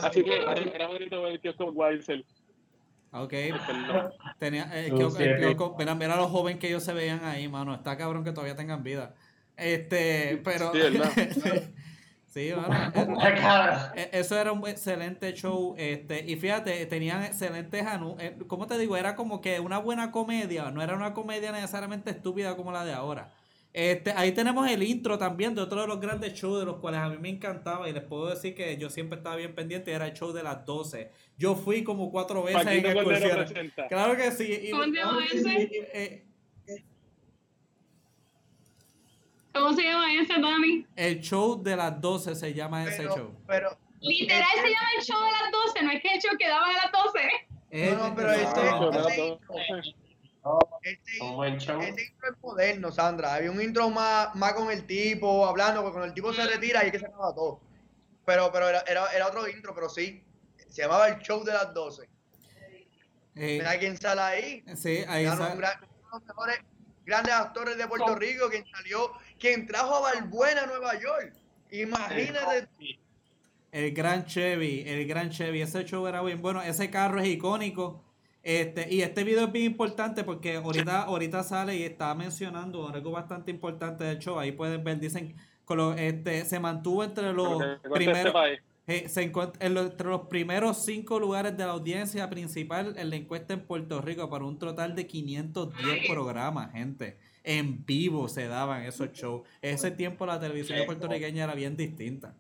así 0.09 0.23
que 0.25 0.37
era 0.75 0.87
bonito 0.89 1.23
ver 1.23 1.33
el 1.33 1.41
kiosco 1.41 1.67
Weisel. 1.67 2.25
Ok. 3.13 3.33
Tenía, 4.39 4.69
eh, 4.75 4.91
Oh, 4.93 4.97
que- 4.99 5.11
sí. 5.11 5.23
eh, 5.23 5.39
loco, 5.39 5.75
mira, 5.79 5.95
mira 5.95 6.17
los 6.17 6.31
jóvenes 6.31 6.61
que 6.61 6.69
ellos 6.69 6.83
se 6.83 6.93
veían 6.93 7.25
ahí, 7.25 7.49
mano. 7.49 7.75
Está 7.75 7.97
cabrón 7.97 8.25
que 8.25 8.33
todavía 8.33 8.55
tengan 8.57 8.83
vida. 8.83 9.15
Este, 9.57 10.41
pero. 10.45 10.73
Sí, 10.73 10.79
¿verdad? 10.79 11.11
sí, 12.27 12.53
mano. 12.55 12.93
eh, 12.95 13.35
Cabrón. 13.41 13.79
eh, 13.97 14.11
Eso 14.13 14.39
era 14.39 14.53
un 14.53 14.67
excelente 14.69 15.33
show. 15.35 15.75
Este, 15.79 16.25
y 16.31 16.37
fíjate, 16.37 16.85
tenían 16.87 17.25
excelentes 17.25 17.85
anu 17.87 18.17
eh, 18.21 18.37
¿Cómo 18.47 18.67
te 18.67 18.77
digo? 18.79 18.97
Era 18.97 19.17
como 19.17 19.41
que 19.41 19.59
una 19.61 19.79
buena 19.79 20.11
comedia. 20.13 20.71
No 20.71 20.83
era 20.83 20.95
una 20.95 21.15
comedia 21.15 21.51
necesariamente 21.51 22.11
estúpida 22.11 22.57
como 22.57 22.73
la 22.73 22.85
de 22.85 22.93
ahora. 22.93 23.33
Este, 23.81 24.11
ahí 24.11 24.33
tenemos 24.33 24.69
el 24.69 24.83
intro 24.83 25.17
también 25.19 25.55
de 25.55 25.61
otro 25.61 25.81
de 25.81 25.87
los 25.87 26.01
grandes 26.01 26.33
shows 26.35 26.59
de 26.59 26.67
los 26.67 26.79
cuales 26.79 26.99
a 26.99 27.09
mí 27.11 27.17
me 27.19 27.29
encantaba 27.29 27.89
y 27.89 27.93
les 27.93 28.03
puedo 28.03 28.27
decir 28.27 28.53
que 28.53 28.77
yo 28.77 28.91
siempre 28.91 29.19
estaba 29.19 29.37
bien 29.37 29.55
pendiente, 29.55 29.93
era 29.93 30.09
el 30.09 30.15
show 30.15 30.33
de 30.33 30.43
las 30.43 30.65
12. 30.67 31.13
Yo 31.37 31.55
fui 31.55 31.85
como 31.85 32.11
cuatro 32.11 32.43
veces 32.43 32.67
en 32.67 32.83
Paquito. 32.83 33.87
Claro 33.89 34.17
que 34.17 34.33
sí. 34.33 34.53
y- 34.65 34.71
¿Cómo 34.73 34.83
se 34.83 34.91
llama 34.91 35.25
ese? 35.33 35.89
eh, 35.95 36.25
¿Cómo 39.55 39.73
se 39.75 39.83
llama 39.85 40.13
ese, 40.13 40.33
Dani? 40.41 40.87
el 40.97 41.21
show 41.21 41.63
de 41.63 41.77
las 41.77 42.01
12 42.01 42.35
se 42.35 42.53
llama 42.55 42.83
ese 42.83 43.05
show. 43.05 43.33
pero, 43.47 43.79
Literal 44.01 44.43
se 44.61 44.71
llama 44.71 44.89
el 44.99 45.05
show 45.05 45.21
de 45.25 45.31
las 45.31 45.53
12, 45.53 45.83
no 45.85 45.91
es 45.93 46.03
que 46.03 46.15
el 46.15 46.21
show 46.21 46.37
que 46.37 46.49
daban 46.49 46.71
a 46.71 46.73
las 46.73 46.91
12. 46.91 47.21
Eh, 47.71 47.95
no, 47.97 48.13
pero 48.17 48.27
no, 48.27 48.35
este- 48.35 48.65
no, 48.65 49.83
Este- 50.83 50.91
este, 51.13 51.25
Un 51.25 51.37
buen 51.37 51.59
show. 51.59 51.81
este 51.81 52.05
intro 52.07 52.31
es 52.31 52.39
moderno, 52.43 52.91
Sandra. 52.93 53.35
Había 53.35 53.51
un 53.51 53.61
intro 53.61 53.91
más, 53.91 54.35
más 54.35 54.53
con 54.55 54.71
el 54.71 54.87
tipo, 54.87 55.47
hablando, 55.47 55.81
porque 55.83 55.93
cuando 55.95 56.07
el 56.09 56.15
tipo 56.15 56.33
se 56.33 56.47
retira 56.47 56.83
y 56.85 56.87
es 56.87 56.93
que 56.93 56.99
se 57.01 57.07
acaba 57.07 57.35
todo. 57.35 57.61
Pero, 58.25 58.51
pero 58.53 58.69
era, 58.69 58.81
era, 58.87 59.07
era 59.13 59.27
otro 59.27 59.49
intro, 59.49 59.75
pero 59.75 59.89
sí. 59.89 60.23
Se 60.69 60.83
llamaba 60.83 61.09
el 61.09 61.19
show 61.21 61.43
de 61.45 61.53
las 61.53 61.73
12. 61.75 62.09
eh, 63.37 63.59
Mira 63.59 63.79
quién 63.79 63.97
sale 63.97 64.21
ahí. 64.21 64.65
sí, 64.77 65.05
ahí 65.09 65.27
uno 65.27 65.37
de 65.37 65.55
los 66.11 66.25
mejores 66.27 66.59
grandes 67.07 67.33
actores 67.35 67.77
de 67.79 67.87
Puerto 67.87 68.15
Rico, 68.17 68.49
quien 68.51 68.65
salió, 68.71 69.13
quien 69.39 69.67
trajo 69.67 69.97
a 69.97 70.01
Balbuena 70.13 70.63
a 70.65 70.67
Nueva 70.67 70.99
York. 71.01 71.33
Imagínate. 71.71 72.69
El 73.71 73.93
gran 73.93 74.25
Chevy, 74.25 74.85
el 74.87 75.07
gran 75.07 75.31
Chevy, 75.31 75.61
ese 75.63 75.85
show 75.85 76.07
era 76.07 76.23
bien 76.23 76.41
bueno, 76.41 76.63
ese 76.63 76.91
carro 76.91 77.21
es 77.21 77.29
icónico. 77.29 78.03
Este, 78.43 78.93
y 78.93 79.03
este 79.03 79.25
video 79.25 79.45
es 79.47 79.53
bien 79.53 79.67
importante 79.67 80.25
porque 80.25 80.57
ahorita, 80.57 81.03
ahorita 81.03 81.43
sale 81.43 81.77
y 81.77 81.83
está 81.83 82.15
mencionando 82.15 82.89
algo 82.89 83.11
bastante 83.11 83.51
importante 83.51 84.05
del 84.05 84.19
show. 84.19 84.39
Ahí 84.39 84.53
pueden 84.53 84.83
ver, 84.85 85.01
dicen, 85.01 85.35
con 85.65 85.77
lo- 85.79 85.93
este, 85.95 86.45
se 86.45 86.59
mantuvo 86.61 87.05
entre 87.05 87.33
los 87.33 87.61
este 87.63 87.91
primeros. 87.91 88.33
país. 88.33 88.61
eh, 88.91 89.07
se 89.07 89.31
encuent- 89.31 89.53
en 89.61 89.75
lo- 89.75 89.83
entre 89.83 90.09
los 90.09 90.23
primeros 90.29 90.83
cinco 90.83 91.21
lugares 91.21 91.55
de 91.59 91.67
la 91.67 91.73
audiencia 91.73 92.31
principal 92.31 92.95
en 92.97 93.11
la 93.11 93.17
encuesta 93.17 93.53
en 93.53 93.61
Puerto 93.61 94.01
Rico 94.01 94.31
para 94.31 94.47
un 94.47 94.59
total 94.59 94.95
de 94.95 95.07
510 95.07 96.09
programas, 96.09 96.73
gente. 96.73 97.19
En 97.45 97.85
vivo 97.85 98.29
se 98.29 98.49
daban 98.49 98.85
esos 98.85 99.13
shows. 99.13 99.43
Ese 99.61 99.91
tiempo 99.91 100.25
la 100.25 100.41
televisión 100.41 100.79
puertorriqueña 100.87 101.45
era 101.45 101.55
bien 101.55 101.77
distinta. 101.77 102.35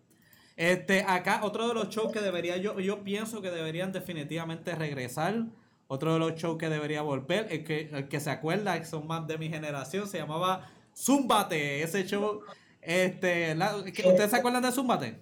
Este, 0.56 1.04
acá, 1.06 1.40
otro 1.44 1.68
de 1.68 1.74
los 1.74 1.90
shows 1.90 2.10
que 2.12 2.20
debería, 2.22 2.56
yo, 2.56 2.80
yo 2.80 3.04
pienso 3.04 3.42
que 3.42 3.50
deberían 3.50 3.92
definitivamente 3.92 4.74
regresar. 4.74 5.44
Otro 5.90 6.12
de 6.12 6.18
los 6.18 6.34
shows 6.34 6.58
que 6.58 6.68
debería 6.68 7.00
volver, 7.00 7.46
el 7.50 7.64
que, 7.64 7.88
el 7.90 8.08
que 8.08 8.20
se 8.20 8.30
acuerda, 8.30 8.84
son 8.84 9.06
más 9.06 9.26
de 9.26 9.38
mi 9.38 9.48
generación, 9.48 10.06
se 10.06 10.18
llamaba 10.18 10.70
Zumbate. 10.94 11.82
Ese 11.82 12.06
show, 12.06 12.42
este, 12.82 13.54
la, 13.54 13.74
¿ustedes 13.74 14.30
se 14.30 14.36
acuerdan 14.36 14.62
de 14.62 14.70
Zumbate? 14.70 15.18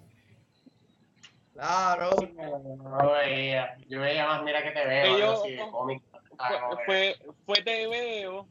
Claro, 1.55 2.11
no 2.37 3.13
veía. 3.13 3.77
Yo 3.89 4.01
veía 4.01 4.27
más, 4.27 4.43
mira 4.43 4.61
que 4.65 4.73
te 4.73 4.85
veo. 4.85 5.19
Yo, 5.19 5.43
fue, 6.85 7.17
fue, 7.47 7.63
te 7.63 7.87
veo, 7.87 8.49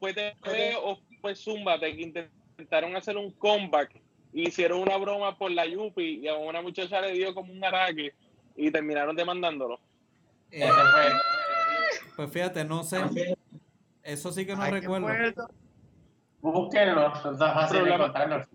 fue 0.00 0.12
te 0.12 0.34
veo 0.42 0.84
o 0.84 0.98
fue 1.20 1.36
Zumbate 1.36 1.94
que 1.94 2.02
intentaron 2.02 2.96
hacer 2.96 3.16
un 3.16 3.30
comeback. 3.30 4.00
Hicieron 4.32 4.80
una 4.80 4.96
broma 4.96 5.38
por 5.38 5.52
la 5.52 5.64
Yupi 5.64 6.22
y 6.22 6.26
a 6.26 6.34
una 6.34 6.60
muchacha 6.60 7.00
le 7.00 7.12
dio 7.12 7.32
como 7.34 7.52
un 7.52 7.64
araque 7.64 8.14
y 8.56 8.72
terminaron 8.72 9.14
demandándolo. 9.14 9.78
Eh, 10.50 10.68
pues 12.16 12.30
fíjate, 12.30 12.64
no 12.64 12.82
sé. 12.82 13.00
Eso 14.02 14.32
sí 14.32 14.46
que 14.46 14.56
no 14.56 14.64
recuerdo. 14.66 15.48
Búsquenlo, 16.40 17.12
es 17.14 17.38
fácil 17.38 17.86
encontrarlo. 17.86 18.46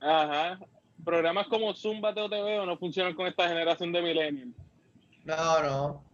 Ajá. 0.00 0.58
Programas 1.04 1.46
como 1.48 1.74
Zumba 1.74 2.14
TV 2.14 2.64
no 2.66 2.76
funcionan 2.78 3.14
con 3.14 3.26
esta 3.26 3.48
generación 3.48 3.92
de 3.92 4.02
millennials. 4.02 4.54
No, 5.24 5.62
no. 5.62 6.04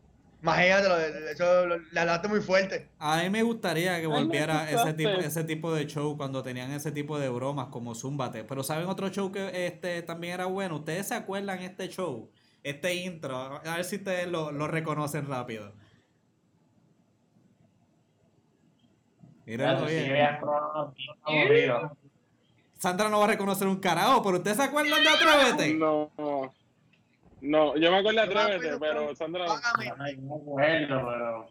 Imagínate, 0.43 1.32
eso 1.32 1.66
la 1.93 2.05
lata 2.05 2.28
muy 2.28 2.41
fuerte. 2.41 2.88
A 2.99 3.22
mí 3.22 3.28
me 3.28 3.43
gustaría 3.43 4.01
que 4.01 4.07
volviera 4.07 4.70
ese 4.70 4.95
tipo, 4.95 5.11
ese 5.11 5.45
tipo 5.45 5.74
de 5.74 5.86
show 5.86 6.16
cuando 6.16 6.43
tenían 6.43 6.70
ese 6.70 6.93
tipo 6.93 7.18
de 7.18 7.28
bromas 7.28 7.68
como 7.68 7.95
Zumbate. 7.95 8.45
Pero 8.45 8.62
¿saben 8.62 8.88
otro 8.88 9.11
show 9.11 9.30
que 9.30 9.66
este 9.66 10.01
también 10.03 10.34
era 10.34 10.47
bueno? 10.47 10.76
¿Ustedes 10.76 11.09
se 11.09 11.14
acuerdan 11.14 11.59
este 11.59 11.88
show? 11.88 12.30
Este 12.62 12.94
intro. 12.94 13.36
A 13.36 13.76
ver 13.76 13.84
si 13.84 13.96
ustedes 13.96 14.28
lo, 14.28 14.52
lo 14.52 14.66
reconocen 14.68 15.26
rápido. 15.26 15.72
Míralo 19.46 19.86
bien. 19.86 20.14
Sandra 22.78 23.08
no 23.08 23.18
va 23.18 23.24
a 23.24 23.28
reconocer 23.28 23.66
un 23.66 23.80
carajo, 23.80 24.22
pero 24.22 24.36
¿ustedes 24.38 24.56
se 24.56 24.62
acuerdan 24.62 25.02
de 25.02 25.08
Atrévete? 25.08 25.74
No. 25.74 26.11
No, 27.40 27.76
yo 27.76 27.90
me 27.90 27.98
acuerdo 27.98 28.20
de 28.20 28.26
Atrévete, 28.26 28.78
pero 28.78 29.14
Sandra 29.14 29.46
no. 29.46 29.54
me 29.76 29.88
acuerdo, 30.34 31.08
pero. 31.11 31.48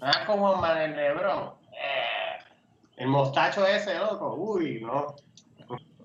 Ah, 0.00 0.24
como 0.26 0.64
el 0.66 0.96
Lebron. 0.96 1.54
Eh, 1.72 2.38
el 2.96 3.08
mostacho 3.08 3.66
ese, 3.66 3.98
loco. 3.98 4.34
Uy, 4.34 4.80
no. 4.80 5.14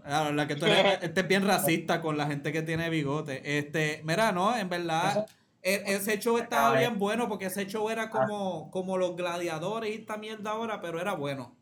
Claro, 0.04 0.32
la 0.34 0.47
que 0.47 0.56
tú 0.56 0.66
eres, 0.66 0.99
este 1.02 1.22
es 1.22 1.28
bien 1.28 1.45
racista 1.45 2.02
con 2.02 2.18
la 2.18 2.28
gente 2.28 2.52
que 2.52 2.62
tiene 2.62 2.89
bigote. 2.89 3.58
Este, 3.58 4.02
mira, 4.04 4.32
no, 4.32 4.56
en 4.56 4.70
verdad, 4.70 5.26
e, 5.62 5.84
ese 5.88 6.20
show 6.20 6.38
estaba 6.38 6.78
bien 6.78 6.97
bueno 6.97 7.28
porque 7.28 7.45
ese 7.45 7.68
show 7.68 7.89
era 7.89 8.10
como, 8.10 8.72
como 8.72 8.97
los 8.97 9.16
gladiadores 9.16 9.91
y 9.91 9.99
esta 9.99 10.18
mierda 10.18 10.52
ahora, 10.52 10.82
pero 10.82 10.99
era 10.99 11.14
bueno. 11.14 11.56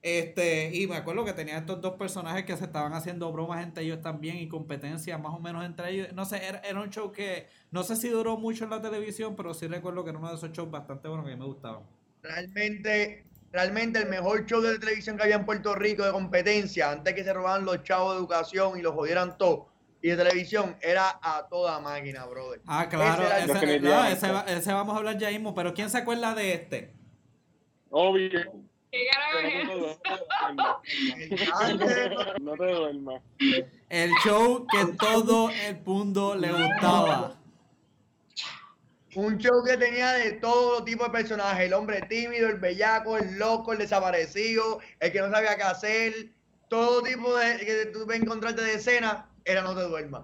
Este, 0.00 0.74
y 0.74 0.86
me 0.86 0.96
acuerdo 0.96 1.24
que 1.24 1.32
tenía 1.32 1.58
estos 1.58 1.80
dos 1.80 1.94
personajes 1.94 2.44
que 2.44 2.56
se 2.56 2.64
estaban 2.64 2.92
haciendo 2.92 3.32
bromas 3.32 3.64
entre 3.64 3.82
ellos 3.82 4.00
también 4.00 4.36
y 4.36 4.48
competencia 4.48 5.18
más 5.18 5.34
o 5.34 5.40
menos 5.40 5.64
entre 5.64 5.90
ellos. 5.90 6.12
No 6.12 6.24
sé, 6.24 6.46
era, 6.46 6.60
era, 6.60 6.80
un 6.80 6.90
show 6.90 7.10
que 7.10 7.48
no 7.72 7.82
sé 7.82 7.96
si 7.96 8.08
duró 8.08 8.36
mucho 8.36 8.64
en 8.64 8.70
la 8.70 8.80
televisión, 8.80 9.34
pero 9.34 9.54
sí 9.54 9.66
recuerdo 9.66 10.04
que 10.04 10.10
era 10.10 10.18
uno 10.18 10.28
de 10.28 10.36
esos 10.36 10.52
shows 10.52 10.70
bastante 10.70 11.08
buenos 11.08 11.26
que 11.26 11.32
a 11.32 11.34
mí 11.34 11.40
me 11.40 11.46
gustaban. 11.46 11.82
Realmente, 12.22 13.27
realmente 13.52 14.00
el 14.00 14.08
mejor 14.08 14.46
show 14.46 14.60
de 14.60 14.78
televisión 14.78 15.16
que 15.16 15.24
había 15.24 15.36
en 15.36 15.44
Puerto 15.44 15.74
Rico 15.74 16.04
de 16.04 16.12
competencia, 16.12 16.90
antes 16.90 17.14
que 17.14 17.24
se 17.24 17.32
robaran 17.32 17.64
los 17.64 17.82
chavos 17.82 18.14
de 18.14 18.18
educación 18.18 18.78
y 18.78 18.82
los 18.82 18.94
jodieran 18.94 19.38
todo, 19.38 19.68
y 20.00 20.10
de 20.10 20.16
televisión, 20.16 20.76
era 20.80 21.18
a 21.22 21.46
toda 21.48 21.80
máquina, 21.80 22.24
brother. 22.26 22.60
Ah, 22.66 22.88
claro, 22.88 23.24
ese, 23.36 24.56
ese, 24.56 24.72
vamos 24.72 24.94
a 24.94 24.98
hablar 24.98 25.18
ya 25.18 25.30
mismo, 25.30 25.54
pero 25.54 25.74
¿quién 25.74 25.90
se 25.90 25.98
acuerda 25.98 26.34
de 26.34 26.52
este? 26.52 26.94
Obvio. 27.90 28.68
No 32.40 32.56
te 32.56 32.72
duermas. 32.72 33.22
El 33.88 34.10
show 34.24 34.66
que 34.66 34.92
todo 34.98 35.50
el 35.50 35.80
mundo 35.84 36.34
le 36.34 36.50
gustaba. 36.52 37.37
Un 39.14 39.38
show 39.38 39.64
que 39.64 39.76
tenía 39.76 40.12
de 40.12 40.32
todo 40.32 40.84
tipo 40.84 41.04
de 41.04 41.10
personajes. 41.10 41.66
El 41.66 41.72
hombre 41.72 42.02
tímido, 42.02 42.48
el 42.48 42.58
bellaco, 42.58 43.16
el 43.16 43.38
loco, 43.38 43.72
el 43.72 43.78
desaparecido, 43.78 44.80
el 45.00 45.12
que 45.12 45.20
no 45.20 45.30
sabía 45.30 45.56
qué 45.56 45.62
hacer. 45.62 46.12
Todo 46.68 47.02
tipo 47.02 47.34
de 47.36 47.58
que 47.58 47.86
tú 47.86 48.04
ves 48.06 48.20
encontrarte 48.20 48.62
de 48.62 48.74
escena, 48.74 49.28
era 49.44 49.62
No 49.62 49.74
te 49.74 49.82
duermas. 49.82 50.22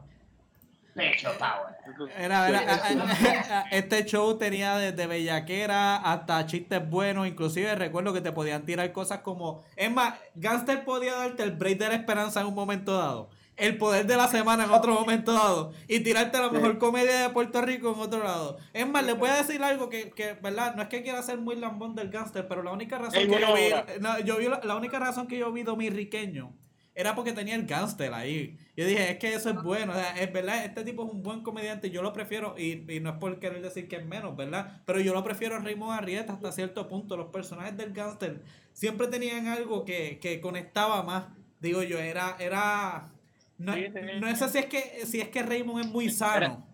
este 3.73 4.05
show 4.05 4.39
tenía 4.39 4.77
desde 4.77 5.09
bellaquera 5.09 5.97
hasta 5.97 6.47
chistes 6.47 6.89
buenos, 6.89 7.27
inclusive 7.27 7.75
recuerdo 7.75 8.13
que 8.13 8.21
te 8.21 8.31
podían 8.31 8.65
tirar 8.65 8.93
cosas 8.93 9.19
como, 9.21 9.65
es 9.75 9.91
más, 9.91 10.15
Gangster 10.37 10.85
podía 10.85 11.15
darte 11.15 11.43
el 11.43 11.51
break 11.51 11.79
de 11.79 11.89
la 11.89 11.95
esperanza 11.95 12.41
en 12.41 12.47
un 12.47 12.55
momento 12.55 12.97
dado, 12.97 13.29
el 13.57 13.79
poder 13.79 14.07
de 14.07 14.17
la 14.17 14.29
semana 14.29 14.65
en 14.65 14.71
otro 14.71 14.95
momento 14.95 15.33
dado 15.33 15.73
y 15.89 16.01
tirarte 16.01 16.39
la 16.39 16.51
mejor 16.51 16.79
comedia 16.79 17.23
de 17.23 17.31
Puerto 17.31 17.61
Rico 17.63 17.93
en 17.95 18.01
otro 18.01 18.23
lado. 18.25 18.59
Es 18.73 18.87
más, 18.89 19.05
le 19.05 19.13
voy 19.13 19.31
a 19.31 19.37
decir 19.37 19.63
algo 19.63 19.89
que, 19.89 20.11
que 20.11 20.33
verdad, 20.35 20.75
no 20.75 20.83
es 20.83 20.89
que 20.89 21.03
quiera 21.03 21.23
ser 21.23 21.39
muy 21.39 21.57
lambón 21.57 21.95
del 21.95 22.11
Gangster, 22.11 22.49
pero 22.49 22.63
la 22.63 22.73
única 22.73 22.99
razón 22.99 23.29
que 23.29 23.41
yo 23.41 23.55
vi, 23.55 24.25
yo 24.25 24.37
vi 24.39 24.49
la, 24.49 24.77
única 24.77 24.99
razón 24.99 25.27
que 25.27 25.39
yo 25.39 25.53
vi 25.53 25.63
dominriqueño 25.63 26.53
era 26.97 27.17
porque 27.17 27.33
tenía 27.33 27.57
el 27.57 27.67
gangster 27.67 28.15
ahí. 28.15 28.57
Yo 28.77 28.87
dije, 28.87 29.11
es 29.11 29.19
que 29.19 29.35
eso 29.35 29.51
es 29.51 29.61
bueno, 29.63 29.93
o 29.93 29.97
sea, 29.97 30.17
es 30.21 30.33
verdad, 30.33 30.65
este 30.65 30.85
tipo 30.85 31.05
es 31.05 31.11
un 31.11 31.25
buen 31.25 31.43
comediante, 31.43 31.91
yo 31.91 32.03
lo 32.03 32.13
prefiero, 32.13 32.55
y, 32.57 32.85
y 32.89 33.01
no 33.01 33.11
es 33.11 33.17
por 33.17 33.41
querer 33.41 33.63
decir 33.63 33.89
que 33.89 33.97
es 33.97 34.07
menos, 34.07 34.37
¿verdad? 34.37 34.81
Pero 34.87 35.01
yo 35.01 35.13
lo 35.13 35.25
prefiero 35.25 35.57
a 35.57 35.59
Raymond 35.59 35.99
Arrieta 35.99 36.35
hasta 36.35 36.53
cierto 36.53 36.87
punto. 36.87 37.17
Los 37.17 37.29
personajes 37.29 37.77
del 37.77 37.93
gangster 37.93 38.43
siempre 38.73 39.09
tenían 39.09 39.49
algo 39.49 39.85
que, 39.85 40.21
que 40.21 40.41
conectaba 40.41 41.03
más. 41.03 41.25
Digo 41.61 41.83
yo, 41.83 41.99
era, 41.99 42.37
era. 42.39 43.14
No, 43.59 43.75
no 44.21 44.37
sé 44.37 44.49
si 44.49 44.59
es 44.59 44.67
que 44.67 45.07
si 45.07 45.21
es 45.21 45.29
que 45.29 45.43
Raymond 45.43 45.85
es 45.85 45.91
muy 45.91 46.11
sano 46.11 46.67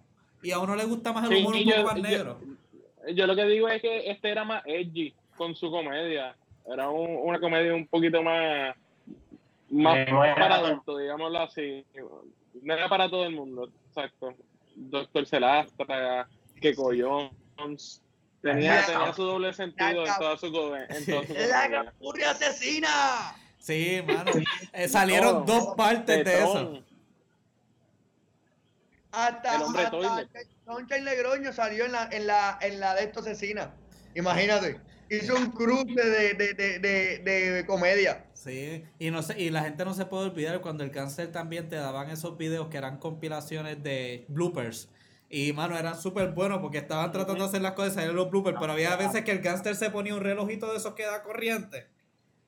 y 0.42 0.50
a 0.50 0.58
uno 0.58 0.74
le 0.74 0.84
gusta 0.84 1.12
más 1.12 1.30
el 1.30 1.38
humor 1.38 1.54
un 1.54 1.64
poco 1.64 1.82
más 1.84 2.00
negro. 2.00 2.40
Yo, 3.14 3.26
lo 3.26 3.36
que 3.36 3.44
digo 3.44 3.68
es 3.68 3.82
que 3.82 4.10
este 4.10 4.30
era 4.30 4.44
más 4.44 4.62
edgy 4.66 5.14
con 5.36 5.54
su 5.54 5.70
comedia. 5.70 6.34
Era 6.66 6.88
una 6.90 7.40
comedia 7.40 7.74
un 7.74 7.86
poquito 7.86 8.22
más 8.22 8.74
más 9.70 9.98
eh, 9.98 10.06
para 10.10 10.56
adultos, 10.56 10.98
digámoslo 10.98 11.38
así. 11.40 11.84
No 12.62 12.74
era 12.74 12.88
para 12.88 13.08
todo 13.08 13.24
el 13.24 13.34
mundo, 13.34 13.70
exacto. 13.88 14.34
Doctor 14.74 15.26
Celastra, 15.26 16.28
que 16.60 16.74
Jones. 16.74 18.02
Tenía, 18.42 18.86
tenía 18.86 19.12
su 19.12 19.22
doble 19.22 19.52
sentido 19.52 20.06
en 20.06 20.12
toda 20.18 20.36
su 20.38 20.46
en 20.46 21.48
¡La 21.50 21.70
capurria 21.70 22.30
asesina! 22.30 23.34
Sí, 23.60 24.02
mano. 24.06 24.32
Eh, 24.72 24.88
salieron 24.88 25.44
dos 25.44 25.74
partes 25.76 26.24
de 26.24 26.38
eso. 26.38 26.82
Hasta, 29.12 29.56
el 29.56 29.62
hombre 29.62 29.82
hasta 29.82 30.26
Concha 30.64 30.98
Negroño 30.98 31.52
salió 31.52 31.84
en 31.84 31.92
la, 31.92 32.08
en 32.10 32.26
la, 32.26 32.58
en 32.62 32.80
la 32.80 32.94
de 32.94 33.04
esta 33.04 33.20
asesina. 33.20 33.74
Imagínate. 34.14 34.80
Hizo 35.10 35.34
un 35.34 35.50
cruce 35.50 35.94
de, 35.94 36.34
de, 36.34 36.54
de, 36.54 37.18
de 37.18 37.66
comedia. 37.66 38.24
Sí, 38.32 38.84
y 38.98 39.10
no 39.10 39.22
sé, 39.22 39.38
y 39.38 39.50
la 39.50 39.64
gente 39.64 39.84
no 39.84 39.92
se 39.92 40.06
puede 40.06 40.26
olvidar 40.30 40.60
cuando 40.60 40.84
el 40.84 40.92
cáncer 40.92 41.30
también 41.32 41.68
te 41.68 41.76
daban 41.76 42.08
esos 42.08 42.38
videos 42.38 42.68
que 42.68 42.78
eran 42.78 42.98
compilaciones 42.98 43.82
de 43.82 44.24
bloopers. 44.28 44.88
Y 45.28 45.52
mano, 45.52 45.76
eran 45.76 46.00
súper 46.00 46.30
buenos 46.30 46.60
porque 46.60 46.78
estaban 46.78 47.12
tratando 47.12 47.44
de 47.44 47.48
hacer 47.48 47.62
las 47.62 47.72
cosas 47.72 48.04
y 48.04 48.12
los 48.12 48.30
bloopers, 48.30 48.56
pero 48.58 48.72
había 48.72 48.96
veces 48.96 49.24
que 49.24 49.32
el 49.32 49.42
cáncer 49.42 49.74
se 49.76 49.90
ponía 49.90 50.14
un 50.14 50.22
relojito 50.22 50.70
de 50.70 50.78
esos 50.78 50.94
que 50.94 51.04
da 51.04 51.22
corriente 51.22 51.88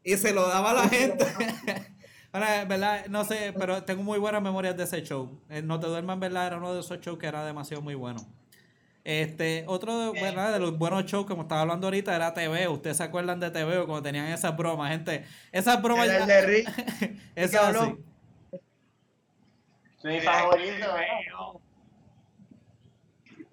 y 0.05 0.17
se 0.17 0.33
lo 0.33 0.49
daba 0.49 0.71
a 0.71 0.75
la 0.75 0.89
gente. 0.89 1.27
Ahora, 2.33 2.65
verdad, 2.65 3.07
no 3.09 3.25
sé, 3.25 3.53
pero 3.59 3.83
tengo 3.85 4.03
muy 4.03 4.19
buenas 4.19 4.41
memorias 4.41 4.77
de 4.77 4.85
ese 4.85 5.03
show. 5.03 5.39
Eh, 5.51 5.61
no 5.61 5.79
te 5.79 5.87
duermas, 5.87 6.19
verdad, 6.19 6.47
era 6.47 6.57
uno 6.57 6.73
de 6.73 6.81
esos 6.81 6.99
shows 7.01 7.19
que 7.19 7.27
era 7.27 7.45
demasiado 7.45 7.83
muy 7.83 7.95
bueno. 7.95 8.27
Este, 9.05 9.65
otro 9.67 10.13
de, 10.13 10.21
de 10.21 10.59
los 10.61 10.79
buenos 10.79 11.05
shows, 11.05 11.27
como 11.27 11.43
estaba 11.43 11.63
hablando 11.63 11.89
ahorita, 11.89 12.15
era 12.15 12.33
TV. 12.33 12.69
Ustedes 12.69 12.97
se 12.97 13.03
acuerdan 13.03 13.41
de 13.41 13.51
TV 13.51 13.85
cuando 13.85 14.03
tenían 14.03 14.27
esas 14.29 14.57
bromas, 14.57 14.91
gente. 14.93 15.27
Esas 15.51 15.83
bromas. 15.83 16.09
El 16.09 16.27
de 16.27 16.47
Rick. 16.47 17.21
Eso 17.35 17.61
así. 17.61 17.97
Mi 20.05 20.21
favorito, 20.21 20.87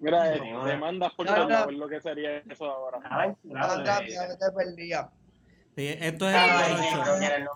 Mira, 0.00 0.34
eh, 0.34 0.40
demandas 0.64 1.12
por 1.12 1.26
no, 1.26 1.70
lo 1.70 1.86
que 1.86 2.00
sería 2.00 2.38
eso 2.38 2.64
ahora. 2.64 3.00
Ay, 3.04 3.32
claro, 3.46 3.84
te 3.84 4.52
perdía. 4.56 5.10
Sí, 5.80 5.96
esto 5.98 6.28
es 6.28 6.36
el 6.36 7.48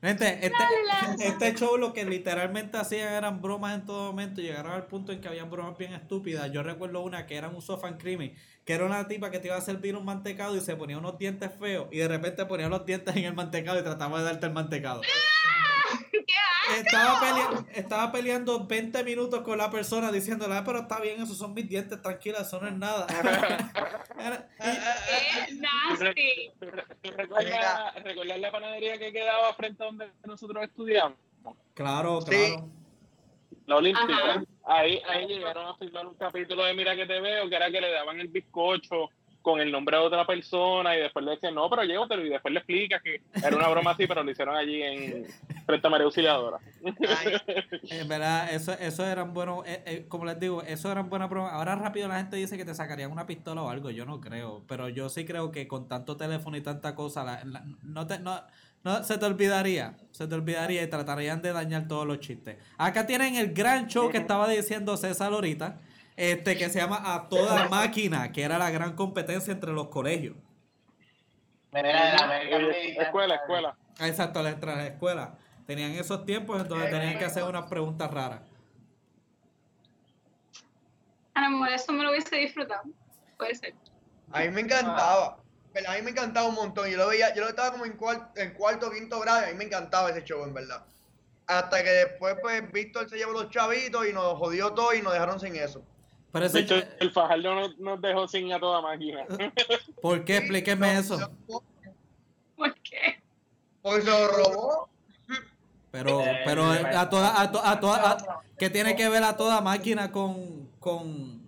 Gente, 0.00 0.46
este, 0.46 1.26
este 1.26 1.54
show 1.54 1.76
lo 1.76 1.92
que 1.92 2.04
literalmente 2.04 2.76
hacían 2.76 3.12
eran 3.12 3.40
bromas 3.40 3.74
en 3.74 3.86
todo 3.86 4.06
momento. 4.06 4.40
Llegaron 4.40 4.72
al 4.72 4.86
punto 4.86 5.12
en 5.12 5.20
que 5.20 5.28
habían 5.28 5.48
bromas 5.50 5.76
bien 5.78 5.92
estúpidas. 5.94 6.50
Yo 6.52 6.62
recuerdo 6.62 7.00
una 7.02 7.26
que 7.26 7.36
era 7.36 7.48
un 7.48 7.62
sofá 7.62 7.96
crimen, 7.98 8.34
que 8.64 8.72
era 8.72 8.84
una 8.84 9.06
tipa 9.08 9.30
que 9.30 9.40
te 9.40 9.48
iba 9.48 9.56
a 9.56 9.60
servir 9.60 9.96
un 9.96 10.04
mantecado 10.04 10.56
y 10.56 10.60
se 10.60 10.76
ponía 10.76 10.98
unos 10.98 11.18
dientes 11.18 11.50
feos 11.58 11.86
y 11.90 11.98
de 11.98 12.08
repente 12.08 12.44
ponía 12.46 12.68
los 12.68 12.84
dientes 12.86 13.14
en 13.16 13.24
el 13.24 13.34
mantecado 13.34 13.78
y 13.78 13.82
trataba 13.82 14.18
de 14.18 14.24
darte 14.24 14.46
el 14.46 14.52
mantecado. 14.52 15.02
Estaba, 16.76 17.20
peleando, 17.20 17.66
estaba 17.72 18.12
peleando 18.12 18.66
20 18.66 19.04
minutos 19.04 19.40
con 19.42 19.58
la 19.58 19.70
persona 19.70 20.12
diciéndole, 20.12 20.54
ah, 20.54 20.62
pero 20.64 20.80
está 20.80 21.00
bien, 21.00 21.20
esos 21.20 21.36
son 21.36 21.54
mis 21.54 21.68
dientes, 21.68 22.00
tranquila, 22.00 22.38
eso 22.40 22.60
no 22.60 22.68
es 22.68 22.74
nada. 22.74 23.06
nasty. 25.88 26.50
¿Recuerdas 27.02 28.38
la 28.38 28.52
panadería 28.52 28.98
que 28.98 29.12
quedaba 29.12 29.52
frente 29.54 29.82
a 29.82 29.86
donde 29.86 30.10
nosotros 30.24 30.62
estudiamos? 30.64 31.18
Claro, 31.74 32.20
claro. 32.20 32.68
La 33.66 33.76
Olímpica. 33.76 34.44
Ahí, 34.64 35.00
ahí 35.08 35.26
llegaron 35.26 35.66
a 35.66 35.74
filmar 35.76 36.06
un 36.06 36.14
capítulo 36.14 36.64
de 36.64 36.74
Mira 36.74 36.94
que 36.94 37.06
te 37.06 37.20
veo, 37.20 37.48
que 37.48 37.56
era 37.56 37.70
que 37.70 37.80
le 37.80 37.90
daban 37.90 38.20
el 38.20 38.28
bizcocho 38.28 39.10
con 39.42 39.60
el 39.60 39.70
nombre 39.70 39.96
de 39.96 40.02
otra 40.02 40.26
persona 40.26 40.96
y 40.96 41.00
después 41.00 41.24
le 41.24 41.32
decían, 41.32 41.54
no, 41.54 41.68
pero 41.68 41.84
llévatelo 41.84 42.24
y 42.24 42.30
después 42.30 42.52
le 42.52 42.60
explicas 42.60 43.02
que 43.02 43.20
era 43.34 43.56
una 43.56 43.68
broma 43.68 43.90
así, 43.90 44.06
pero 44.06 44.22
lo 44.22 44.30
hicieron 44.30 44.56
allí 44.56 44.82
en 44.82 45.26
frente 45.66 45.86
a 45.86 45.90
María 45.90 46.06
Auxiliadora. 46.06 46.58
En 47.90 48.08
verdad, 48.08 48.52
eso, 48.52 48.72
eso 48.72 49.06
eran 49.06 49.34
buenos, 49.34 49.66
eh, 49.66 49.82
eh, 49.86 50.04
como 50.08 50.24
les 50.24 50.38
digo, 50.38 50.62
eso 50.62 50.90
eran 50.90 51.10
buenas 51.10 51.28
bromas. 51.28 51.52
Ahora 51.52 51.74
rápido 51.74 52.08
la 52.08 52.18
gente 52.18 52.36
dice 52.36 52.56
que 52.56 52.64
te 52.64 52.74
sacarían 52.74 53.10
una 53.10 53.26
pistola 53.26 53.62
o 53.62 53.68
algo, 53.68 53.90
yo 53.90 54.04
no 54.06 54.20
creo, 54.20 54.62
pero 54.66 54.88
yo 54.88 55.08
sí 55.08 55.24
creo 55.24 55.50
que 55.50 55.68
con 55.68 55.88
tanto 55.88 56.16
teléfono 56.16 56.56
y 56.56 56.60
tanta 56.60 56.94
cosa, 56.94 57.42
no, 57.82 58.06
te, 58.06 58.18
no, 58.18 58.40
no, 58.84 59.02
se 59.04 59.18
te 59.18 59.24
olvidaría, 59.26 59.96
se 60.10 60.26
te 60.26 60.34
olvidaría 60.34 60.82
y 60.82 60.86
tratarían 60.86 61.42
de 61.42 61.52
dañar 61.52 61.88
todos 61.88 62.06
los 62.06 62.20
chistes. 62.20 62.56
Acá 62.78 63.06
tienen 63.06 63.36
el 63.36 63.52
gran 63.52 63.88
show 63.88 64.10
que 64.10 64.18
estaba 64.18 64.48
diciendo 64.48 64.96
César 64.96 65.32
ahorita 65.32 65.80
este 66.16 66.56
que 66.56 66.68
se 66.68 66.78
llama 66.78 67.14
A 67.14 67.28
Toda 67.28 67.68
Máquina, 67.68 68.32
que 68.32 68.42
era 68.42 68.58
la 68.58 68.70
gran 68.70 68.94
competencia 68.94 69.52
entre 69.52 69.72
los 69.72 69.88
colegios. 69.88 70.36
escuela, 71.72 73.36
escuela. 73.36 73.76
Exacto, 74.00 74.46
entre 74.46 74.76
las 74.76 74.86
escuelas. 74.86 75.30
Tenían 75.66 75.92
esos 75.92 76.26
tiempos 76.26 76.60
en 76.60 76.68
donde 76.68 76.88
tenían 76.88 77.18
que 77.18 77.24
hacer 77.24 77.44
unas 77.44 77.66
preguntas 77.66 78.10
raras. 78.10 78.40
A 81.34 81.48
lo 81.48 81.50
mejor 81.50 81.70
eso 81.70 81.92
me 81.92 82.02
lo 82.04 82.10
hubiese 82.10 82.36
disfrutado. 82.36 82.82
Puede 83.38 83.54
ser. 83.54 83.74
A 84.32 84.40
mí 84.40 84.50
me 84.50 84.60
encantaba. 84.62 85.38
A 85.88 85.94
mí 85.94 86.02
me 86.02 86.10
encantaba 86.10 86.48
un 86.48 86.54
montón. 86.54 86.90
Yo 86.90 86.98
lo 86.98 87.08
veía, 87.08 87.34
yo 87.34 87.42
lo 87.42 87.48
estaba 87.48 87.72
como 87.72 87.86
en 87.86 87.96
cuarto, 87.96 88.38
en 88.38 88.52
cuarto 88.52 88.90
quinto 88.90 89.18
grado. 89.20 89.46
A 89.46 89.48
mí 89.48 89.54
me 89.54 89.64
encantaba 89.64 90.10
ese 90.10 90.22
show, 90.24 90.44
en 90.44 90.52
verdad. 90.52 90.84
Hasta 91.46 91.82
que 91.82 91.90
después, 91.90 92.36
pues, 92.42 92.70
Víctor 92.70 93.08
se 93.08 93.16
llevó 93.16 93.32
los 93.32 93.48
chavitos 93.48 94.06
y 94.06 94.12
nos 94.12 94.36
jodió 94.38 94.74
todo 94.74 94.92
y 94.92 95.00
nos 95.00 95.14
dejaron 95.14 95.40
sin 95.40 95.56
eso 95.56 95.82
el 96.34 97.10
Fajardo 97.12 97.68
nos, 97.78 98.00
dejó 98.00 98.26
sin 98.26 98.52
a 98.52 98.60
toda 98.60 98.80
máquina. 98.80 99.24
¿Por 100.02 100.24
qué? 100.24 100.38
Explíqueme 100.38 100.98
eso. 100.98 101.30
¿Por 102.56 102.74
qué? 102.80 103.20
Pues 103.82 104.04
lo 104.04 104.28
robó. 104.28 104.88
Pero, 105.90 106.22
pero 106.46 106.64
a 106.64 107.10
toda, 107.10 107.28
a, 107.38 107.70
a 107.70 107.80
toda, 107.80 108.16
¿qué 108.58 108.70
tiene 108.70 108.96
que 108.96 109.10
ver 109.10 109.22
a 109.24 109.36
toda 109.36 109.60
máquina 109.60 110.10
con, 110.10 110.70
con, 110.80 111.42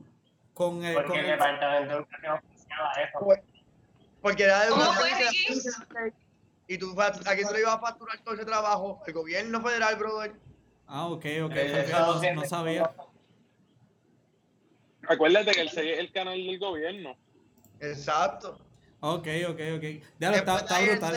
con 0.53 0.85
el, 0.85 0.95
porque 0.95 1.21
el 1.21 1.27
departamento 1.29 1.89
de 1.89 1.95
educación 1.95 2.41
eso. 3.09 3.43
Porque 4.21 4.43
era 4.43 4.61
de 4.61 4.67
educación 4.67 6.13
y 6.67 6.79
tú 6.79 6.95
aquí 7.01 7.45
se 7.45 7.53
lo 7.53 7.59
ibas 7.59 7.75
a 7.75 7.79
facturar 7.79 8.19
todo 8.23 8.35
ese 8.35 8.45
trabajo, 8.45 9.03
el 9.07 9.13
gobierno 9.13 9.63
federal, 9.63 9.97
brother. 9.97 10.35
Ah, 10.87 11.07
ok, 11.07 11.25
ok, 11.45 11.55
no 12.35 12.45
sabía. 12.45 12.91
Acuérdate 15.09 15.53
que 15.53 15.61
el 15.61 15.69
es 15.69 15.77
el 15.77 16.13
canal 16.13 16.37
del 16.37 16.59
gobierno. 16.59 17.17
Exacto. 17.81 18.59
Ok, 19.01 19.29
ok, 19.49 19.61
ok. 19.77 19.85
Ya 20.19 20.31
lo 20.31 20.37
está, 20.37 20.57
está 20.59 20.81
brutal. 20.81 21.17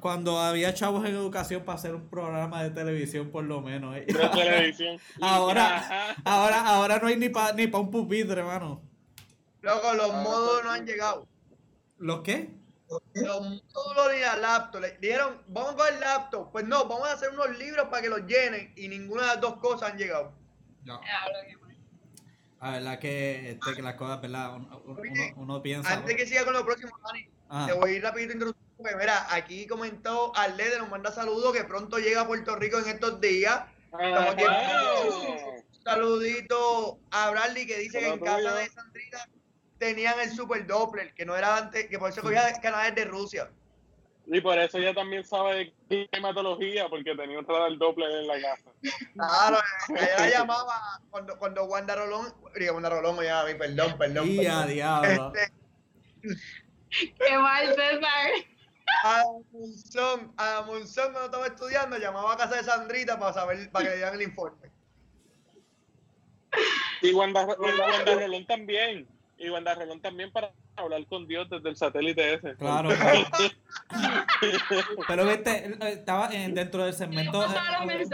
Cuando 0.00 0.38
había 0.38 0.74
chavos 0.74 1.04
en 1.04 1.14
educación 1.14 1.64
para 1.64 1.78
hacer 1.78 1.94
un 1.94 2.08
programa 2.08 2.64
de 2.64 2.70
televisión, 2.70 3.30
por 3.30 3.44
lo 3.44 3.60
menos. 3.60 3.96
¿eh? 3.96 4.06
De 4.06 4.14
televisión. 4.14 5.00
ahora, 5.20 6.16
ahora, 6.24 6.66
ahora 6.66 6.98
no 6.98 7.06
hay 7.06 7.16
ni 7.16 7.28
para 7.28 7.52
ni 7.52 7.68
pa 7.68 7.78
un 7.78 7.90
pupitre, 7.90 8.40
hermano. 8.40 8.82
Luego, 9.60 9.94
los 9.94 10.10
ah, 10.10 10.22
módulos 10.22 10.64
no 10.64 10.70
han 10.70 10.86
llegado. 10.86 11.28
¿Los 11.98 12.22
qué? 12.22 12.50
Los 13.14 13.40
módulos 13.40 14.12
ni 14.14 14.20
la 14.20 14.36
laptop. 14.36 14.80
Le 14.80 14.98
dijeron, 14.98 15.42
vamos 15.48 15.74
con 15.74 15.92
el 15.92 16.00
laptop. 16.00 16.50
Pues 16.50 16.64
no, 16.64 16.86
vamos 16.86 17.08
a 17.08 17.12
hacer 17.12 17.30
unos 17.30 17.56
libros 17.58 17.88
para 17.88 18.02
que 18.02 18.08
los 18.08 18.26
llenen. 18.26 18.72
Y 18.76 18.88
ninguna 18.88 19.22
de 19.22 19.28
las 19.28 19.40
dos 19.40 19.56
cosas 19.58 19.92
han 19.92 19.98
llegado. 19.98 20.32
No. 20.84 21.00
A 22.60 22.72
verdad 22.72 22.98
que, 22.98 23.50
este, 23.50 23.74
que 23.74 23.82
las 23.82 23.94
cosas, 23.94 24.20
¿verdad? 24.20 24.58
Uno, 25.36 25.62
piensa. 25.62 25.92
Antes 25.92 26.16
que 26.16 26.26
siga 26.26 26.44
con 26.44 26.54
lo 26.54 26.64
próximo, 26.64 26.90
Dani, 27.04 27.66
te 27.66 27.72
voy 27.72 27.90
a 27.90 27.92
ir 27.94 28.02
rapidito 28.02 28.32
introduciendo. 28.32 28.68
Porque 28.76 28.96
mira, 28.96 29.26
aquí 29.34 29.66
comentó 29.66 30.32
Arlede, 30.36 30.78
nos 30.78 30.88
manda 30.88 31.10
saludos 31.12 31.52
que 31.52 31.64
pronto 31.64 31.98
llega 31.98 32.22
a 32.22 32.26
Puerto 32.26 32.56
Rico 32.56 32.78
en 32.78 32.88
estos 32.88 33.20
días. 33.20 33.62
Estamos 33.92 34.36
Un 35.72 35.82
saludito 35.82 37.00
a 37.10 37.30
Bradley 37.30 37.66
que 37.66 37.78
dice 37.78 38.00
que 38.00 38.08
en 38.08 38.20
casa 38.20 38.54
de 38.54 38.68
Sandrita 38.68 39.28
tenían 39.78 40.20
el 40.20 40.30
Super 40.30 40.66
Doppler, 40.66 41.14
que 41.14 41.24
no 41.24 41.36
era 41.36 41.56
antes, 41.56 41.86
que 41.88 41.98
por 41.98 42.10
eso 42.10 42.22
cogía 42.22 42.52
canales 42.60 42.94
de 42.94 43.04
Rusia. 43.04 43.50
Y 44.30 44.40
por 44.42 44.58
eso 44.58 44.76
ella 44.76 44.92
también 44.92 45.24
sabe 45.24 45.72
de 45.88 46.08
climatología, 46.10 46.88
porque 46.88 47.14
tenía 47.14 47.38
un 47.38 47.46
radar 47.46 47.76
Doppler 47.78 48.10
en 48.10 48.26
la 48.26 48.40
casa. 48.40 48.70
Claro, 49.14 49.58
ella 49.88 50.38
llamaba 50.38 51.00
cuando, 51.10 51.38
cuando 51.38 51.64
Wanda 51.64 51.94
Rolón, 51.94 52.34
digo, 52.58 52.74
Wanda 52.74 52.90
Rolón 52.90 53.16
me 53.16 53.24
llamaba 53.24 53.48
a 53.48 53.52
mí, 53.52 53.58
perdón, 53.58 53.96
perdón. 53.96 54.28
Y 54.28 54.46
a 54.46 54.66
diablo. 54.66 55.32
Este, 55.34 55.52
Qué 56.90 57.38
mal, 57.38 57.68
César. 57.68 58.30
A 59.04 59.22
Monzón, 59.52 60.32
a 60.36 60.62
Monzón 60.66 61.12
cuando 61.12 61.26
estaba 61.26 61.46
estudiando, 61.46 61.98
llamaba 61.98 62.34
a 62.34 62.36
casa 62.36 62.56
de 62.56 62.64
Sandrita 62.64 63.18
para 63.18 63.32
saber, 63.32 63.70
para 63.70 63.84
que 63.84 63.90
le 63.90 63.96
dieran 63.96 64.14
el 64.14 64.22
informe. 64.22 64.70
Y 67.00 67.14
Wanda, 67.14 67.44
y 67.44 67.80
Wanda 67.80 68.14
Rolón 68.14 68.46
también. 68.46 69.08
Y 69.38 69.50
Wanda 69.50 69.74
Rolón 69.74 70.00
también 70.00 70.32
para 70.32 70.50
hablar 70.74 71.06
con 71.06 71.28
Dios 71.28 71.48
desde 71.48 71.68
el 71.68 71.76
satélite 71.76 72.34
ese. 72.34 72.56
Claro. 72.56 72.88
Pero 75.06 75.26
viste, 75.26 75.78
estaba 75.90 76.28
dentro 76.28 76.84
del 76.84 76.92
segmento. 76.92 77.44
Eh, 77.44 78.08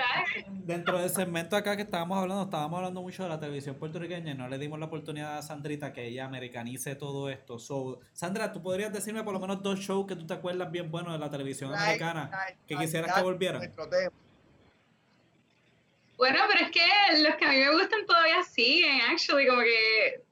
dentro 0.49 0.99
del 0.99 1.09
segmento 1.09 1.57
acá 1.57 1.77
que 1.77 1.83
estábamos 1.83 2.19
hablando, 2.19 2.45
estábamos 2.45 2.77
hablando 2.77 3.01
mucho 3.01 3.23
de 3.23 3.31
la 3.31 3.41
televisión 3.41 3.77
puertorriqueña 3.77 4.33
y 4.33 4.35
no 4.35 4.49
le 4.49 4.59
dimos 4.59 4.79
la 4.79 4.85
oportunidad 4.87 5.39
a 5.39 5.43
Sandrita 5.43 5.95
que 5.95 6.07
ella 6.07 6.27
americanice 6.27 6.95
todo 6.95 7.31
esto. 7.31 7.59
So, 7.59 8.01
Sandra, 8.13 8.53
¿tú 8.53 8.63
podrías 8.63 8.93
decirme 8.93 9.25
por 9.25 9.33
lo 9.33 9.41
menos 9.41 9.63
dos 9.63 9.81
shows 9.81 10.07
que 10.07 10.17
tú 10.17 10.27
te 10.27 10.35
acuerdas 10.35 10.71
bien 10.71 10.91
buenos 10.91 11.15
de 11.15 11.19
la 11.19 11.31
televisión 11.31 11.75
americana 11.75 12.31
que 12.67 12.77
quisieras 12.77 13.15
que 13.15 13.23
volvieran? 13.23 13.63
Bueno, 16.17 16.39
pero 16.49 16.67
es 16.67 16.71
que 16.71 16.81
los 17.23 17.35
que 17.37 17.45
a 17.45 17.49
mí 17.49 17.57
me 17.57 17.73
gustan 17.73 18.07
todavía 18.07 18.43
siguen, 18.43 19.01
actually, 19.11 19.47
como 19.47 19.63
que 19.63 20.23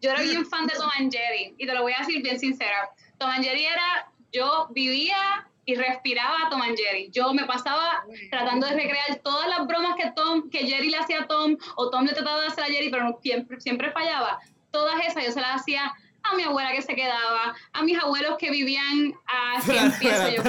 yo 0.00 0.10
era 0.10 0.22
bien 0.22 0.46
fan 0.46 0.66
de 0.66 0.74
Tom 0.74 0.88
and 0.98 1.12
Jerry 1.12 1.54
y 1.58 1.66
te 1.66 1.74
lo 1.74 1.82
voy 1.82 1.92
a 1.92 1.98
decir 1.98 2.22
bien 2.22 2.38
sincera. 2.38 2.90
Tom 3.18 3.30
and 3.30 3.44
Jerry 3.44 3.64
era, 3.64 4.10
yo 4.32 4.68
vivía 4.70 5.46
y 5.66 5.74
respiraba 5.74 6.46
a 6.46 6.48
Tom 6.48 6.62
and 6.62 6.76
Jerry. 6.76 7.10
Yo 7.12 7.32
me 7.34 7.44
pasaba 7.44 8.04
tratando 8.30 8.66
de 8.66 8.74
recrear 8.74 9.16
todas 9.22 9.48
las 9.48 9.66
bromas 9.66 9.96
que 9.96 10.10
Tom, 10.12 10.48
que 10.50 10.66
Jerry 10.66 10.90
le 10.90 10.96
hacía 10.96 11.22
a 11.22 11.26
Tom 11.26 11.56
o 11.76 11.90
Tom 11.90 12.04
le 12.04 12.12
trataba 12.12 12.40
de 12.40 12.46
hacer 12.48 12.64
a 12.64 12.68
Jerry, 12.68 12.90
pero 12.90 13.18
siempre, 13.22 13.60
siempre 13.60 13.90
fallaba. 13.92 14.40
Todas 14.70 15.04
esas 15.06 15.24
yo 15.24 15.32
se 15.32 15.40
las 15.40 15.60
hacía 15.60 15.92
a 16.30 16.36
mi 16.36 16.42
abuela 16.42 16.72
que 16.72 16.82
se 16.82 16.94
quedaba, 16.94 17.54
a 17.72 17.82
mis 17.82 17.98
abuelos 17.98 18.36
que 18.38 18.50
vivían 18.50 19.14
a 19.26 19.60
100 19.62 19.92
pies, 19.98 20.34
yo 20.36 20.42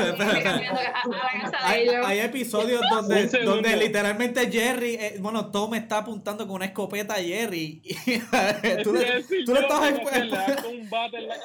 hay, 1.64 1.88
Hay 1.88 2.20
episodios 2.20 2.82
donde, 2.90 3.28
donde 3.44 3.76
literalmente 3.78 4.52
Jerry, 4.52 4.96
eh, 4.96 5.16
bueno, 5.20 5.52
Tom 5.52 5.74
está 5.76 6.00
apuntando 6.00 6.46
con 6.46 6.58
una 6.58 6.66
escopeta 6.66 7.16
a 7.16 7.18
Jerry. 7.18 7.82
tú, 8.84 8.94
le, 8.94 9.24
tú 9.46 9.54
le 9.54 9.60
estás... 9.62 10.66
un 10.66 10.90
bate 10.90 11.18
en 11.18 11.28
la 11.28 11.36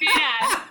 Mira, 0.00 0.70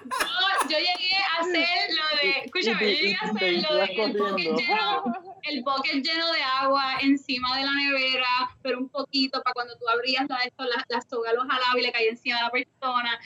yo, 0.71 0.77
llegué 0.77 1.15
a 1.15 1.41
hacer 1.41 1.89
lo 1.95 2.17
de, 2.17 2.39
escúchame, 2.45 2.79
yo 2.79 2.99
llegué 2.99 3.15
a 3.15 3.25
hacer 3.25 3.63
lo 3.63 3.75
de 3.75 3.83
el 3.83 4.13
bucket, 4.13 4.57
lleno, 4.57 5.03
el 5.43 5.63
bucket 5.63 6.03
lleno 6.03 6.31
de 6.31 6.43
agua 6.43 6.97
encima 7.01 7.57
de 7.57 7.65
la 7.65 7.73
nevera, 7.73 8.27
pero 8.61 8.79
un 8.79 8.89
poquito 8.89 9.41
para 9.41 9.53
cuando 9.53 9.75
tú 9.77 9.87
abrías 9.89 10.27
la, 10.29 10.37
esto, 10.37 10.63
la, 10.63 10.83
la 10.87 11.01
soga 11.01 11.33
lo 11.33 11.41
jalaba 11.41 11.77
y 11.77 11.81
le 11.81 11.91
caía 11.91 12.09
encima 12.09 12.37
de 12.37 12.43
la 12.43 12.49
persona. 12.49 13.19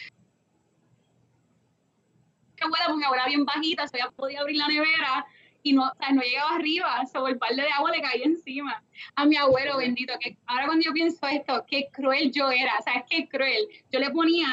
Que 2.56 2.64
abuela, 2.64 2.86
porque 2.88 3.06
abuela 3.06 3.26
bien 3.28 3.46
bajita, 3.46 3.88
se 3.88 4.02
había 4.02 4.12
podido 4.12 4.42
abrir 4.42 4.58
la 4.58 4.68
nevera 4.68 5.26
y 5.66 5.74
no, 5.74 5.84
o 5.84 5.96
sea, 5.98 6.12
no 6.12 6.22
llegaba 6.22 6.56
arriba, 6.56 7.06
sobre 7.12 7.34
el 7.34 7.40
balde 7.40 7.64
de 7.64 7.72
agua 7.72 7.92
le 7.92 8.02
caía 8.02 8.24
encima. 8.24 8.84
A 9.16 9.26
mi 9.26 9.36
abuelo, 9.36 9.78
bendito, 9.78 10.14
que 10.20 10.38
ahora 10.46 10.68
cuando 10.68 10.86
yo 10.86 10.94
pienso 10.94 11.26
esto, 11.28 11.66
qué 11.68 11.90
cruel 11.92 12.32
yo 12.32 12.52
era, 12.52 12.80
¿sabes 12.84 13.04
qué 13.10 13.28
cruel? 13.28 13.68
Yo 13.92 14.00
le 14.00 14.12
ponía 14.12 14.48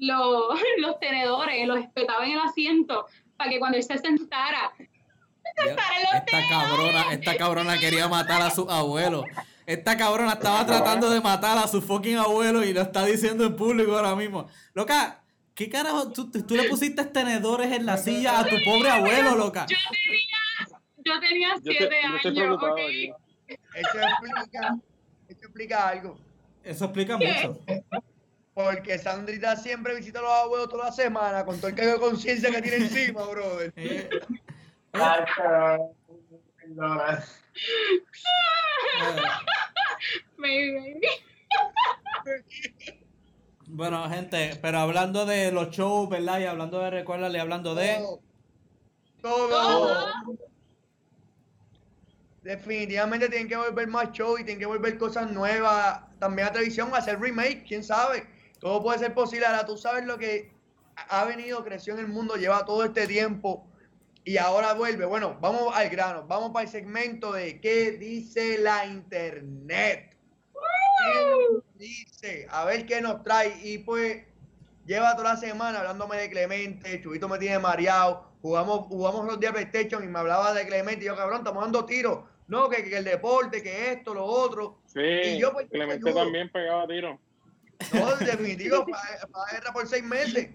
los, 0.00 0.60
los 0.78 0.98
tenedores, 0.98 1.66
los 1.66 1.78
espetaba 1.78 2.26
en 2.26 2.32
el 2.32 2.40
asiento 2.40 3.06
para 3.36 3.50
que 3.50 3.58
cuando 3.58 3.78
él 3.78 3.84
se 3.84 3.98
sentara, 3.98 4.72
esta 5.66 6.48
cabrona, 6.48 7.12
esta 7.12 7.36
cabrona 7.36 7.78
quería 7.78 8.08
matar 8.08 8.42
a 8.42 8.50
su 8.50 8.70
abuelo. 8.70 9.24
Esta 9.66 9.96
cabrona 9.96 10.32
estaba 10.32 10.66
tratando 10.66 11.10
de 11.10 11.20
matar 11.20 11.58
a 11.58 11.68
su 11.68 11.80
fucking 11.80 12.16
abuelo 12.16 12.64
y 12.64 12.72
lo 12.72 12.80
está 12.80 13.04
diciendo 13.04 13.44
en 13.44 13.56
público 13.56 13.96
ahora 13.96 14.16
mismo. 14.16 14.48
Loca, 14.74 15.22
¿qué 15.54 15.68
carajo? 15.68 16.10
¿Tú, 16.12 16.30
tú 16.30 16.56
le 16.56 16.68
pusiste 16.68 17.04
tenedores 17.04 17.72
en 17.72 17.86
la 17.86 17.96
silla 17.96 18.40
a 18.40 18.44
tu 18.44 18.56
pobre 18.64 18.90
abuelo, 18.90 19.36
loca? 19.36 19.66
Yo 19.68 21.18
tenía, 21.20 21.54
yo 21.62 21.72
tenía 21.78 22.18
siete 22.20 22.42
años, 22.42 22.62
¿ok? 22.62 22.78
Eso 23.48 23.98
explica, 23.98 24.78
eso 25.28 25.40
explica 25.42 25.88
algo. 25.88 26.18
Eso 26.62 26.84
explica 26.84 27.16
mucho. 27.16 27.58
Porque 28.54 28.98
Sandrita 28.98 29.56
siempre 29.56 29.94
visita 29.94 30.18
a 30.18 30.22
los 30.22 30.32
abuelos 30.32 30.68
toda 30.68 30.86
la 30.86 30.92
semana 30.92 31.44
con 31.44 31.56
todo 31.58 31.68
el 31.68 31.74
cargo 31.74 31.92
de 31.92 32.00
conciencia 32.00 32.50
que 32.50 32.62
tiene 32.62 32.76
encima, 32.84 33.24
brother. 33.24 33.72
Eh, 33.82 34.08
Bueno, 43.66 44.08
gente, 44.10 44.58
pero 44.60 44.78
hablando 44.78 45.26
de 45.26 45.52
los 45.52 45.70
shows, 45.70 46.08
¿verdad? 46.08 46.40
Y 46.40 46.44
hablando 46.44 46.80
de 46.80 46.90
recuérdale, 46.90 47.38
hablando 47.38 47.74
de. 47.74 47.98
Todo. 49.22 49.48
Todo. 49.48 50.12
Definitivamente 52.42 53.28
tienen 53.28 53.48
que 53.48 53.56
volver 53.56 53.86
más 53.86 54.10
shows 54.12 54.40
y 54.40 54.44
tienen 54.44 54.58
que 54.60 54.66
volver 54.66 54.98
cosas 54.98 55.30
nuevas. 55.30 56.00
También 56.18 56.48
a 56.48 56.52
televisión, 56.52 56.90
hacer 56.94 57.20
remake, 57.20 57.64
quién 57.66 57.84
sabe. 57.84 58.26
Todo 58.60 58.82
puede 58.82 58.98
ser 58.98 59.14
posible. 59.14 59.46
Ahora 59.46 59.66
tú 59.66 59.76
sabes 59.76 60.04
lo 60.04 60.18
que 60.18 60.52
ha 61.08 61.24
venido, 61.24 61.64
creció 61.64 61.94
en 61.94 62.00
el 62.00 62.08
mundo, 62.08 62.36
lleva 62.36 62.64
todo 62.64 62.84
este 62.84 63.06
tiempo 63.06 63.66
y 64.24 64.36
ahora 64.36 64.74
vuelve. 64.74 65.06
Bueno, 65.06 65.36
vamos 65.40 65.74
al 65.74 65.88
grano, 65.88 66.24
vamos 66.26 66.50
para 66.52 66.64
el 66.64 66.70
segmento 66.70 67.32
de 67.32 67.60
qué 67.60 67.92
dice 67.92 68.58
la 68.58 68.86
internet. 68.86 70.16
¿Qué 70.52 71.62
dice? 71.76 72.46
A 72.50 72.64
ver 72.66 72.84
qué 72.86 73.00
nos 73.00 73.22
trae. 73.22 73.58
Y 73.62 73.78
pues 73.78 74.24
lleva 74.86 75.16
toda 75.16 75.34
la 75.34 75.36
semana 75.40 75.78
hablándome 75.78 76.18
de 76.18 76.30
Clemente, 76.30 77.00
Chubito 77.02 77.28
me 77.28 77.38
tiene 77.38 77.58
mareado, 77.58 78.26
jugamos, 78.42 78.86
jugamos 78.88 79.24
los 79.24 79.40
días 79.40 79.52
PlayStation 79.52 80.04
y 80.04 80.08
me 80.08 80.18
hablaba 80.18 80.52
de 80.52 80.66
Clemente 80.66 81.04
y 81.04 81.06
yo, 81.06 81.16
cabrón, 81.16 81.38
estamos 81.38 81.62
dando 81.62 81.84
tiros. 81.84 82.20
No, 82.48 82.68
que, 82.68 82.96
el 82.96 83.04
deporte, 83.04 83.62
que 83.62 83.92
esto, 83.92 84.12
lo 84.12 84.24
otro. 84.24 84.80
Sí, 84.86 85.00
y 85.00 85.38
yo, 85.38 85.52
pues, 85.52 85.68
Clemente 85.70 86.12
también 86.12 86.50
pegaba 86.50 86.86
tiros. 86.86 87.16
No, 87.92 88.16
definitivo, 88.16 88.86
para 88.86 89.52
guerra 89.52 89.72
por 89.72 89.86
seis 89.86 90.04
meses. 90.04 90.48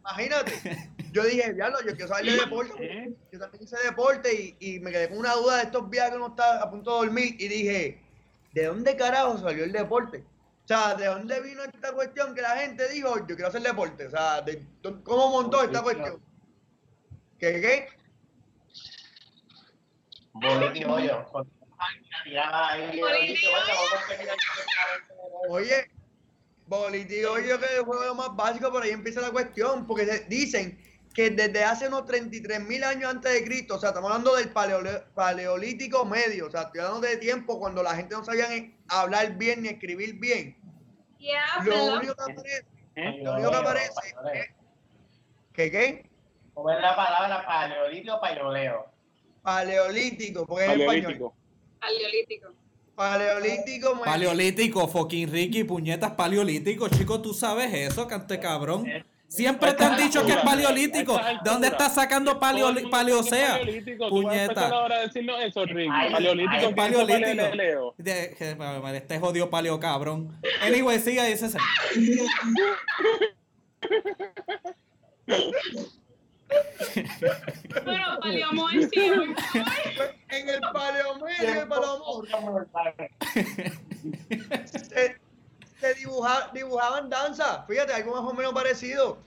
Imagínate. 0.00 0.90
Yo 1.12 1.24
dije, 1.24 1.54
ya 1.56 1.68
lo, 1.68 1.80
yo 1.82 1.94
quiero 1.94 2.08
saber 2.08 2.24
de 2.24 2.36
deporte. 2.38 3.16
Yo 3.30 3.38
también 3.38 3.62
hice 3.62 3.76
deporte 3.84 4.34
y, 4.34 4.56
y, 4.60 4.80
me 4.80 4.90
quedé 4.90 5.08
con 5.08 5.18
una 5.18 5.34
duda 5.34 5.58
de 5.58 5.62
estos 5.64 5.88
viajes 5.90 6.12
que 6.12 6.16
uno 6.16 6.28
está 6.28 6.62
a 6.62 6.70
punto 6.70 6.90
de 6.90 7.06
dormir 7.06 7.36
y 7.38 7.48
dije, 7.48 8.02
¿de 8.52 8.66
dónde 8.66 8.96
carajo 8.96 9.38
salió 9.38 9.64
el 9.64 9.72
deporte? 9.72 10.24
O 10.64 10.68
sea, 10.68 10.94
¿de 10.94 11.06
dónde 11.06 11.40
vino 11.40 11.64
esta 11.64 11.92
cuestión 11.92 12.34
que 12.34 12.40
la 12.40 12.56
gente 12.56 12.88
dijo, 12.88 13.18
yo 13.26 13.34
quiero 13.34 13.48
hacer 13.48 13.62
deporte? 13.62 14.06
O 14.06 14.10
sea, 14.10 14.40
de, 14.42 14.64
¿cómo 15.04 15.30
montó 15.30 15.62
esta 15.62 15.82
cuestión? 15.82 16.22
¿Qué 17.38 17.60
qué? 17.60 17.88
Oye, 25.48 25.90
Bolitigo 26.72 27.38
yo 27.38 27.58
que 27.58 27.66
es 27.66 27.72
el 27.72 27.84
juego 27.84 28.14
más 28.14 28.34
básico, 28.34 28.70
por 28.70 28.82
ahí 28.82 28.90
empieza 28.90 29.20
la 29.20 29.30
cuestión, 29.30 29.86
porque 29.86 30.06
dicen 30.28 30.78
que 31.12 31.28
desde 31.28 31.62
hace 31.64 31.88
unos 31.88 32.06
33 32.06 32.60
mil 32.60 32.82
años 32.82 33.10
antes 33.10 33.30
de 33.30 33.44
Cristo, 33.44 33.74
o 33.74 33.78
sea, 33.78 33.90
estamos 33.90 34.10
hablando 34.10 34.34
del 34.36 34.50
paleolítico 34.50 36.06
medio, 36.06 36.46
o 36.46 36.50
sea, 36.50 36.62
estoy 36.62 36.80
hablando 36.80 37.06
de 37.06 37.18
tiempo 37.18 37.58
cuando 37.58 37.82
la 37.82 37.94
gente 37.94 38.14
no 38.14 38.24
sabía 38.24 38.48
ni 38.48 38.74
hablar 38.88 39.36
bien 39.36 39.62
ni 39.62 39.68
escribir 39.68 40.18
bien. 40.18 40.56
lo, 41.64 41.96
único 41.96 42.14
que 42.14 42.32
aparece, 42.32 42.64
lo 43.22 43.34
único 43.34 43.50
que 43.50 43.56
aparece 43.56 44.00
es... 44.32 44.46
¿Qué 45.52 45.70
qué? 45.70 46.10
¿Cómo 46.54 46.70
es 46.70 46.80
la 46.80 46.96
palabra 46.96 47.46
paleolítico 47.46 48.14
o 48.14 48.20
paleoleo? 48.20 48.86
Paleolítico, 49.42 50.46
porque 50.46 50.64
es 50.64 50.80
español. 50.80 51.32
Paleolítico. 51.78 52.61
Paleolítico, 52.94 54.00
Paleolítico, 54.04 54.86
fucking 54.86 55.30
Ricky, 55.30 55.64
puñetas 55.64 56.12
paleolítico, 56.12 56.88
chico, 56.88 57.22
tú 57.22 57.32
sabes 57.32 57.72
eso, 57.72 58.06
cante 58.06 58.38
cabrón. 58.38 58.86
Siempre 59.26 59.72
te 59.72 59.82
han 59.82 59.96
dicho 59.96 60.26
que 60.26 60.32
es 60.32 60.38
paleolítico. 60.38 61.16
¿De 61.16 61.50
dónde 61.50 61.68
estás 61.68 61.94
sacando 61.94 62.38
paleo, 62.38 62.68
paleosea? 62.90 63.58
Puñeta. 64.10 64.68
ahora 64.68 65.00
decirnos 65.00 65.42
eso, 65.42 65.64
Ricky. 65.64 65.88
Paleolítico. 66.12 66.74
Paleolítico. 66.74 67.94
Este 68.92 69.18
jodido 69.18 69.48
paleo 69.48 69.80
cabrón. 69.80 70.38
Anyway, 70.60 71.00
siga 71.00 71.30
y 71.30 71.32
ese. 71.32 71.48
Bueno, 77.84 78.18
paleomor 78.20 78.70
sí. 78.92 79.12
En 80.28 80.48
el 80.48 80.60
paleomor 80.72 81.30
y 81.30 81.46
el 81.46 81.68
paleomor. 81.68 82.28
se, 84.66 85.16
se 85.80 85.94
dibujaban 85.94 87.10
danza. 87.10 87.64
Fíjate, 87.66 87.92
algo 87.92 88.12
más 88.12 88.30
o 88.30 88.34
menos 88.34 88.52
parecido. 88.52 89.18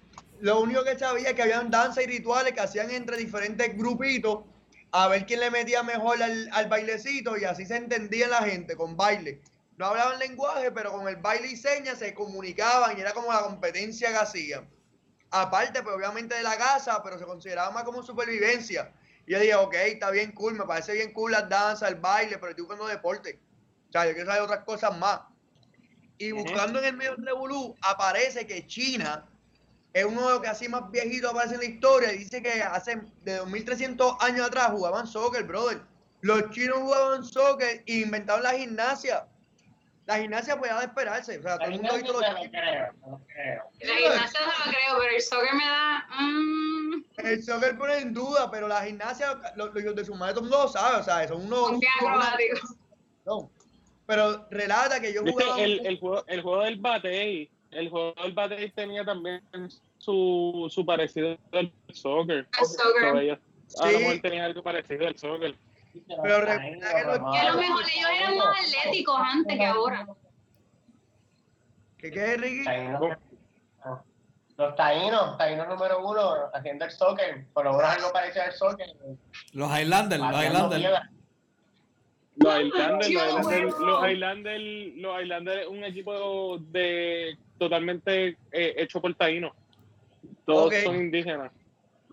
Lo 0.41 0.59
único 0.59 0.83
que 0.83 0.97
sabía 0.97 1.29
es 1.29 1.35
que 1.35 1.43
habían 1.43 1.71
danza 1.71 2.01
y 2.01 2.07
rituales 2.07 2.53
que 2.53 2.61
hacían 2.61 2.91
entre 2.91 3.17
diferentes 3.17 3.77
grupitos 3.77 4.39
a 4.91 5.07
ver 5.07 5.25
quién 5.25 5.41
le 5.41 5.51
metía 5.51 5.83
mejor 5.83 6.21
al, 6.21 6.49
al 6.51 6.69
bailecito 6.69 7.37
y 7.37 7.43
así 7.43 7.65
se 7.65 7.75
entendía 7.75 8.27
la 8.27 8.43
gente 8.43 8.75
con 8.75 8.95
baile. 8.95 9.41
No 9.77 9.87
hablaban 9.87 10.19
lenguaje, 10.19 10.71
pero 10.71 10.91
con 10.91 11.07
el 11.07 11.17
baile 11.17 11.47
y 11.47 11.57
señas 11.57 11.99
se 11.99 12.13
comunicaban 12.13 12.97
y 12.97 13.01
era 13.01 13.13
como 13.13 13.31
la 13.31 13.41
competencia 13.41 14.09
que 14.09 14.17
hacían 14.17 14.69
aparte, 15.41 15.83
pues 15.83 15.95
obviamente 15.95 16.35
de 16.35 16.43
la 16.43 16.57
casa, 16.57 17.01
pero 17.03 17.19
se 17.19 17.25
consideraba 17.25 17.71
más 17.71 17.83
como 17.83 18.01
supervivencia. 18.01 18.93
Y 19.27 19.33
yo 19.33 19.39
dije, 19.39 19.55
ok, 19.55 19.73
está 19.73 20.11
bien 20.11 20.31
cool, 20.31 20.53
me 20.53 20.65
parece 20.65 20.93
bien 20.93 21.11
cool 21.13 21.31
las 21.31 21.49
danzas, 21.49 21.89
el 21.89 21.95
baile, 21.95 22.37
pero 22.37 22.51
estoy 22.51 22.63
buscando 22.63 22.87
deporte. 22.87 23.39
O 23.89 23.91
sea, 23.91 24.05
yo 24.05 24.13
quiero 24.13 24.27
saber 24.27 24.43
otras 24.43 24.63
cosas 24.63 24.97
más. 24.97 25.21
Y 26.17 26.31
buscando 26.31 26.79
en 26.79 26.85
el 26.85 26.95
medio 26.95 27.15
Revolú, 27.17 27.75
aparece 27.81 28.47
que 28.47 28.65
China 28.65 29.25
es 29.91 30.05
uno 30.05 30.25
de 30.25 30.29
los 30.29 30.41
que 30.41 30.47
así 30.47 30.69
más 30.69 30.89
viejitos 30.89 31.31
aparece 31.31 31.55
en 31.55 31.61
la 31.61 31.65
historia. 31.65 32.13
Y 32.13 32.19
dice 32.19 32.41
que 32.41 32.63
hace 32.63 33.01
de 33.23 33.35
2300 33.35 34.15
años 34.21 34.47
atrás 34.47 34.67
jugaban 34.71 35.05
soccer, 35.05 35.43
brother. 35.43 35.81
Los 36.21 36.49
chinos 36.51 36.77
jugaban 36.79 37.25
soccer 37.25 37.83
e 37.85 37.93
inventaron 37.99 38.43
la 38.43 38.53
gimnasia 38.53 39.27
la 40.05 40.19
gimnasia 40.19 40.57
puede 40.57 40.71
esperarse. 40.83 41.39
O 41.39 41.41
sea, 41.41 41.57
todo 41.57 41.69
el 41.69 41.81
mundo 41.81 41.97
lo 42.13 42.19
creo, 42.19 42.93
no 43.07 43.21
creo. 43.27 43.63
La 43.81 43.95
gimnasia 43.95 44.39
no 44.41 44.65
lo 44.65 44.71
creo, 44.71 44.99
pero 44.99 45.15
el 45.15 45.21
soccer 45.21 45.53
me 45.55 45.65
da. 45.65 46.05
Mm. 46.19 47.03
El 47.17 47.43
soccer 47.43 47.77
pone 47.77 47.97
en 47.97 48.13
duda, 48.13 48.51
pero 48.51 48.67
la 48.67 48.83
gimnasia, 48.85 49.39
los 49.55 49.73
de 49.73 50.05
su 50.05 50.13
madre, 50.13 50.35
todo 50.35 50.45
el 50.45 50.49
mundo 50.49 50.63
lo 50.65 50.69
sabe. 50.69 50.99
O 50.99 51.03
sea, 51.03 51.27
son 51.27 51.45
unos. 51.45 51.79
no. 53.25 53.49
Pero 54.05 54.47
relata 54.51 55.01
que 55.01 55.13
yo 55.13 55.23
jugaba. 55.23 55.59
El, 55.59 55.85
el, 55.85 55.99
juego, 55.99 56.23
el 56.27 56.41
juego 56.41 56.63
del 56.63 56.79
bate, 56.79 57.49
el 57.71 57.89
juego 57.89 58.13
del 58.21 58.33
bate 58.33 58.71
tenía 58.75 59.03
también 59.03 59.41
su, 59.97 60.67
su 60.69 60.85
parecido 60.85 61.35
al 61.51 61.71
soccer. 61.91 62.47
El 62.59 62.65
soccer. 62.65 63.39
A 63.79 63.91
lo 63.91 63.99
mejor 63.99 64.19
tenía 64.21 64.45
algo 64.45 64.61
parecido 64.61 65.07
al 65.07 65.17
soccer. 65.17 65.55
Pero 66.07 66.45
que, 66.45 66.51
a 66.51 67.51
lo 67.51 67.59
mejor 67.59 67.83
ellos 67.93 68.09
eran 68.19 68.37
más 68.37 68.75
atléticos 68.77 69.15
antes 69.19 69.57
que 69.57 69.65
ahora. 69.65 70.07
¿Qué 71.97 72.11
qué, 72.11 72.37
Ricky? 72.37 72.65
Los 74.57 74.75
taínos, 74.75 75.37
taínos 75.37 75.67
número 75.67 75.99
uno, 76.07 76.49
haciendo 76.53 76.85
el 76.85 76.91
soccer, 76.91 77.45
por 77.53 77.65
lo 77.65 77.73
menos 77.73 77.89
algo 77.89 78.13
parecido 78.13 78.45
al 78.45 78.53
soccer. 78.53 78.87
Los 79.51 79.69
Highlanders, 79.69 80.21
los 80.21 80.43
Highlanders. 80.43 81.09
Los 82.37 82.59
Highlanders, 82.59 83.79
los 83.79 84.09
Highlanders, 84.09 84.95
los 84.95 85.21
Highlanders, 85.21 85.67
un 85.67 85.83
equipo 85.83 86.57
de 86.59 87.37
totalmente 87.57 88.37
eh, 88.51 88.73
hecho 88.77 89.01
por 89.01 89.13
taínos. 89.15 89.51
Todos 90.45 90.73
son 90.83 90.95
indígenas. 90.95 91.51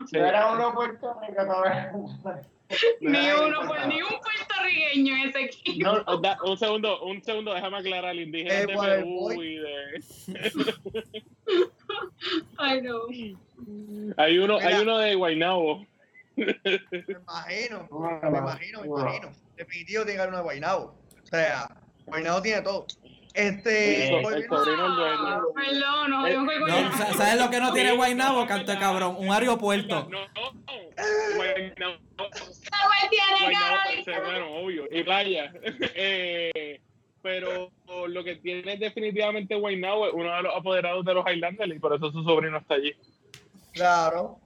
Sí. 0.07 0.17
era 0.19 0.53
uno 0.53 0.75
Puerto 0.75 1.17
ni 3.01 3.31
uno, 3.31 3.61
pues, 3.67 3.87
ni 3.87 4.03
un 4.03 4.11
puertorriqueño 4.21 5.17
en 5.17 5.29
ese 5.29 5.41
equipo. 5.43 5.91
un 6.45 6.59
segundo, 6.59 7.03
un 7.03 7.23
segundo, 7.23 7.55
déjame 7.55 7.79
aclarar, 7.79 8.13
el 8.13 8.21
indígena 8.21 8.55
eh, 8.55 8.67
de 8.67 8.77
Perú 8.77 9.43
y 9.43 9.57
de... 9.57 10.03
Ay, 12.59 12.83
no. 12.83 13.03
Hay 14.17 14.39
uno, 14.39 14.59
hay 14.59 14.75
uno 14.75 14.99
de 14.99 15.15
Guaynabo. 15.15 15.87
Me 16.37 16.57
imagino, 17.09 17.89
me 17.91 18.39
imagino, 18.39 18.81
me 18.81 18.87
imagino. 18.87 19.31
Definitivo 19.57 20.05
tiene 20.05 20.17
que 20.17 20.21
haber 20.21 20.29
uno 20.29 20.39
de 20.39 20.45
Guaynabo. 20.45 20.95
O 21.23 21.27
sea, 21.27 21.69
Guaynabo 22.07 22.43
tiene 22.43 22.63
todo. 22.63 22.87
Este. 23.35 24.09
el 24.09 24.47
sobrino 24.47 24.89
no, 24.89 25.55
Perdón, 25.55 26.11
no, 26.11 26.27
eh, 26.27 26.37
no, 26.37 27.15
¿Sabes 27.17 27.41
lo 27.41 27.51
que 27.51 27.61
no 27.61 27.73
tiene 27.73 27.93
Guaynabo, 27.93 28.47
canto 28.47 28.79
cabrón? 28.79 29.17
Un 29.19 29.33
aeropuerto. 29.33 30.09
No, 30.11 30.21
no. 30.21 30.42
Guaynabo. 31.37 31.97
tiene 34.05 34.21
Bueno, 34.21 34.55
obvio. 34.55 34.89
Y 34.91 35.03
playa. 35.03 35.53
Eh, 35.95 36.81
pero 37.23 37.71
lo 38.09 38.25
que 38.25 38.37
tiene 38.37 38.77
definitivamente 38.77 39.55
Guaynabo 39.55 40.09
es 40.09 40.15
uno 40.15 40.35
de 40.35 40.43
los 40.43 40.57
apoderados 40.57 41.05
de 41.05 41.15
los 41.15 41.25
Highlanders 41.25 41.75
y 41.75 41.79
por 41.79 41.95
eso 41.95 42.11
su 42.11 42.25
sobrino 42.25 42.59
está 42.59 42.75
allí. 42.75 42.93
Claro. 43.73 44.39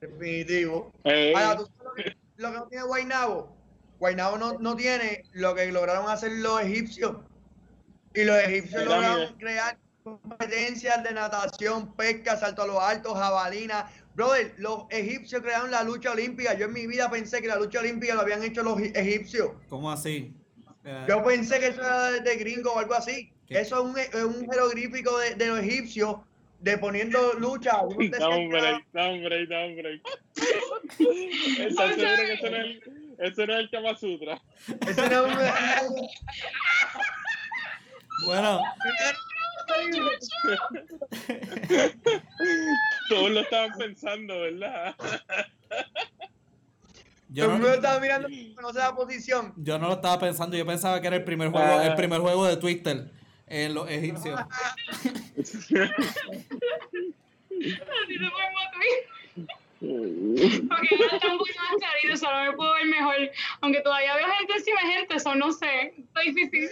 Definitivo. 0.00 0.92
Eh. 1.04 1.32
Ahora, 1.34 1.60
lo 1.60 1.94
que, 1.94 2.16
lo 2.36 2.52
que 2.52 2.58
no 2.58 2.66
tiene 2.68 2.84
Guaynabo? 2.84 3.56
Guaynabo 3.98 4.36
no, 4.36 4.58
no 4.58 4.76
tiene 4.76 5.24
lo 5.32 5.54
que 5.54 5.70
lograron 5.70 6.10
hacer 6.10 6.32
los 6.32 6.60
egipcios 6.60 7.16
y 8.14 8.24
los 8.24 8.36
egipcios 8.36 8.84
lograron 8.84 9.34
crear 9.36 9.78
competencias 10.02 11.02
de 11.02 11.12
natación, 11.12 11.94
pesca, 11.94 12.36
salto 12.36 12.62
a 12.62 12.66
lo 12.66 12.80
alto, 12.80 13.14
jabalina. 13.14 13.90
Brother, 14.14 14.54
los 14.58 14.84
egipcios 14.90 15.42
crearon 15.42 15.70
la 15.70 15.82
lucha 15.82 16.12
olímpica. 16.12 16.54
Yo 16.54 16.66
en 16.66 16.72
mi 16.72 16.86
vida 16.86 17.10
pensé 17.10 17.40
que 17.40 17.48
la 17.48 17.56
lucha 17.56 17.80
olímpica 17.80 18.14
lo 18.14 18.20
habían 18.20 18.42
hecho 18.42 18.62
los 18.62 18.78
egipcios. 18.80 19.52
¿Cómo 19.68 19.90
así? 19.90 20.34
Yo 21.08 21.22
pensé 21.22 21.60
que 21.60 21.68
eso 21.68 21.80
era 21.80 22.10
de 22.10 22.36
gringo 22.36 22.72
o 22.72 22.78
algo 22.78 22.94
así. 22.94 23.32
Eso 23.48 23.76
es 23.76 23.82
un, 23.82 23.98
es 23.98 24.24
un 24.24 24.50
jeroglífico 24.50 25.18
de, 25.18 25.34
de 25.34 25.46
los 25.46 25.58
egipcios 25.60 26.16
de 26.60 26.78
poniendo 26.78 27.34
lucha. 27.34 27.72
Da 28.18 28.28
un 28.28 28.48
break, 28.48 28.86
da 28.92 29.08
un 29.08 29.24
break, 29.24 29.48
da 29.50 29.66
un 29.66 29.76
break. 29.76 30.02
¿Estás 31.58 31.94
seguro 31.94 32.16
que 32.16 32.32
eso 32.32 32.50
no 32.50 32.56
es 32.56 32.64
el, 32.64 32.82
eso 33.18 33.46
no 33.46 33.52
es 33.54 33.58
el 33.60 33.70
Kama 33.70 33.96
Sutra? 33.96 34.42
Eso 34.86 35.08
no 35.08 35.26
es 35.26 35.82
un... 35.88 36.08
Bueno. 38.26 38.60
Todos 43.08 43.30
lo 43.30 43.40
estaban 43.40 43.72
pensando, 43.78 44.40
¿verdad? 44.40 44.94
Yo 47.28 47.56
no, 47.56 47.68
estaba 47.68 47.98
mirando 47.98 48.28
no 48.60 48.72
sé 48.72 48.78
la 48.78 48.94
posición. 48.94 49.54
Yo 49.56 49.78
no 49.78 49.88
lo 49.88 49.94
estaba 49.94 50.18
pensando, 50.18 50.54
yo 50.54 50.66
pensaba 50.66 51.00
que 51.00 51.06
era 51.06 51.16
el 51.16 51.24
primer 51.24 51.48
juego, 51.48 51.80
el 51.80 51.94
primer 51.94 52.20
juego 52.20 52.44
de 52.44 52.58
Twitter 52.58 53.10
en 53.46 53.72
los 53.72 53.88
egipcios. 53.88 54.38
Porque 59.80 59.80
no 59.80 60.36
están 61.10 61.36
muy 61.36 61.50
más 61.56 61.74
claritos, 61.78 62.20
solo 62.20 62.44
me 62.44 62.52
puedo 62.52 62.74
ver 62.74 62.86
mejor. 62.86 63.16
Aunque 63.62 63.80
todavía 63.80 64.14
veo 64.14 64.26
gente 64.38 64.52
encima 64.52 64.80
de 64.82 64.92
gente, 64.92 65.16
eso 65.16 65.34
no 65.34 65.50
sé. 65.52 65.94
Está 65.98 66.20
difícil. 66.20 66.70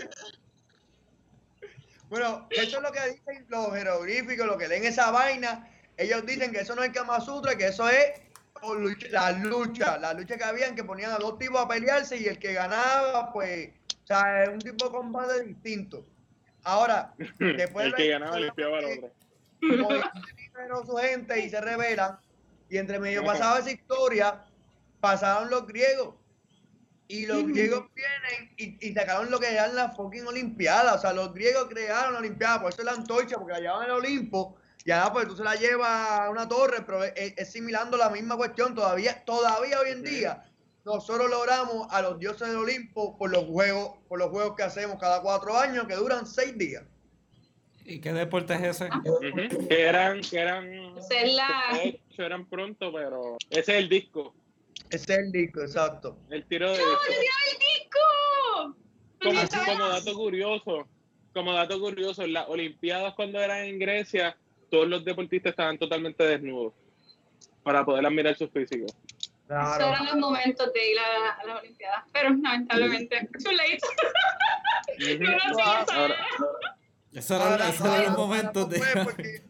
Bueno, 2.11 2.49
eso 2.51 2.77
es 2.77 2.83
lo 2.83 2.91
que 2.91 3.01
dicen 3.09 3.47
los 3.49 3.73
jeroglíficos, 3.73 4.47
lo 4.47 4.59
que 4.59 4.69
leen 4.69 4.85
esa 4.85 5.13
vaina. 5.13 5.69
Ellos 5.97 6.27
dicen 6.27 6.51
que 6.53 6.61
eso 6.61 6.75
no 6.75 6.83
es 6.83 6.91
Kama 6.91 7.21
Sutra, 7.21 7.57
que 7.57 7.69
eso 7.69 7.89
es 7.89 8.21
la 9.11 9.31
lucha, 9.31 9.97
la 9.97 10.13
lucha 10.13 10.37
que 10.37 10.45
habían, 10.45 10.75
que 10.75 10.83
ponían 10.83 11.13
a 11.13 11.19
dos 11.19 11.39
tipos 11.39 11.61
a 11.61 11.69
pelearse 11.69 12.17
y 12.17 12.27
el 12.27 12.39
que 12.39 12.53
ganaba, 12.53 13.33
pues, 13.33 13.71
o 14.03 14.07
sea, 14.07 14.43
es 14.43 14.49
un 14.49 14.59
tipo 14.59 14.87
de 14.87 14.91
combate 14.91 15.45
distinto. 15.45 16.05
Ahora, 16.65 17.15
después 17.39 17.87
el 17.87 17.95
que 17.95 18.09
ganaba 18.09 18.41
limpiaba 18.41 18.79
al 18.79 18.85
otro. 18.85 19.13
Como 20.69 20.85
su 20.85 20.97
gente 20.97 21.39
y 21.39 21.49
se 21.49 21.61
revelan, 21.61 22.19
y 22.69 22.79
entre 22.79 22.99
medio 22.99 23.25
pasaba 23.25 23.61
esa 23.61 23.71
historia, 23.71 24.45
pasaron 25.01 25.49
los 25.49 25.67
griegos. 25.67 26.17
Y 27.11 27.27
los 27.27 27.45
griegos 27.45 27.87
vienen 27.95 28.55
y, 28.57 28.89
y, 28.89 28.95
sacaron 28.95 29.31
lo 29.31 29.41
que 29.41 29.53
eran 29.53 29.75
las 29.75 29.97
fucking 29.97 30.27
Olimpiadas. 30.27 30.97
O 30.97 31.01
sea, 31.01 31.13
los 31.13 31.35
griegos 31.35 31.67
crearon 31.69 32.13
la 32.13 32.21
Olimpiada, 32.21 32.63
por 32.63 32.73
eso 32.73 32.83
es 32.83 32.87
la 32.87 32.93
antorcha, 32.93 33.37
porque 33.37 33.55
la 33.55 33.59
llevaban 33.59 33.85
en 33.85 33.91
el 33.91 33.97
Olimpo. 33.97 34.57
Y 34.85 34.93
ahora 34.93 35.13
pues 35.13 35.29
tú 35.29 35.37
se 35.37 35.43
la 35.45 35.57
llevas 35.57 36.11
a 36.11 36.31
una 36.31 36.49
torre, 36.49 36.83
pero 36.87 37.03
es, 37.05 37.35
es, 37.37 37.53
similando 37.53 37.97
la 37.97 38.11
misma 38.11 38.37
cuestión. 38.37 38.75
Todavía, 38.75 39.25
todavía 39.25 39.81
hoy 39.81 39.91
en 39.91 40.05
día, 40.05 40.45
nosotros 40.85 41.29
logramos 41.29 41.89
a 41.91 42.01
los 42.01 42.19
dioses 42.19 42.49
del 42.49 42.59
Olimpo 42.59 43.19
por 43.19 43.31
los 43.31 43.45
juegos, 43.45 43.99
por 44.09 44.21
los 44.21 44.31
juegos 44.31 44.55
que 44.57 44.63
hacemos 44.63 44.99
cada 44.99 45.21
cuatro 45.21 45.59
años, 45.59 45.87
que 45.87 45.97
duran 45.97 46.27
seis 46.27 46.57
días. 46.57 46.85
¿Y 47.85 48.01
qué 48.01 48.13
deporte 48.13 48.55
es 48.55 48.63
ese? 48.63 48.85
Uh 48.85 48.89
-huh. 48.89 49.69
Que 49.69 49.83
eran, 49.83 50.21
que 50.21 50.39
eran, 50.39 50.95
la... 51.35 51.81
eran 52.17 52.47
pronto, 52.47 52.93
pero 52.93 53.37
ese 53.51 53.61
es 53.73 53.79
el 53.83 53.89
disco. 53.89 54.33
Ese 54.89 55.13
es 55.13 55.19
el 55.19 55.33
disco, 55.33 55.61
exacto. 55.61 56.17
El 56.31 56.45
tiro 56.47 56.73
de 56.73 56.79
¡No, 56.79 56.85
el 56.85 57.59
disco! 57.59 58.77
Como, 59.23 59.41
como 59.67 59.89
dato 59.89 60.15
curioso, 60.15 60.89
como 61.35 61.53
dato 61.53 61.79
curioso, 61.79 62.23
en 62.23 62.33
las 62.33 62.49
Olimpiadas 62.49 63.15
cuando 63.15 63.39
eran 63.41 63.65
en 63.65 63.79
Grecia, 63.79 64.37
todos 64.71 64.89
los 64.89 65.05
deportistas 65.05 65.51
estaban 65.51 65.79
totalmente 65.79 66.25
desnudos 66.25 66.73
para 67.63 67.85
poder 67.85 68.07
admirar 68.07 68.37
sus 68.37 68.51
físicos. 68.51 68.93
Claro. 69.47 69.85
Esos 69.85 70.01
eran 70.01 70.07
los 70.07 70.17
momentos 70.17 70.73
de 70.73 70.91
ir 70.93 70.99
a, 70.99 71.33
a 71.33 71.45
las 71.45 71.61
Olimpiadas, 71.61 72.05
pero 72.13 72.31
lamentablemente, 72.31 73.29
too 73.43 73.53
late. 73.53 73.79
No 75.19 75.33
Eso 77.13 77.37
eran, 77.37 77.69
eso 77.69 77.87
eran 77.87 78.05
los 78.05 78.17
momentos 78.17 78.71
de... 78.71 79.43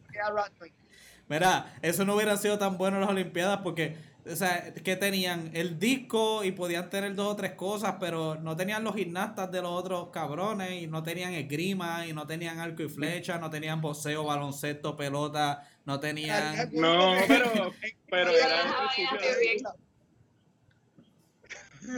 Mira, 1.27 1.73
eso 1.81 2.03
no 2.03 2.15
hubiera 2.15 2.35
sido 2.35 2.57
tan 2.57 2.77
bueno 2.77 2.97
en 2.97 3.01
las 3.01 3.09
Olimpiadas 3.11 3.61
porque, 3.61 3.95
o 4.25 4.35
sea, 4.35 4.73
que 4.73 4.95
tenían 4.95 5.49
el 5.53 5.79
disco 5.79 6.43
y 6.43 6.51
podían 6.51 6.89
tener 6.89 7.15
dos 7.15 7.33
o 7.33 7.35
tres 7.35 7.53
cosas, 7.53 7.95
pero 7.99 8.35
no 8.35 8.55
tenían 8.55 8.83
los 8.83 8.95
gimnastas 8.95 9.51
de 9.51 9.61
los 9.61 9.71
otros 9.71 10.09
cabrones 10.09 10.83
y 10.83 10.87
no 10.87 11.01
tenían 11.01 11.33
esgrima 11.33 12.05
y 12.05 12.13
no 12.13 12.27
tenían 12.27 12.59
arco 12.59 12.83
y 12.83 12.89
flecha, 12.89 13.39
no 13.39 13.49
tenían 13.49 13.81
boxeo, 13.81 14.23
baloncesto, 14.23 14.95
pelota, 14.95 15.67
no 15.85 15.99
tenían... 15.99 16.69
No, 16.73 17.15
pero, 17.27 17.73
pero 18.09 18.29
era 18.31 18.89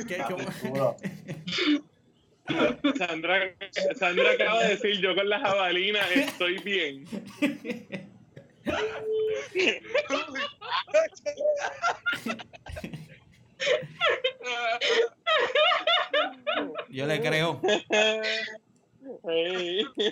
¿Qué, 0.07 0.15
qué? 0.15 0.23
Sandra, 2.97 3.55
Sandra 3.95 4.31
acaba 4.31 4.63
de 4.63 4.69
decir, 4.69 4.99
yo 5.01 5.15
con 5.15 5.27
la 5.27 5.39
jabalina 5.39 5.99
estoy 6.13 6.57
bien. 6.59 7.05
Yo 16.89 17.05
le 17.07 17.21
creo. 17.21 17.61
Hey. 19.25 19.85
Ay, 19.97 19.97
me 19.97 20.05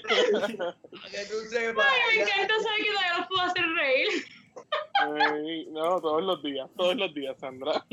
encanta 2.21 2.55
saber 2.59 2.79
que 2.79 2.91
todavía 2.91 3.17
los 3.17 3.27
puedo 3.27 3.41
hacer 3.41 3.65
reír. 3.65 4.07
Hey, 4.99 5.67
no, 5.71 6.01
todos 6.01 6.23
los 6.23 6.43
días, 6.43 6.69
todos 6.75 6.95
los 6.95 7.13
días, 7.13 7.37
Sandra. 7.39 7.85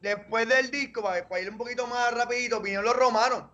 Después 0.00 0.48
del 0.48 0.70
disco, 0.70 1.02
para, 1.02 1.28
para 1.28 1.42
ir 1.42 1.50
un 1.50 1.58
poquito 1.58 1.86
más 1.86 2.14
rapidito, 2.14 2.60
vinieron 2.60 2.84
los 2.84 2.96
romanos. 2.96 3.44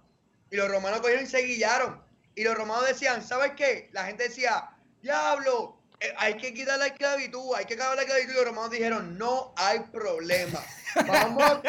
Y 0.50 0.56
los 0.56 0.68
romanos 0.68 1.00
cogieron 1.00 1.24
y 1.24 1.28
se 1.28 1.42
guillaron. 1.42 2.11
Y 2.34 2.44
los 2.44 2.54
romanos 2.54 2.88
decían, 2.88 3.22
¿sabes 3.22 3.52
qué? 3.56 3.90
La 3.92 4.04
gente 4.04 4.24
decía, 4.24 4.70
diablo, 5.02 5.78
eh, 6.00 6.14
hay 6.16 6.36
que 6.36 6.54
quitar 6.54 6.78
la 6.78 6.86
esclavitud, 6.86 7.54
hay 7.56 7.64
que 7.66 7.74
acabar 7.74 7.96
la 7.96 8.02
esclavitud. 8.02 8.32
Y 8.32 8.36
los 8.36 8.44
romanos 8.44 8.70
dijeron, 8.70 9.18
no 9.18 9.52
hay 9.56 9.80
problema. 9.80 10.60
Vamos 11.06 11.42
a 11.42 11.62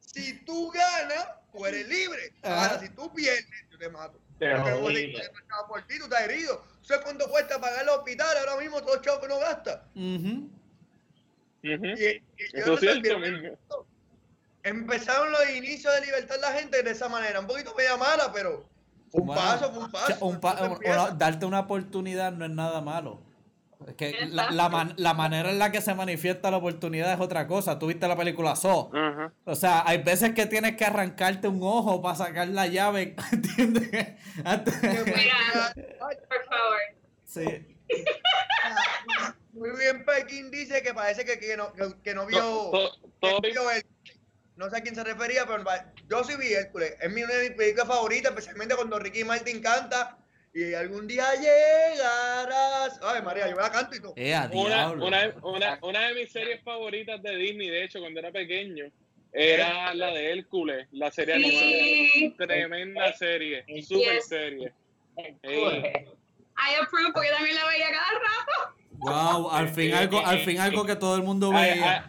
Si 0.00 0.32
tú 0.44 0.70
ganas, 0.70 1.28
tú 1.52 1.66
eres 1.66 1.88
libre. 1.88 2.32
Ahora, 2.42 2.80
si 2.80 2.88
tú 2.90 3.12
pierdes, 3.12 3.46
yo 3.70 3.78
te 3.78 3.88
mato. 3.88 4.18
Te 4.38 4.52
por 5.68 5.82
ti, 5.86 5.98
tú 5.98 6.04
estás 6.04 6.22
herido. 6.22 6.64
¿Sabes 6.82 7.04
cuánto 7.04 7.28
cuesta 7.30 7.60
pagar 7.60 7.82
el 7.82 7.88
hospital 7.88 8.36
ahora 8.38 8.56
mismo? 8.56 8.82
Todo 8.82 8.96
el 8.96 9.00
chavo 9.00 9.20
que 9.20 9.28
no 9.28 9.38
gasta. 9.38 9.86
Uh 9.94 10.00
-huh. 10.00 10.48
Y, 11.62 11.72
y, 11.72 12.22
y 12.36 12.60
Eso 12.60 12.76
cierto, 12.76 13.86
empezaron 14.64 15.30
los 15.30 15.50
inicios 15.50 15.94
de 15.94 16.06
libertad 16.06 16.36
la 16.40 16.52
gente 16.52 16.82
de 16.82 16.90
esa 16.90 17.08
manera. 17.08 17.38
Un 17.40 17.46
poquito 17.46 17.74
media 17.76 17.96
mala, 17.96 18.32
pero 18.32 18.68
un 19.12 19.26
bueno, 19.26 19.40
paso, 19.40 19.68
un 19.70 19.90
paso. 19.92 20.26
Un 20.26 20.40
pa 20.40 20.78
una, 20.84 21.10
darte 21.10 21.46
una 21.46 21.60
oportunidad 21.60 22.32
no 22.32 22.44
es 22.44 22.50
nada 22.50 22.80
malo. 22.80 23.22
Es 23.86 23.94
que 23.96 24.26
la, 24.30 24.50
la, 24.50 24.70
man, 24.70 24.94
la, 24.96 25.12
manera 25.12 25.50
en 25.50 25.58
la 25.58 25.70
que 25.70 25.82
se 25.82 25.94
manifiesta 25.94 26.50
la 26.50 26.56
oportunidad 26.56 27.12
es 27.12 27.20
otra 27.20 27.46
cosa. 27.46 27.78
Tú 27.78 27.88
viste 27.88 28.08
la 28.08 28.16
película 28.16 28.56
So. 28.56 28.86
Uh 28.86 28.92
-huh. 28.92 29.32
O 29.44 29.54
sea, 29.54 29.82
hay 29.86 30.02
veces 30.02 30.32
que 30.32 30.46
tienes 30.46 30.76
que 30.76 30.86
arrancarte 30.86 31.48
un 31.48 31.62
ojo 31.62 32.00
para 32.00 32.16
sacar 32.16 32.48
la 32.48 32.66
llave. 32.66 33.14
¿Entiendes? 33.32 33.90
Mira, 34.36 35.74
por 35.74 36.44
favor. 36.46 36.78
Sí. 37.26 37.44
Muy 39.52 39.70
bien, 39.78 40.04
Pekín 40.04 40.50
dice 40.50 40.82
que 40.82 40.94
parece 40.94 41.24
que, 41.24 41.38
que, 41.38 41.56
no, 41.56 41.72
que, 41.74 41.94
que 42.02 42.14
no 42.14 42.26
vio. 42.26 42.40
Todo, 42.40 42.90
todo, 43.20 43.40
que 43.42 43.50
vio 43.50 43.70
el, 43.70 43.84
no 44.56 44.70
sé 44.70 44.76
a 44.76 44.80
quién 44.80 44.94
se 44.94 45.04
refería, 45.04 45.46
pero 45.46 45.64
yo 46.08 46.24
sí 46.24 46.34
vi 46.38 46.52
Hércules. 46.52 46.94
Es 47.00 47.12
mi, 47.12 47.22
una 47.22 47.34
de 47.34 47.48
mis 47.48 47.58
películas 47.58 47.88
favoritas, 47.88 48.30
especialmente 48.30 48.74
cuando 48.74 48.98
Ricky 48.98 49.24
Martin 49.24 49.60
canta. 49.60 50.18
Y 50.54 50.72
algún 50.74 51.08
día 51.08 51.24
llegarás. 51.34 53.00
Ay, 53.02 53.22
María, 53.22 53.48
yo 53.48 53.56
me 53.56 53.62
la 53.62 53.72
canto 53.72 53.96
y 53.96 54.00
todo. 54.00 54.14
Eh, 54.16 54.32
una, 54.52 54.92
una, 54.92 55.34
una, 55.42 55.78
una, 55.82 56.08
de 56.08 56.14
mis 56.14 56.30
series 56.30 56.62
favoritas 56.62 57.20
de 57.22 57.36
Disney, 57.36 57.70
de 57.70 57.84
hecho, 57.84 57.98
cuando 57.98 58.20
era 58.20 58.30
pequeño, 58.30 58.84
era 59.32 59.92
la 59.94 60.12
de 60.12 60.30
Hércules, 60.30 60.86
la 60.92 61.10
serie 61.10 61.34
sí. 61.34 62.22
animada. 62.36 62.46
Tremenda 62.46 63.12
serie, 63.14 63.64
super 63.82 64.14
yes. 64.14 64.28
serie. 64.28 64.72
Hey. 65.42 66.06
I 66.56 66.80
approve 66.80 67.12
porque 67.12 67.30
también 67.30 67.56
la 67.56 67.66
veía 67.66 67.86
cada 67.90 68.12
rato. 68.12 68.74
Wow, 68.92 69.50
al 69.50 69.68
fin 69.68 69.92
algo, 69.92 70.24
al 70.24 70.38
fin 70.38 70.60
algo 70.60 70.86
que 70.86 70.94
todo 70.94 71.16
el 71.16 71.24
mundo 71.24 71.50
veía. 71.50 72.08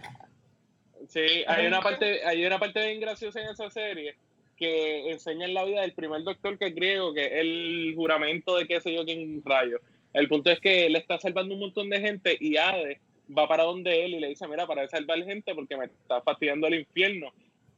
Sí, 1.16 1.46
hay 1.48 1.66
una 1.66 1.80
parte, 1.80 2.26
hay 2.26 2.46
una 2.46 2.60
parte 2.60 2.86
bien 2.86 3.00
graciosa 3.00 3.40
en 3.40 3.48
esa 3.48 3.70
serie 3.70 4.18
que 4.58 5.12
enseña 5.12 5.48
la 5.48 5.64
vida 5.64 5.80
del 5.80 5.94
primer 5.94 6.24
doctor 6.24 6.58
que 6.58 6.68
es 6.68 6.76
griego, 6.76 7.14
que 7.14 7.26
es 7.26 7.32
el 7.36 7.94
juramento 7.96 8.58
de 8.58 8.68
qué 8.68 8.82
sé 8.82 8.94
yo 8.94 9.06
quién 9.06 9.42
rayo. 9.46 9.80
El 10.12 10.28
punto 10.28 10.52
es 10.52 10.60
que 10.60 10.88
él 10.88 10.98
está 10.98 11.18
salvando 11.18 11.54
un 11.54 11.62
montón 11.62 11.90
de 11.90 12.02
gente 12.02 12.38
y 12.38 12.58
Hades 12.58 13.00
va 13.36 13.48
para 13.48 13.64
donde 13.64 14.04
él 14.04 14.16
y 14.16 14.20
le 14.20 14.28
dice, 14.28 14.46
mira, 14.50 14.68
para 14.68 14.90
salvar 14.90 15.24
gente 15.24 15.56
porque 15.56 15.78
me 15.78 15.86
está 15.86 16.22
fastidiando 16.22 16.68
el 16.68 16.76
infierno. 16.76 17.32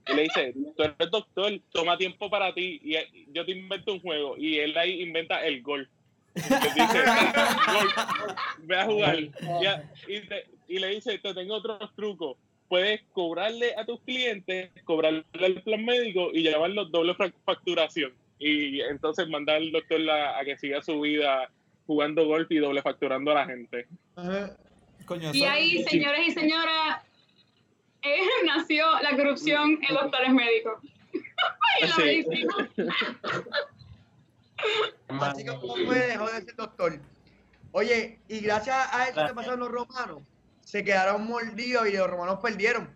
Y 0.08 0.16
le 0.16 0.24
dice, 0.24 0.56
tú 0.76 0.82
eres 0.82 1.12
doctor, 1.12 1.60
toma 1.72 1.96
tiempo 1.96 2.32
para 2.32 2.56
ti 2.56 2.82
y 2.84 2.96
yo 3.34 3.46
te 3.46 3.52
invento 3.52 3.94
un 3.94 4.02
juego. 4.02 4.36
Y 4.36 4.58
él 4.58 4.76
ahí 4.80 5.04
inventa 5.04 5.46
el 5.46 5.62
gol. 5.62 5.88
dice, 6.34 7.04
ve 8.64 8.78
a 8.78 8.86
jugar. 8.86 9.20
Y, 10.70 10.80
le 10.80 10.90
dice, 10.90 11.18
te 11.20 11.34
tengo 11.34 11.56
otros 11.56 11.96
trucos. 11.96 12.36
Puedes 12.68 13.02
cobrarle 13.14 13.74
a 13.78 13.86
tus 13.86 14.02
clientes, 14.02 14.72
cobrarle 14.84 15.24
el 15.34 15.62
plan 15.64 15.86
médico 15.86 16.32
y 16.34 16.44
llevarlo 16.44 16.86
doble 16.86 17.16
facturación. 17.46 18.14
Y 18.40 18.82
entonces 18.82 19.28
mandar 19.30 19.58
al 19.58 19.72
doctor 19.72 20.00
a 20.10 20.44
que 20.44 20.58
siga 20.58 20.82
su 20.82 21.00
vida 21.02 21.50
jugando 21.88 22.28
golf 22.28 22.52
y 22.52 22.58
doble 22.58 22.82
facturando 22.82 23.32
a 23.32 23.36
la 23.36 23.46
gente. 23.46 23.88
y 25.32 25.44
ahí, 25.44 25.84
señores 25.86 26.28
y 26.28 26.32
señoras, 26.32 27.02
eh, 28.04 28.20
nació 28.46 28.86
la 29.02 29.16
corrupción 29.16 29.80
en 29.88 29.96
los 29.96 30.12
tales 30.12 30.34
médicos. 30.34 30.84
y 31.82 31.88
la 31.88 31.98
medicina. 31.98 32.70
Así 35.22 35.46
como 35.46 35.76
puede 35.86 36.08
dejó 36.08 36.30
de 36.30 36.42
ser 36.42 36.56
doctor. 36.56 37.00
Oye, 37.72 38.20
y 38.28 38.40
gracias 38.40 38.76
a 38.92 39.08
eso 39.08 39.26
que 39.28 39.34
pasaron 39.34 39.60
los 39.60 39.70
romanos, 39.70 40.24
se 40.68 40.84
quedaron 40.84 41.26
mordidos 41.26 41.88
y 41.88 41.94
los 41.94 42.10
romanos 42.10 42.40
perdieron. 42.42 42.94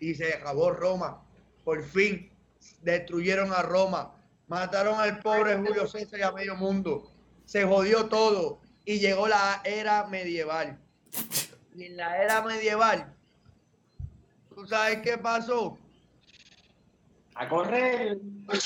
Y 0.00 0.14
se 0.14 0.32
acabó 0.32 0.70
Roma. 0.70 1.22
Por 1.64 1.84
fin 1.84 2.32
destruyeron 2.80 3.52
a 3.52 3.60
Roma. 3.60 4.14
Mataron 4.48 4.98
al 4.98 5.20
pobre 5.20 5.58
Julio 5.58 5.86
César 5.86 6.18
y 6.18 6.22
a 6.22 6.32
medio 6.32 6.56
mundo 6.56 7.12
se 7.44 7.64
jodió 7.64 8.06
todo 8.06 8.62
y 8.86 9.00
llegó 9.00 9.28
la 9.28 9.60
era 9.64 10.06
medieval. 10.06 10.78
Y 11.74 11.84
en 11.84 11.98
la 11.98 12.22
era 12.22 12.40
medieval, 12.40 13.14
¿tú 14.54 14.66
sabes 14.66 15.00
qué 15.02 15.18
pasó? 15.18 15.76
A 17.34 17.46
correr. 17.50 18.16
Los 18.46 18.64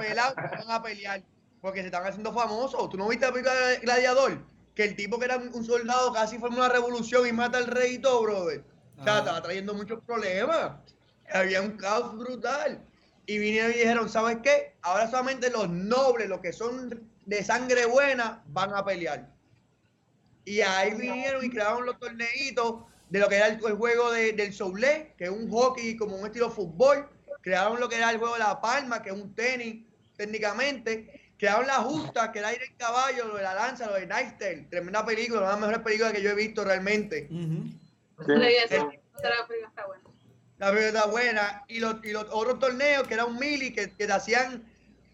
pelados 0.00 0.34
van 0.36 0.70
a 0.70 0.80
pelear 0.80 1.24
porque 1.60 1.80
se 1.80 1.86
están 1.86 2.06
haciendo 2.06 2.32
famosos. 2.32 2.88
¿Tú 2.88 2.96
no 2.96 3.08
viste 3.08 3.26
a 3.26 3.32
Gladiador? 3.80 4.38
Que 4.78 4.84
el 4.84 4.94
tipo 4.94 5.18
que 5.18 5.24
era 5.24 5.38
un 5.38 5.64
soldado 5.64 6.12
casi 6.12 6.38
forma 6.38 6.58
una 6.58 6.68
revolución 6.68 7.26
y 7.26 7.32
mata 7.32 7.58
al 7.58 7.66
rey 7.66 7.94
y 7.94 7.98
todo, 7.98 8.22
brother. 8.22 8.62
O 8.96 9.02
sea, 9.02 9.18
estaba 9.18 9.42
trayendo 9.42 9.74
muchos 9.74 10.00
problemas. 10.04 10.74
Había 11.32 11.62
un 11.62 11.72
caos 11.72 12.16
brutal 12.16 12.80
y 13.26 13.38
vinieron 13.38 13.72
y 13.72 13.78
dijeron, 13.78 14.08
¿sabes 14.08 14.38
qué? 14.40 14.76
Ahora 14.82 15.10
solamente 15.10 15.50
los 15.50 15.68
nobles, 15.68 16.28
los 16.28 16.38
que 16.38 16.52
son 16.52 17.10
de 17.26 17.42
sangre 17.42 17.86
buena, 17.86 18.44
van 18.46 18.72
a 18.72 18.84
pelear. 18.84 19.28
Y 20.44 20.60
ahí 20.60 20.94
vinieron 20.94 21.44
y 21.44 21.50
crearon 21.50 21.84
los 21.84 21.98
torneitos 21.98 22.84
de 23.10 23.18
lo 23.18 23.28
que 23.28 23.34
era 23.34 23.48
el, 23.48 23.58
juego 23.58 24.12
del 24.12 24.52
soulé, 24.52 25.12
que 25.18 25.24
es 25.24 25.30
un 25.30 25.50
hockey 25.50 25.96
como 25.96 26.14
un 26.14 26.24
estilo 26.24 26.52
fútbol. 26.52 27.08
Crearon 27.40 27.80
lo 27.80 27.88
que 27.88 27.96
era 27.96 28.12
el 28.12 28.18
juego 28.18 28.34
de 28.34 28.44
la 28.44 28.60
palma, 28.60 29.02
que 29.02 29.10
es 29.10 29.16
un 29.16 29.34
tenis 29.34 29.84
técnicamente. 30.16 31.27
Crearon 31.38 31.66
la 31.66 31.76
justa, 31.76 32.32
que 32.32 32.40
era 32.40 32.52
ir 32.52 32.62
en 32.62 32.76
caballo, 32.76 33.28
lo 33.28 33.36
de 33.36 33.42
la 33.44 33.54
lanza, 33.54 33.86
lo 33.86 33.94
de 33.94 34.06
Nightstale. 34.06 34.66
Tremenda 34.70 35.06
película, 35.06 35.40
una 35.40 35.46
de 35.48 35.52
las 35.52 35.60
mejores 35.60 35.82
películas 35.82 36.12
que 36.12 36.22
yo 36.22 36.30
he 36.30 36.34
visto 36.34 36.64
realmente. 36.64 37.28
está 39.68 39.86
buena 39.86 40.08
la 40.58 40.70
verdad 40.72 41.10
buena. 41.10 41.64
Y 41.68 41.80
los, 41.80 41.96
y 42.04 42.12
los 42.12 42.26
otros 42.30 42.58
torneos, 42.58 43.06
que 43.06 43.14
era 43.14 43.24
un 43.24 43.38
mili, 43.38 43.72
que, 43.72 43.92
que 43.92 44.06
te 44.06 44.12
hacían, 44.12 44.64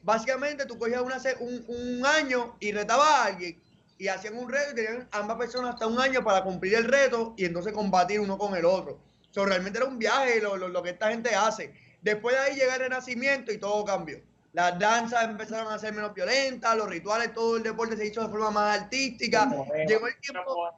básicamente 0.02 0.66
tú 0.66 0.78
cogías 0.78 1.02
una, 1.02 1.18
un, 1.40 1.64
un 1.68 2.06
año 2.06 2.56
y 2.60 2.72
retabas 2.72 3.08
a 3.08 3.24
alguien. 3.26 3.62
Y 3.96 4.08
hacían 4.08 4.36
un 4.36 4.50
reto 4.50 4.72
y 4.72 4.74
tenían 4.74 5.08
ambas 5.12 5.36
personas 5.38 5.74
hasta 5.74 5.86
un 5.86 6.00
año 6.00 6.24
para 6.24 6.42
cumplir 6.42 6.74
el 6.74 6.84
reto 6.84 7.34
y 7.36 7.44
entonces 7.44 7.72
combatir 7.72 8.20
uno 8.20 8.36
con 8.36 8.56
el 8.56 8.64
otro. 8.64 8.98
So, 9.30 9.44
realmente 9.44 9.78
era 9.78 9.86
un 9.86 9.98
viaje 9.98 10.40
lo, 10.40 10.56
lo, 10.56 10.68
lo, 10.68 10.82
que 10.82 10.90
esta 10.90 11.10
gente 11.10 11.34
hace. 11.34 11.72
Después 12.02 12.34
de 12.34 12.40
ahí 12.40 12.54
llega 12.54 12.74
el 12.74 12.80
renacimiento 12.80 13.52
y 13.52 13.58
todo 13.58 13.84
cambió. 13.84 14.20
Las 14.54 14.78
danzas 14.78 15.24
empezaron 15.24 15.72
a 15.72 15.78
ser 15.80 15.92
menos 15.92 16.14
violentas, 16.14 16.76
los 16.76 16.88
rituales, 16.88 17.34
todo 17.34 17.56
el 17.56 17.64
deporte 17.64 17.96
se 17.96 18.06
hizo 18.06 18.22
de 18.22 18.28
forma 18.28 18.52
más 18.52 18.82
artística. 18.82 19.50
Llegó 19.84 20.06
el 20.06 20.16
tiempo. 20.20 20.70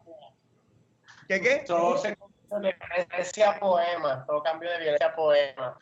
¿Qué 1.28 1.40
qué? 1.42 1.64
de 1.66 2.74
violencia 3.08 3.50
a 3.50 3.60
poema, 3.60 4.24
todo 4.26 4.42
cambio 4.42 4.70
de 4.70 4.78
violencia 4.78 5.08
a 5.08 5.14
poema. 5.14 5.78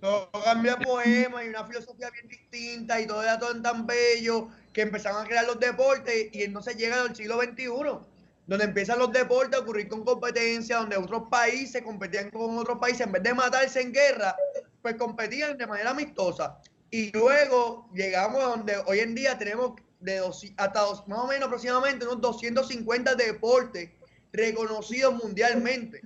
Todo 0.00 0.30
cambio 0.44 0.76
de 0.76 0.84
poema 0.84 1.42
y 1.42 1.48
una 1.48 1.64
filosofía 1.64 2.10
bien 2.10 2.28
distinta 2.28 3.00
y 3.00 3.08
todo 3.08 3.24
era 3.24 3.40
todo 3.40 3.60
tan 3.60 3.86
bello 3.88 4.48
que 4.72 4.82
empezaron 4.82 5.24
a 5.24 5.26
crear 5.26 5.46
los 5.46 5.58
deportes 5.58 6.28
y 6.32 6.44
entonces 6.44 6.76
llega 6.76 7.02
el 7.02 7.16
siglo 7.16 7.40
XXI, 7.42 7.66
donde 8.46 8.64
empiezan 8.64 9.00
los 9.00 9.10
deportes 9.10 9.58
a 9.58 9.62
ocurrir 9.62 9.88
con 9.88 10.04
competencia, 10.04 10.76
donde 10.76 10.96
otros 10.96 11.24
países 11.28 11.82
competían 11.82 12.30
con 12.30 12.56
otros 12.56 12.78
países, 12.78 13.00
en 13.00 13.10
vez 13.10 13.24
de 13.24 13.34
matarse 13.34 13.80
en 13.80 13.92
guerra, 13.92 14.36
pues 14.80 14.94
competían 14.94 15.58
de 15.58 15.66
manera 15.66 15.90
amistosa. 15.90 16.60
Y 16.96 17.12
luego 17.12 17.90
llegamos 17.92 18.42
a 18.42 18.46
donde 18.46 18.74
hoy 18.86 19.00
en 19.00 19.14
día 19.14 19.36
tenemos 19.36 19.72
de 20.00 20.16
dos, 20.16 20.42
hasta 20.56 20.80
dos, 20.80 21.06
más 21.06 21.18
o 21.18 21.26
menos 21.26 21.46
aproximadamente 21.46 22.06
unos 22.06 22.22
250 22.22 23.14
deportes 23.16 23.90
reconocidos 24.32 25.12
mundialmente. 25.22 26.00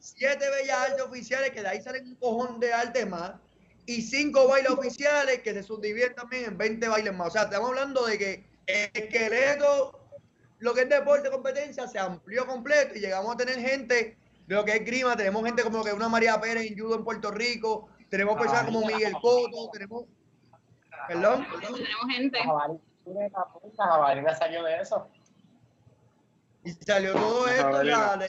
Siete 0.00 0.44
bellas 0.50 0.90
artes 0.90 1.00
oficiales, 1.00 1.50
que 1.52 1.62
de 1.62 1.68
ahí 1.68 1.80
salen 1.80 2.08
un 2.08 2.16
cojón 2.16 2.60
de 2.60 2.74
arte 2.74 3.06
más, 3.06 3.32
y 3.86 4.02
cinco 4.02 4.46
bailes 4.46 4.70
oficiales 4.70 5.40
que 5.40 5.54
se 5.54 5.62
subdividen 5.62 6.14
también 6.14 6.44
en 6.44 6.58
20 6.58 6.88
bailes 6.88 7.14
más. 7.14 7.28
O 7.28 7.30
sea, 7.30 7.44
estamos 7.44 7.70
hablando 7.70 8.04
de 8.04 8.18
que 8.18 8.46
el 8.66 8.90
esqueleto, 8.92 9.98
lo 10.58 10.74
que 10.74 10.82
es 10.82 10.90
deporte 10.90 11.30
competencia, 11.30 11.88
se 11.88 11.98
amplió 11.98 12.46
completo 12.46 12.96
y 12.96 13.00
llegamos 13.00 13.32
a 13.32 13.38
tener 13.38 13.58
gente 13.60 14.18
de 14.46 14.54
lo 14.54 14.62
que 14.62 14.72
es 14.72 14.84
grima, 14.84 15.16
tenemos 15.16 15.42
gente 15.42 15.62
como 15.62 15.82
que 15.82 15.94
una 15.94 16.10
María 16.10 16.38
Pérez 16.38 16.70
en 16.70 16.78
judo 16.78 16.96
en 16.96 17.04
Puerto 17.04 17.30
Rico, 17.30 17.88
tenemos 18.10 18.36
personas 18.36 18.66
como 18.66 18.86
Miguel 18.86 19.14
Cotto, 19.22 19.70
tenemos... 19.72 20.04
Perdón. 21.08 21.46
Tenemos 21.60 22.06
gente. 22.10 22.38
Jabalina 23.76 24.34
salió 24.34 24.62
de 24.64 24.76
eso. 24.80 25.08
Y 26.64 26.70
salió 26.72 27.12
todo 27.12 27.46
esto, 27.46 27.82
la, 27.82 28.26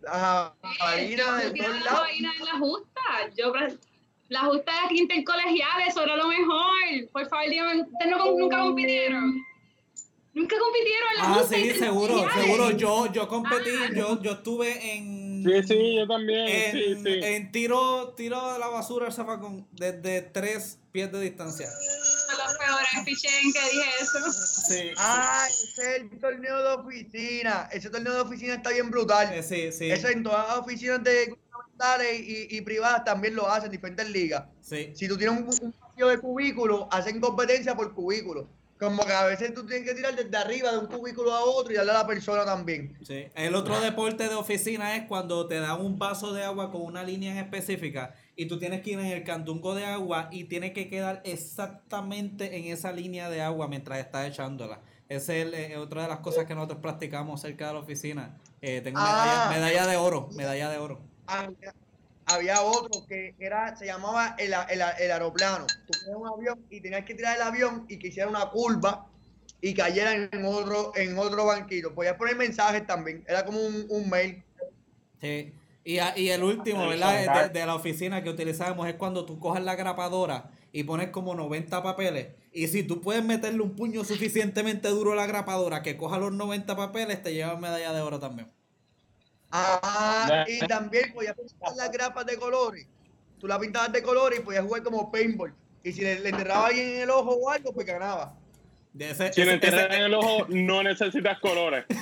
la 0.00 0.54
jabalina 0.62 1.36
de 1.36 1.50
todos 1.50 1.84
lados. 1.84 2.08
La 2.40 2.58
justa, 2.58 3.00
yo, 3.36 3.52
la 4.28 4.40
justa 4.44 4.72
de 4.88 4.96
intercolegial, 4.96 5.82
eso 5.86 6.02
era 6.02 6.16
lo 6.16 6.28
mejor. 6.28 7.10
Por 7.12 7.28
favor, 7.28 7.50
dígame, 7.50 7.82
¿ustedes 7.82 8.10
no, 8.10 8.24
nunca 8.24 8.60
compitieron? 8.60 9.44
Nunca 10.32 10.56
compitieron 10.58 11.08
en 11.10 11.16
la 11.18 11.40
Ah, 11.40 11.44
sí, 11.46 11.70
seguro, 11.72 12.30
seguro. 12.30 12.70
Yo, 12.70 13.12
yo 13.12 13.28
competí, 13.28 13.70
ah. 13.70 13.90
yo, 13.94 14.22
yo 14.22 14.32
estuve 14.32 14.96
en. 14.96 15.19
Sí, 15.42 15.62
sí, 15.66 15.96
yo 15.96 16.06
también. 16.06 16.48
En, 16.48 16.72
sí, 16.72 17.02
sí. 17.02 17.20
en 17.22 17.52
tiro, 17.52 18.14
tiro 18.16 18.52
de 18.52 18.58
la 18.58 18.68
basura 18.68 19.06
al 19.06 19.12
zafacón 19.12 19.66
desde 19.72 20.22
tres 20.22 20.78
pies 20.92 21.10
de 21.12 21.20
distancia 21.20 21.68
los 22.46 22.58
peores 22.58 22.88
pichén 23.04 23.52
que 23.52 23.60
dije 23.60 23.90
eso. 24.00 24.32
Sí. 24.32 24.90
Ah, 24.96 25.46
ese 25.48 25.96
es 25.96 26.02
el 26.02 26.20
torneo 26.20 26.62
de 26.62 26.68
oficina. 26.74 27.68
Ese 27.72 27.90
torneo 27.90 28.14
de 28.14 28.20
oficina 28.20 28.54
está 28.54 28.70
bien 28.70 28.90
brutal. 28.90 29.32
Eh, 29.32 29.42
sí, 29.42 29.72
sí. 29.72 29.90
Eso 29.90 30.08
en 30.08 30.22
todas 30.22 30.48
las 30.48 30.58
oficinas 30.58 31.02
de 31.02 31.26
gubernamentales 31.26 32.20
y, 32.20 32.56
y, 32.56 32.60
privadas 32.62 33.04
también 33.04 33.34
lo 33.34 33.48
hacen, 33.48 33.70
diferentes 33.70 34.08
ligas. 34.10 34.44
Sí. 34.60 34.92
Si 34.94 35.08
tú 35.08 35.16
tienes 35.16 35.38
un, 35.38 35.72
un 35.72 36.08
de 36.08 36.18
cubículo, 36.18 36.88
hacen 36.90 37.20
competencia 37.20 37.74
por 37.74 37.92
cubículo. 37.94 38.48
Como 38.80 39.04
que 39.04 39.12
a 39.12 39.24
veces 39.26 39.52
tú 39.52 39.66
tienes 39.66 39.86
que 39.86 39.94
tirar 39.94 40.16
desde 40.16 40.34
arriba 40.34 40.72
de 40.72 40.78
un 40.78 40.86
cubículo 40.86 41.34
a 41.34 41.44
otro 41.44 41.70
y 41.70 41.76
darle 41.76 41.90
a 41.90 41.98
la 41.98 42.06
persona 42.06 42.46
también. 42.46 42.96
Sí. 43.02 43.26
El 43.34 43.54
otro 43.54 43.78
deporte 43.78 44.26
de 44.26 44.34
oficina 44.34 44.96
es 44.96 45.04
cuando 45.04 45.46
te 45.46 45.60
dan 45.60 45.82
un 45.82 45.98
vaso 45.98 46.32
de 46.32 46.42
agua 46.44 46.72
con 46.72 46.80
una 46.80 47.02
línea 47.02 47.32
en 47.32 47.38
específica 47.38 48.14
y 48.36 48.46
tú 48.46 48.58
tienes 48.58 48.80
que 48.80 48.92
ir 48.92 48.98
en 48.98 49.04
el 49.04 49.22
cantungo 49.22 49.74
de 49.74 49.84
agua 49.84 50.30
y 50.32 50.44
tienes 50.44 50.72
que 50.72 50.88
quedar 50.88 51.20
exactamente 51.26 52.56
en 52.56 52.72
esa 52.72 52.90
línea 52.90 53.28
de 53.28 53.42
agua 53.42 53.68
mientras 53.68 53.98
estás 53.98 54.26
echándola. 54.26 54.80
Esa 55.10 55.34
es 55.34 55.52
eh, 55.52 55.76
otra 55.76 56.04
de 56.04 56.08
las 56.08 56.20
cosas 56.20 56.46
que 56.46 56.54
nosotros 56.54 56.78
practicamos 56.80 57.42
cerca 57.42 57.66
de 57.66 57.74
la 57.74 57.80
oficina. 57.80 58.38
Eh, 58.62 58.80
tengo 58.80 58.98
ah. 59.02 59.50
medalla, 59.52 59.86
de 59.86 59.96
oro, 59.98 60.30
medalla 60.34 60.70
de 60.70 60.78
oro. 60.78 61.00
Había, 62.32 62.62
otro 62.62 63.06
que 63.06 63.34
era, 63.38 63.76
se 63.76 63.86
llamaba 63.86 64.36
el, 64.38 64.52
aeroplano. 64.52 65.66
Tú 65.86 65.98
tenías 65.98 66.16
un 66.16 66.28
avión 66.28 66.66
y 66.70 66.80
tenías 66.80 67.04
que 67.04 67.14
tirar 67.14 67.36
el 67.36 67.42
avión 67.42 67.86
y 67.88 67.98
que 67.98 68.08
hiciera 68.08 68.28
una 68.28 68.48
curva 68.50 69.06
y 69.60 69.74
cayera 69.74 70.14
en 70.14 70.44
otro, 70.44 70.92
en 70.96 71.18
otro 71.18 71.46
banquito. 71.46 71.94
Podías 71.94 72.16
poner 72.16 72.36
mensajes 72.36 72.86
también. 72.86 73.24
Era 73.26 73.44
como 73.44 73.60
un, 73.60 73.86
un 73.88 74.08
mail. 74.08 74.42
Sí. 75.20 75.52
Y, 75.84 75.98
y 76.16 76.28
el 76.30 76.42
último, 76.42 76.88
¿verdad? 76.88 77.50
De, 77.50 77.66
la 77.66 77.74
oficina 77.74 78.22
que 78.22 78.30
utilizamos 78.30 78.86
es 78.86 78.94
cuando 78.94 79.24
tú 79.24 79.38
coges 79.38 79.64
la 79.64 79.74
grapadora 79.74 80.50
y 80.72 80.84
pones 80.84 81.08
como 81.08 81.34
90 81.34 81.82
papeles. 81.82 82.28
Y 82.52 82.68
si 82.68 82.82
tú 82.82 83.00
puedes 83.00 83.24
meterle 83.24 83.62
un 83.62 83.74
puño 83.74 84.04
suficientemente 84.04 84.88
duro 84.88 85.12
a 85.12 85.16
la 85.16 85.26
grapadora 85.26 85.82
que 85.82 85.96
coja 85.96 86.18
los 86.18 86.32
90 86.32 86.76
papeles, 86.76 87.22
te 87.22 87.32
llevas 87.32 87.58
medalla 87.58 87.92
de 87.92 88.00
oro 88.00 88.20
también. 88.20 88.48
Ah, 89.52 90.44
y 90.46 90.60
también 90.66 91.12
podías 91.12 91.34
pintar 91.34 91.74
las 91.76 91.90
grapas 91.90 92.24
de 92.26 92.36
colores. 92.36 92.86
Tú 93.38 93.46
la 93.46 93.58
pintabas 93.58 93.92
de 93.92 94.02
colores 94.02 94.38
y 94.38 94.42
podías 94.42 94.64
jugar 94.64 94.82
como 94.82 95.10
paintball. 95.10 95.54
Y 95.82 95.92
si 95.92 96.02
le, 96.02 96.28
enterraba 96.28 96.64
a 96.64 96.68
alguien 96.68 96.88
en 96.88 97.00
el 97.02 97.10
ojo 97.10 97.32
o 97.32 97.50
algo, 97.50 97.72
pues 97.72 97.86
ganaba. 97.86 98.34
si 99.32 99.44
le 99.44 99.52
enterras 99.54 99.94
en 99.94 100.02
el 100.02 100.14
ojo, 100.14 100.46
no 100.48 100.82
necesitas 100.82 101.38
colores. 101.40 101.86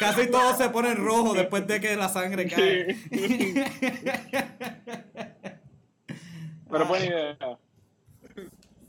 Casi 0.00 0.30
todo 0.30 0.56
se 0.56 0.68
pone 0.70 0.94
rojo 0.94 1.34
después 1.34 1.66
de 1.66 1.80
que 1.80 1.96
la 1.96 2.08
sangre 2.08 2.48
cae. 2.48 2.96
Pero 6.70 6.86
buena 6.86 7.06
idea. 7.06 7.36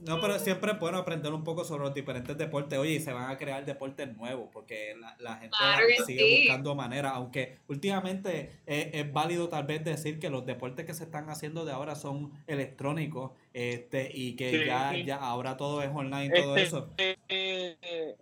No, 0.06 0.22
pero 0.22 0.38
siempre 0.40 0.72
es 0.72 0.80
bueno 0.80 1.00
aprender 1.00 1.34
un 1.34 1.44
poco 1.44 1.64
sobre 1.64 1.84
los 1.84 1.94
diferentes 1.94 2.38
deportes. 2.38 2.78
Oye, 2.78 2.94
y 2.94 3.00
se 3.00 3.12
van 3.12 3.30
a 3.30 3.38
crear 3.38 3.66
deportes 3.66 4.16
nuevos 4.16 4.50
porque 4.54 4.96
la, 5.20 5.38
gente 5.38 5.56
sigue 6.06 6.42
buscando 6.42 6.76
maneras. 6.76 7.14
Aunque 7.16 7.58
últimamente 7.68 8.52
es, 8.66 9.12
válido 9.12 9.50
tal 9.50 9.66
vez 9.66 9.84
decir 9.84 10.20
que 10.20 10.30
los 10.30 10.46
deportes 10.46 10.86
que 10.86 10.94
se 10.94 11.06
están 11.06 11.30
haciendo 11.30 11.66
de 11.66 11.72
ahora 11.72 11.96
son 11.96 12.32
electrónicos 12.48 13.32
este 13.54 14.12
y 14.14 14.36
que 14.36 14.66
ya, 14.66 14.96
ya 14.98 15.18
ahora 15.18 15.58
todo 15.58 15.82
es 15.82 15.90
online, 15.90 16.30
todo 16.30 16.56
este, 16.56 16.68
eso. 16.68 16.90
Eh, 16.98 18.16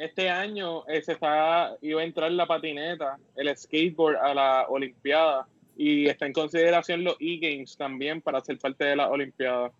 este 0.00 0.30
año 0.30 0.86
eh, 0.86 1.02
se 1.02 1.12
está, 1.12 1.76
iba 1.82 2.00
a 2.00 2.04
entrar 2.04 2.32
la 2.32 2.46
patineta, 2.46 3.18
el 3.36 3.54
skateboard 3.54 4.16
a 4.16 4.34
la 4.34 4.66
Olimpiada 4.68 5.46
y 5.76 6.06
está 6.06 6.26
en 6.26 6.32
consideración 6.32 7.04
los 7.04 7.16
e-games 7.20 7.76
también 7.76 8.22
para 8.22 8.40
ser 8.40 8.58
parte 8.58 8.84
de 8.84 8.96
la 8.96 9.08
Olimpiada. 9.08 9.70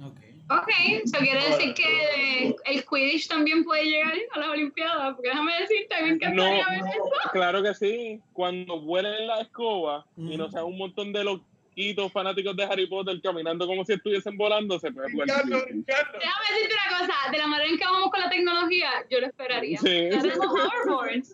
Ok. 0.00 0.27
Ok, 0.50 0.68
eso 1.04 1.18
quiere 1.18 1.44
decir 1.50 1.74
que 1.74 2.56
el 2.64 2.84
Quidditch 2.84 3.28
también 3.28 3.64
puede 3.64 3.84
llegar 3.84 4.14
a 4.32 4.38
las 4.38 4.48
Olimpiadas, 4.48 5.14
porque 5.14 5.28
déjame 5.28 5.52
decirte, 5.60 6.02
me 6.02 6.08
encantaría 6.10 6.66
ver 6.70 6.78
eso. 6.78 7.30
Claro 7.32 7.62
que 7.62 7.74
sí, 7.74 8.20
cuando 8.32 8.80
vuelen 8.80 9.26
la 9.26 9.42
escoba 9.42 10.06
y 10.16 10.36
no 10.38 10.50
sean 10.50 10.64
un 10.64 10.78
montón 10.78 11.12
de 11.12 11.24
loquitos 11.24 12.10
fanáticos 12.12 12.56
de 12.56 12.64
Harry 12.64 12.86
Potter 12.86 13.20
caminando 13.22 13.66
como 13.66 13.84
si 13.84 13.92
estuviesen 13.92 14.38
volando, 14.38 14.78
se 14.78 14.90
puede 14.90 15.12
jugar. 15.12 15.26
Déjame 15.26 15.54
decirte 15.54 16.74
una 16.74 16.98
cosa, 16.98 17.30
de 17.30 17.38
la 17.38 17.46
manera 17.46 17.70
en 17.70 17.78
que 17.78 17.84
vamos 17.84 18.10
con 18.10 18.20
la 18.20 18.30
tecnología, 18.30 18.90
yo 19.10 19.20
lo 19.20 19.26
esperaría. 19.26 19.78
Sí. 19.78 20.08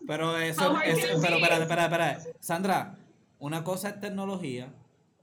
Pero 0.08 0.36
eso, 0.38 0.80
es, 0.82 0.96
pero 1.22 1.36
espera, 1.36 1.58
espera, 1.58 1.84
espera, 1.84 2.18
Sandra, 2.40 2.96
una 3.38 3.62
cosa 3.62 3.90
es 3.90 4.00
tecnología 4.00 4.72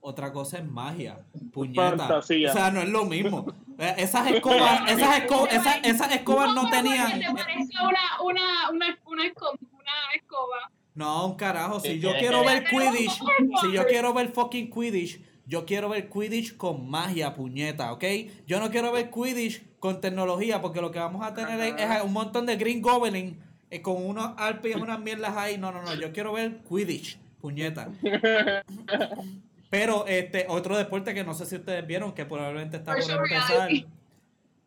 otra 0.02 0.34
cosa 0.34 0.58
es 0.58 0.66
magia. 0.66 1.20
Puñeta. 1.54 2.18
O 2.18 2.22
sea, 2.22 2.72
no 2.72 2.82
es 2.82 2.90
lo 2.90 3.06
mismo. 3.06 3.46
Esas 3.82 4.28
escobas, 4.28 4.82
esas 4.92 5.18
escobas, 5.18 5.54
esas, 5.54 5.80
esas 5.84 6.12
escobas 6.12 6.54
no 6.54 6.70
tenían. 6.70 7.20
¿Te 7.20 7.34
parece 7.34 7.74
una, 7.82 8.22
una, 8.24 8.70
una, 8.70 9.00
una, 9.06 9.26
escoba? 9.26 10.72
No, 10.94 11.26
un 11.26 11.36
carajo. 11.36 11.80
Si 11.80 12.00
yo 12.00 12.12
quiero 12.20 12.46
ver 12.46 12.66
Quidditch, 12.66 13.20
si 13.62 13.72
yo 13.72 13.88
quiero 13.88 14.14
ver 14.14 14.30
fucking 14.30 14.70
Quidditch, 14.70 15.20
yo 15.48 15.66
quiero 15.66 15.90
ver 15.90 16.10
Quidditch 16.10 16.58
con 16.58 16.90
magia, 16.90 17.34
puñeta, 17.34 17.92
¿ok? 17.92 18.04
Yo 18.46 18.60
no 18.60 18.70
quiero 18.70 18.92
ver 18.92 19.10
Quidditch 19.10 19.64
con 19.80 20.00
tecnología, 20.00 20.62
porque 20.62 20.80
lo 20.80 20.92
que 20.92 21.00
vamos 21.00 21.26
a 21.26 21.34
tener 21.34 21.76
es, 21.80 22.04
un 22.04 22.14
montón 22.14 22.46
de 22.46 22.58
Green 22.58 22.84
Goblin 22.84 23.42
eh, 23.72 23.82
con 23.82 24.06
unos 24.06 24.34
alpes 24.38 24.76
y 24.76 24.80
unas 24.80 25.00
mierdas 25.00 25.36
ahí. 25.36 25.58
No, 25.58 25.72
no, 25.72 25.82
no. 25.82 25.96
Yo 25.96 26.12
quiero 26.14 26.34
ver 26.34 26.62
Quidditch, 26.70 27.18
puñeta. 27.40 27.90
Pero 29.72 30.06
este 30.06 30.46
otro 30.50 30.78
deporte 30.78 31.14
que 31.14 31.24
no 31.24 31.34
sé 31.34 31.46
si 31.46 31.56
ustedes 31.56 31.88
vieron, 31.88 32.14
que 32.14 32.26
probablemente 32.26 32.76
está 32.76 32.94
por 32.94 33.10
empezar, 33.10 33.70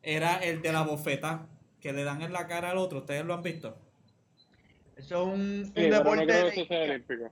era 0.02 0.38
el 0.38 0.62
de 0.62 0.72
la 0.72 0.80
bofeta, 0.80 1.46
que 1.78 1.92
le 1.92 2.04
dan 2.04 2.22
en 2.22 2.32
la 2.32 2.46
cara 2.46 2.70
al 2.70 2.78
otro. 2.78 3.00
¿Ustedes 3.00 3.22
lo 3.22 3.34
han 3.34 3.42
visto? 3.42 3.76
Eso 4.96 5.20
es 5.20 5.28
un, 5.28 5.74
deporte. 5.74 6.24
de... 6.24 7.30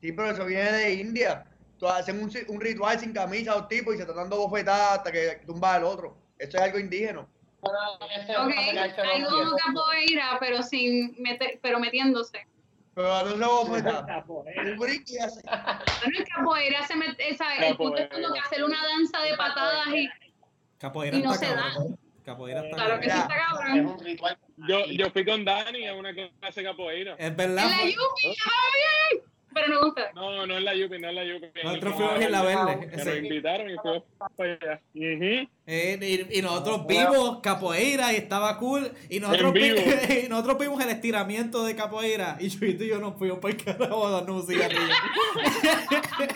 Sí, 0.00 0.12
pero 0.12 0.30
eso 0.30 0.44
viene 0.46 0.70
de 0.70 0.94
India. 0.94 1.44
Todos 1.78 1.94
hacen 1.94 2.22
un, 2.22 2.30
un, 2.46 2.60
ritual 2.60 3.00
sin 3.00 3.12
camisa 3.12 3.54
dos 3.54 3.66
tipos 3.66 3.94
y 3.94 3.96
se 3.96 4.02
están 4.04 4.16
dando 4.16 4.36
bofetadas 4.36 4.98
hasta 4.98 5.10
que 5.10 5.40
tumba 5.44 5.74
al 5.74 5.82
otro. 5.82 6.16
Eso 6.38 6.56
es 6.58 6.62
algo 6.62 6.78
indígeno. 6.78 7.28
Ok, 7.60 8.52
hay 8.56 9.24
como 9.24 9.56
capoeira, 9.56 10.36
pero 10.38 10.62
sin 10.62 11.20
meter, 11.20 11.58
pero 11.60 11.80
metiéndose. 11.80 12.46
Pero 12.94 13.12
a 13.12 13.24
dónde 13.24 13.46
vamos 13.46 13.68
a 13.68 13.72
meter. 13.72 13.92
Un 13.92 14.00
hace. 14.00 15.40
Bueno, 15.44 16.18
el 16.18 16.24
capoeira 16.24 16.86
se 16.86 16.96
mete, 16.96 17.28
esa, 17.28 17.54
el 17.56 17.76
punto 17.76 17.98
es 17.98 18.08
como 18.08 18.32
que 18.32 18.38
hacer 18.38 18.64
una 18.64 18.80
danza 18.82 19.20
de 19.22 19.36
patadas 19.36 19.88
y, 19.88 20.08
capoeira 20.78 21.16
y 21.16 21.22
no 21.22 21.34
se 21.34 21.46
da. 21.46 21.72
Capoeira 22.24 22.64
está 22.64 22.76
Claro 22.76 23.00
que 23.00 23.10
sí 23.10 23.18
está 23.18 23.36
cabrón. 23.36 23.98
Yo, 24.68 24.86
yo 24.86 25.10
fui 25.10 25.24
con 25.26 25.44
Dani 25.44 25.86
a 25.88 25.94
una 25.94 26.14
clase 26.14 26.60
de 26.60 26.66
capoeira. 26.66 27.16
Es 27.18 27.36
verdad. 27.36 27.64
En 27.64 27.70
la 27.70 27.84
Yupi, 27.84 28.28
bien! 28.28 29.33
Pero 29.54 29.68
no 29.68 29.80
gusta. 29.82 30.10
No, 30.14 30.46
no 30.46 30.56
es 30.56 30.62
la 30.62 30.74
Yupi, 30.74 30.98
no 30.98 31.08
es 31.08 31.14
la 31.14 31.24
Yupi. 31.24 31.46
Nosotros 31.62 31.94
fuimos 31.94 32.20
en 32.20 32.32
la 32.32 32.42
verde. 32.42 33.04
Me 33.04 33.16
invitaron 33.18 33.70
y 33.70 33.76
fuimos 33.76 34.02
para 34.36 34.52
allá. 34.52 34.80
eh, 35.66 36.26
y, 36.30 36.42
nosotros 36.42 36.86
vimos 36.86 37.40
capoeira 37.40 38.12
y 38.12 38.16
estaba 38.16 38.58
cool. 38.58 38.90
Y 39.08 39.20
nosotros, 39.20 39.52
vi, 39.52 39.66
y 40.24 40.28
nosotros 40.28 40.58
vimos 40.58 40.82
el 40.82 40.90
estiramiento 40.90 41.64
de 41.64 41.76
capoeira. 41.76 42.36
Y 42.40 42.48
yo 42.48 42.66
y 42.66 42.88
yo 42.88 42.98
nos 42.98 43.16
fuimos 43.16 43.38
para 43.38 43.54
el 43.54 43.64
carajo 43.64 44.06
a 44.06 44.10
darnos 44.10 44.42
un 44.42 44.46
cigarrillo. 44.46 44.94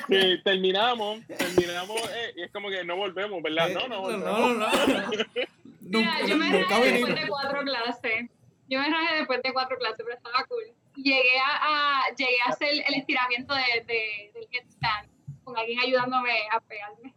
sí, 0.09 0.41
terminamos, 0.45 1.27
terminamos 1.27 2.01
eh, 2.01 2.35
y 2.37 2.43
es 2.43 2.53
como 2.53 2.71
que 2.71 2.85
no 2.85 2.97
volvemos, 2.97 3.43
¿verdad? 3.43 3.71
no, 3.71 3.89
no 3.89 4.01
volvemos. 4.03 4.25
No, 4.25 4.55
no, 4.55 4.71
no. 5.81 5.99
Mira, 5.99 6.27
yo 6.27 6.37
me 6.37 6.51
rajé 6.63 6.93
después 6.93 7.15
de 7.15 7.29
cuatro 7.29 7.63
clases. 7.63 8.31
Yo 8.69 8.79
me 8.79 8.91
rajé 8.91 9.17
después 9.17 9.43
de 9.43 9.53
cuatro 9.53 9.77
clases, 9.79 10.05
pero 10.05 10.17
estaba 10.17 10.45
cool 10.47 10.78
llegué 11.03 11.39
a, 11.45 12.03
llegué 12.17 12.41
a 12.47 12.51
hacer 12.51 12.71
el 12.87 12.95
estiramiento 12.95 13.55
de, 13.55 13.85
de, 13.87 14.31
del 14.35 14.49
headstand, 14.53 15.09
con 15.45 15.57
alguien 15.57 15.81
ayudándome 15.81 16.33
a 16.53 16.61
pegarme. 16.61 17.15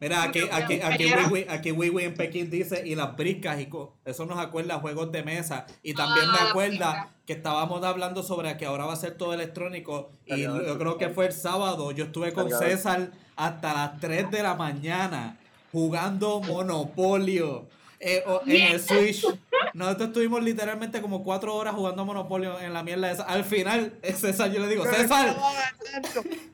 Mira, 0.00 0.22
aquí, 0.24 0.40
aquí, 0.50 0.80
aquí, 0.82 1.06
Wiwi, 1.06 1.46
aquí 1.48 1.72
Wiwi 1.72 2.04
en 2.04 2.14
Pekín 2.14 2.50
dice, 2.50 2.86
y 2.86 2.94
las 2.94 3.16
briscas, 3.16 3.58
y 3.60 3.68
eso 4.04 4.26
nos 4.26 4.38
acuerda 4.38 4.74
a 4.74 4.80
juegos 4.80 5.10
de 5.12 5.22
mesa. 5.22 5.66
Y 5.82 5.94
también 5.94 6.30
me 6.30 6.38
ah, 6.38 6.48
acuerda 6.50 7.10
que 7.26 7.32
estábamos 7.32 7.82
hablando 7.82 8.22
sobre 8.22 8.54
que 8.56 8.66
ahora 8.66 8.84
va 8.84 8.92
a 8.92 8.96
ser 8.96 9.16
todo 9.16 9.32
electrónico. 9.32 10.10
Y 10.26 10.42
yo 10.42 10.78
creo 10.78 10.98
que 10.98 11.08
fue 11.08 11.26
el 11.26 11.32
sábado, 11.32 11.90
yo 11.92 12.04
estuve 12.04 12.32
con 12.32 12.50
César 12.50 13.12
hasta 13.36 13.72
las 13.72 14.00
3 14.00 14.30
de 14.30 14.42
la 14.42 14.54
mañana 14.54 15.38
jugando 15.72 16.40
Monopolio 16.40 17.66
eh, 18.06 18.22
en 18.46 18.72
el 18.74 18.80
Switch. 18.80 19.26
Nosotros 19.72 20.08
estuvimos 20.08 20.42
literalmente 20.42 21.00
como 21.00 21.24
cuatro 21.24 21.54
horas 21.54 21.74
jugando 21.74 22.04
Monopolio 22.04 22.60
en 22.60 22.74
la 22.74 22.82
mierda 22.82 23.10
esa. 23.10 23.22
Al 23.22 23.44
final, 23.44 23.98
César, 24.02 24.52
yo 24.52 24.60
le 24.60 24.68
digo, 24.68 24.84
César. 24.84 25.34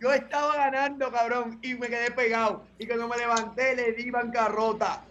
yo 0.00 0.12
estaba 0.12 0.56
ganando, 0.56 1.10
cabrón, 1.10 1.58
y 1.60 1.74
me 1.74 1.88
quedé 1.88 2.12
pegado. 2.12 2.64
Y 2.78 2.86
cuando 2.86 3.08
me 3.08 3.16
levanté, 3.16 3.74
le 3.74 3.92
di 3.92 4.10
bancarrota. 4.12 5.02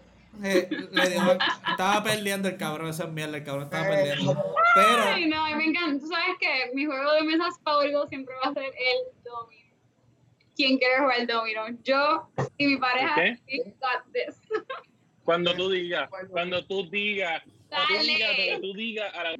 Eh, 0.42 0.68
le 0.92 1.10
digo, 1.10 1.36
estaba 1.70 2.02
perdiendo 2.02 2.48
el 2.48 2.56
cabrón, 2.56 2.88
esa 2.88 3.06
mierda, 3.06 3.36
el 3.36 3.44
cabrón 3.44 3.64
estaba 3.64 3.88
perdiendo. 3.88 4.54
Pero. 4.74 5.02
Ay, 5.02 5.26
no, 5.26 5.44
me 5.56 5.64
encanta. 5.64 6.00
Tú 6.00 6.10
sabes 6.10 6.36
que 6.40 6.70
mi 6.74 6.86
juego 6.86 7.12
de 7.12 7.22
mesas 7.22 7.60
favorito 7.62 8.06
siempre 8.06 8.34
va 8.42 8.50
a 8.50 8.54
ser 8.54 8.64
el 8.64 9.22
domino. 9.22 9.76
¿Quién 10.56 10.78
quiere 10.78 11.00
jugar 11.00 11.20
el 11.20 11.26
domino? 11.26 11.66
Yo 11.84 12.30
y 12.56 12.66
mi 12.66 12.76
pareja. 12.78 13.14
We 13.16 13.74
got 13.78 14.04
this. 14.12 14.40
Cuando 15.30 15.54
tú 15.54 15.70
digas, 15.70 16.10
cuando 16.28 16.66
tú 16.66 16.90
digas, 16.90 17.40
cuando 17.68 17.86
tú 17.86 18.02
digas, 18.02 18.30
cuando 18.34 18.60
tú 18.60 18.74
digas 18.74 19.14
a 19.14 19.22
la... 19.22 19.36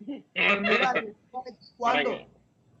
¿Cuándo? 1.76 2.26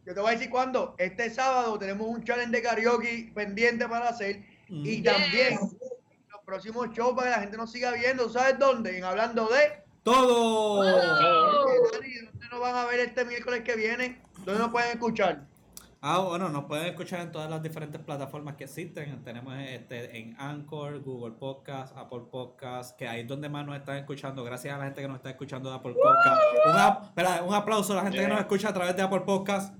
Yo 0.06 0.14
te 0.14 0.20
voy 0.20 0.30
a 0.30 0.32
decir 0.32 0.48
cuándo. 0.48 0.94
Este 0.96 1.28
sábado 1.28 1.78
tenemos 1.78 2.08
un 2.08 2.24
challenge 2.24 2.56
de 2.56 2.62
karaoke 2.62 3.30
pendiente 3.34 3.86
para 3.86 4.08
hacer. 4.08 4.42
Y 4.70 5.02
también 5.02 5.58
los 5.60 6.40
próximos 6.46 6.88
shows 6.94 7.14
para 7.14 7.28
que 7.28 7.36
la 7.36 7.42
gente 7.42 7.58
nos 7.58 7.70
siga 7.70 7.92
viendo. 7.92 8.30
¿Sabes 8.30 8.58
dónde? 8.58 8.96
En 8.96 9.04
hablando 9.04 9.46
de 9.48 9.82
todo. 10.02 10.82
¿Dónde 10.82 12.48
nos 12.50 12.60
van 12.60 12.74
a 12.74 12.86
ver 12.86 13.00
este 13.00 13.26
miércoles 13.26 13.64
que 13.64 13.76
viene? 13.76 14.18
¿Dónde 14.46 14.62
nos 14.62 14.70
pueden 14.70 14.92
escuchar? 14.92 15.42
Ah, 16.02 16.18
bueno, 16.20 16.48
nos 16.48 16.64
pueden 16.64 16.86
escuchar 16.86 17.20
en 17.20 17.30
todas 17.30 17.50
las 17.50 17.62
diferentes 17.62 18.00
plataformas 18.00 18.56
que 18.56 18.64
existen. 18.64 19.22
Tenemos 19.22 19.52
este, 19.58 20.18
en 20.18 20.34
Anchor, 20.38 21.02
Google 21.02 21.32
Podcast, 21.32 21.94
Apple 21.94 22.22
Podcast, 22.30 22.96
que 22.96 23.06
ahí 23.06 23.20
es 23.20 23.28
donde 23.28 23.50
más 23.50 23.66
nos 23.66 23.76
están 23.76 23.98
escuchando. 23.98 24.42
Gracias 24.42 24.74
a 24.74 24.78
la 24.78 24.84
gente 24.84 25.02
que 25.02 25.08
nos 25.08 25.18
está 25.18 25.28
escuchando 25.28 25.68
de 25.68 25.76
Apple 25.76 25.92
Podcast. 25.92 27.42
Un, 27.42 27.48
un 27.48 27.54
aplauso 27.54 27.92
a 27.92 27.96
la 27.96 28.02
gente 28.04 28.16
que 28.16 28.28
nos 28.28 28.40
escucha 28.40 28.70
a 28.70 28.72
través 28.72 28.96
de 28.96 29.02
Apple 29.02 29.20
Podcast. 29.20 29.74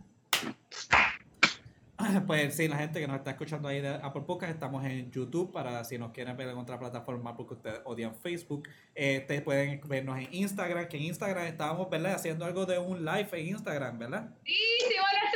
Pues 2.27 2.57
sí, 2.57 2.69
la 2.69 2.79
gente 2.79 3.01
que 3.01 3.07
nos 3.07 3.17
está 3.17 3.33
escuchando 3.33 3.69
ahí 3.69 3.81
de 3.81 3.89
Apple 3.89 4.23
Podcast, 4.23 4.53
estamos 4.53 4.85
en 4.85 5.11
YouTube 5.11 5.53
para 5.53 5.85
si 5.85 5.99
nos 5.99 6.13
quieren 6.13 6.37
ver 6.37 6.49
en 6.49 6.57
otra 6.57 6.79
plataforma 6.79 7.37
porque 7.37 7.55
ustedes 7.55 7.81
odian 7.85 8.15
Facebook. 8.15 8.69
Este, 8.95 9.41
pueden 9.43 9.81
vernos 9.87 10.19
en 10.19 10.29
Instagram, 10.33 10.89
que 10.89 10.97
en 10.97 11.05
Instagram 11.05 11.47
estábamos, 11.47 11.91
¿verdad? 11.91 12.15
Haciendo 12.15 12.45
algo 12.45 12.67
de 12.67 12.79
un 12.79 13.05
live 13.05 13.29
en 13.33 13.49
Instagram, 13.49 13.99
¿verdad? 13.99 14.31
Sí, 14.45 14.57
nuestro 14.89 15.21
primer 15.21 15.30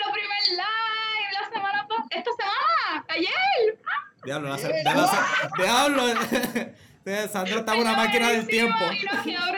live 0.48 1.32
la 1.32 1.48
semana 1.52 1.88
pasada, 1.88 2.08
esta 2.10 2.30
semana, 2.32 3.04
ayer. 3.08 3.78
Diablo, 4.24 4.56
diablo, 4.56 6.04
diablo. 7.04 7.28
Sandra 7.30 7.56
está 7.58 7.74
una 7.74 7.94
máquina 7.94 8.30
del 8.30 8.46
tiempo. 8.46 8.78
Y 8.92 9.04
nos 9.04 9.22
quedó 9.24 9.54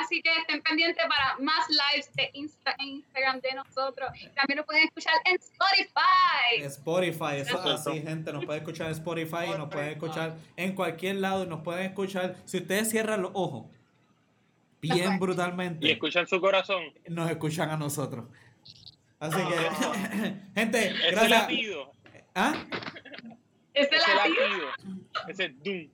así 0.00 0.22
que 0.22 0.30
estén 0.36 0.62
pendientes 0.62 1.04
para 1.08 1.36
más 1.38 1.66
lives 1.68 2.10
de 2.14 2.30
Instagram 2.34 3.40
de 3.40 3.54
nosotros. 3.54 4.10
También 4.34 4.58
nos 4.58 4.66
pueden 4.66 4.84
escuchar 4.84 5.14
en 5.24 5.36
Spotify. 5.36 6.62
Spotify, 6.62 7.36
eso 7.36 7.60
así, 7.60 8.02
gente. 8.02 8.32
Nos 8.32 8.44
pueden 8.44 8.62
escuchar 8.62 8.88
en 8.88 8.92
Spotify 8.92 9.44
y 9.54 9.58
nos 9.58 9.68
pueden 9.68 9.90
escuchar 9.90 10.36
en 10.56 10.74
cualquier 10.74 11.16
lado. 11.16 11.46
Nos 11.46 11.62
pueden 11.62 11.86
escuchar, 11.86 12.36
si 12.44 12.58
ustedes 12.58 12.90
cierran 12.90 13.22
los 13.22 13.32
ojos, 13.34 13.66
bien 14.80 15.18
brutalmente. 15.18 15.86
Y 15.86 15.92
escuchan 15.92 16.26
su 16.26 16.40
corazón. 16.40 16.82
Nos 17.08 17.30
escuchan 17.30 17.70
a 17.70 17.76
nosotros. 17.76 18.26
Así 19.22 19.36
que, 19.36 19.54
ah. 19.70 20.34
gente, 20.56 20.88
Ese 20.88 21.10
gracias. 21.12 21.30
Latido. 21.30 21.92
¿Ah? 22.34 22.54
Ese, 23.72 23.96
latido. 23.96 24.68
Ese 25.28 25.48
dum, 25.62 25.88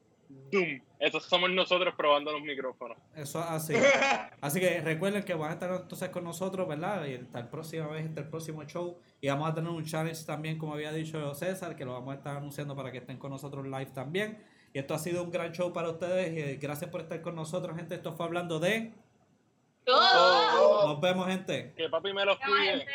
Doom. 0.51 0.81
Esos 0.99 1.25
somos 1.25 1.51
nosotros 1.51 1.93
probando 1.95 2.33
los 2.33 2.41
micrófonos. 2.41 2.97
Eso 3.15 3.41
así. 3.41 3.75
así 4.41 4.61
que 4.61 4.81
recuerden 4.81 5.25
que 5.25 5.35
van 5.35 5.51
a 5.51 5.53
estar 5.53 5.71
entonces 5.71 6.09
con 6.09 6.25
nosotros, 6.25 6.67
¿verdad? 6.67 7.05
Y 7.05 7.17
hasta 7.17 7.41
el 7.41 7.49
próximo 7.49 7.91
vez, 7.91 8.07
hasta 8.07 8.23
el 8.23 8.29
próximo 8.29 8.65
show. 8.65 8.99
Y 9.21 9.29
vamos 9.29 9.51
a 9.51 9.55
tener 9.55 9.71
un 9.71 9.85
challenge 9.85 10.25
también, 10.25 10.57
como 10.57 10.73
había 10.73 10.91
dicho 10.91 11.35
César, 11.35 11.77
que 11.77 11.85
lo 11.85 11.93
vamos 11.93 12.15
a 12.15 12.17
estar 12.17 12.35
anunciando 12.35 12.75
para 12.75 12.91
que 12.91 12.99
estén 12.99 13.19
con 13.19 13.31
nosotros 13.31 13.67
live 13.67 13.91
también. 13.93 14.43
Y 14.73 14.79
esto 14.79 14.95
ha 14.95 14.99
sido 14.99 15.23
un 15.23 15.31
gran 15.31 15.53
show 15.53 15.71
para 15.71 15.91
ustedes. 15.91 16.33
Y 16.33 16.57
gracias 16.57 16.91
por 16.91 17.03
estar 17.03 17.21
con 17.21 17.35
nosotros, 17.35 17.77
gente. 17.77 17.95
Esto 17.95 18.15
fue 18.15 18.25
hablando 18.25 18.59
de. 18.59 18.95
Todo. 19.89 20.89
Nos 20.89 21.01
vemos, 21.01 21.27
gente. 21.27 21.73
Que 21.75 21.89
papi 21.89 22.13
me 22.13 22.25
los 22.25 22.39
cuide. 22.39 22.87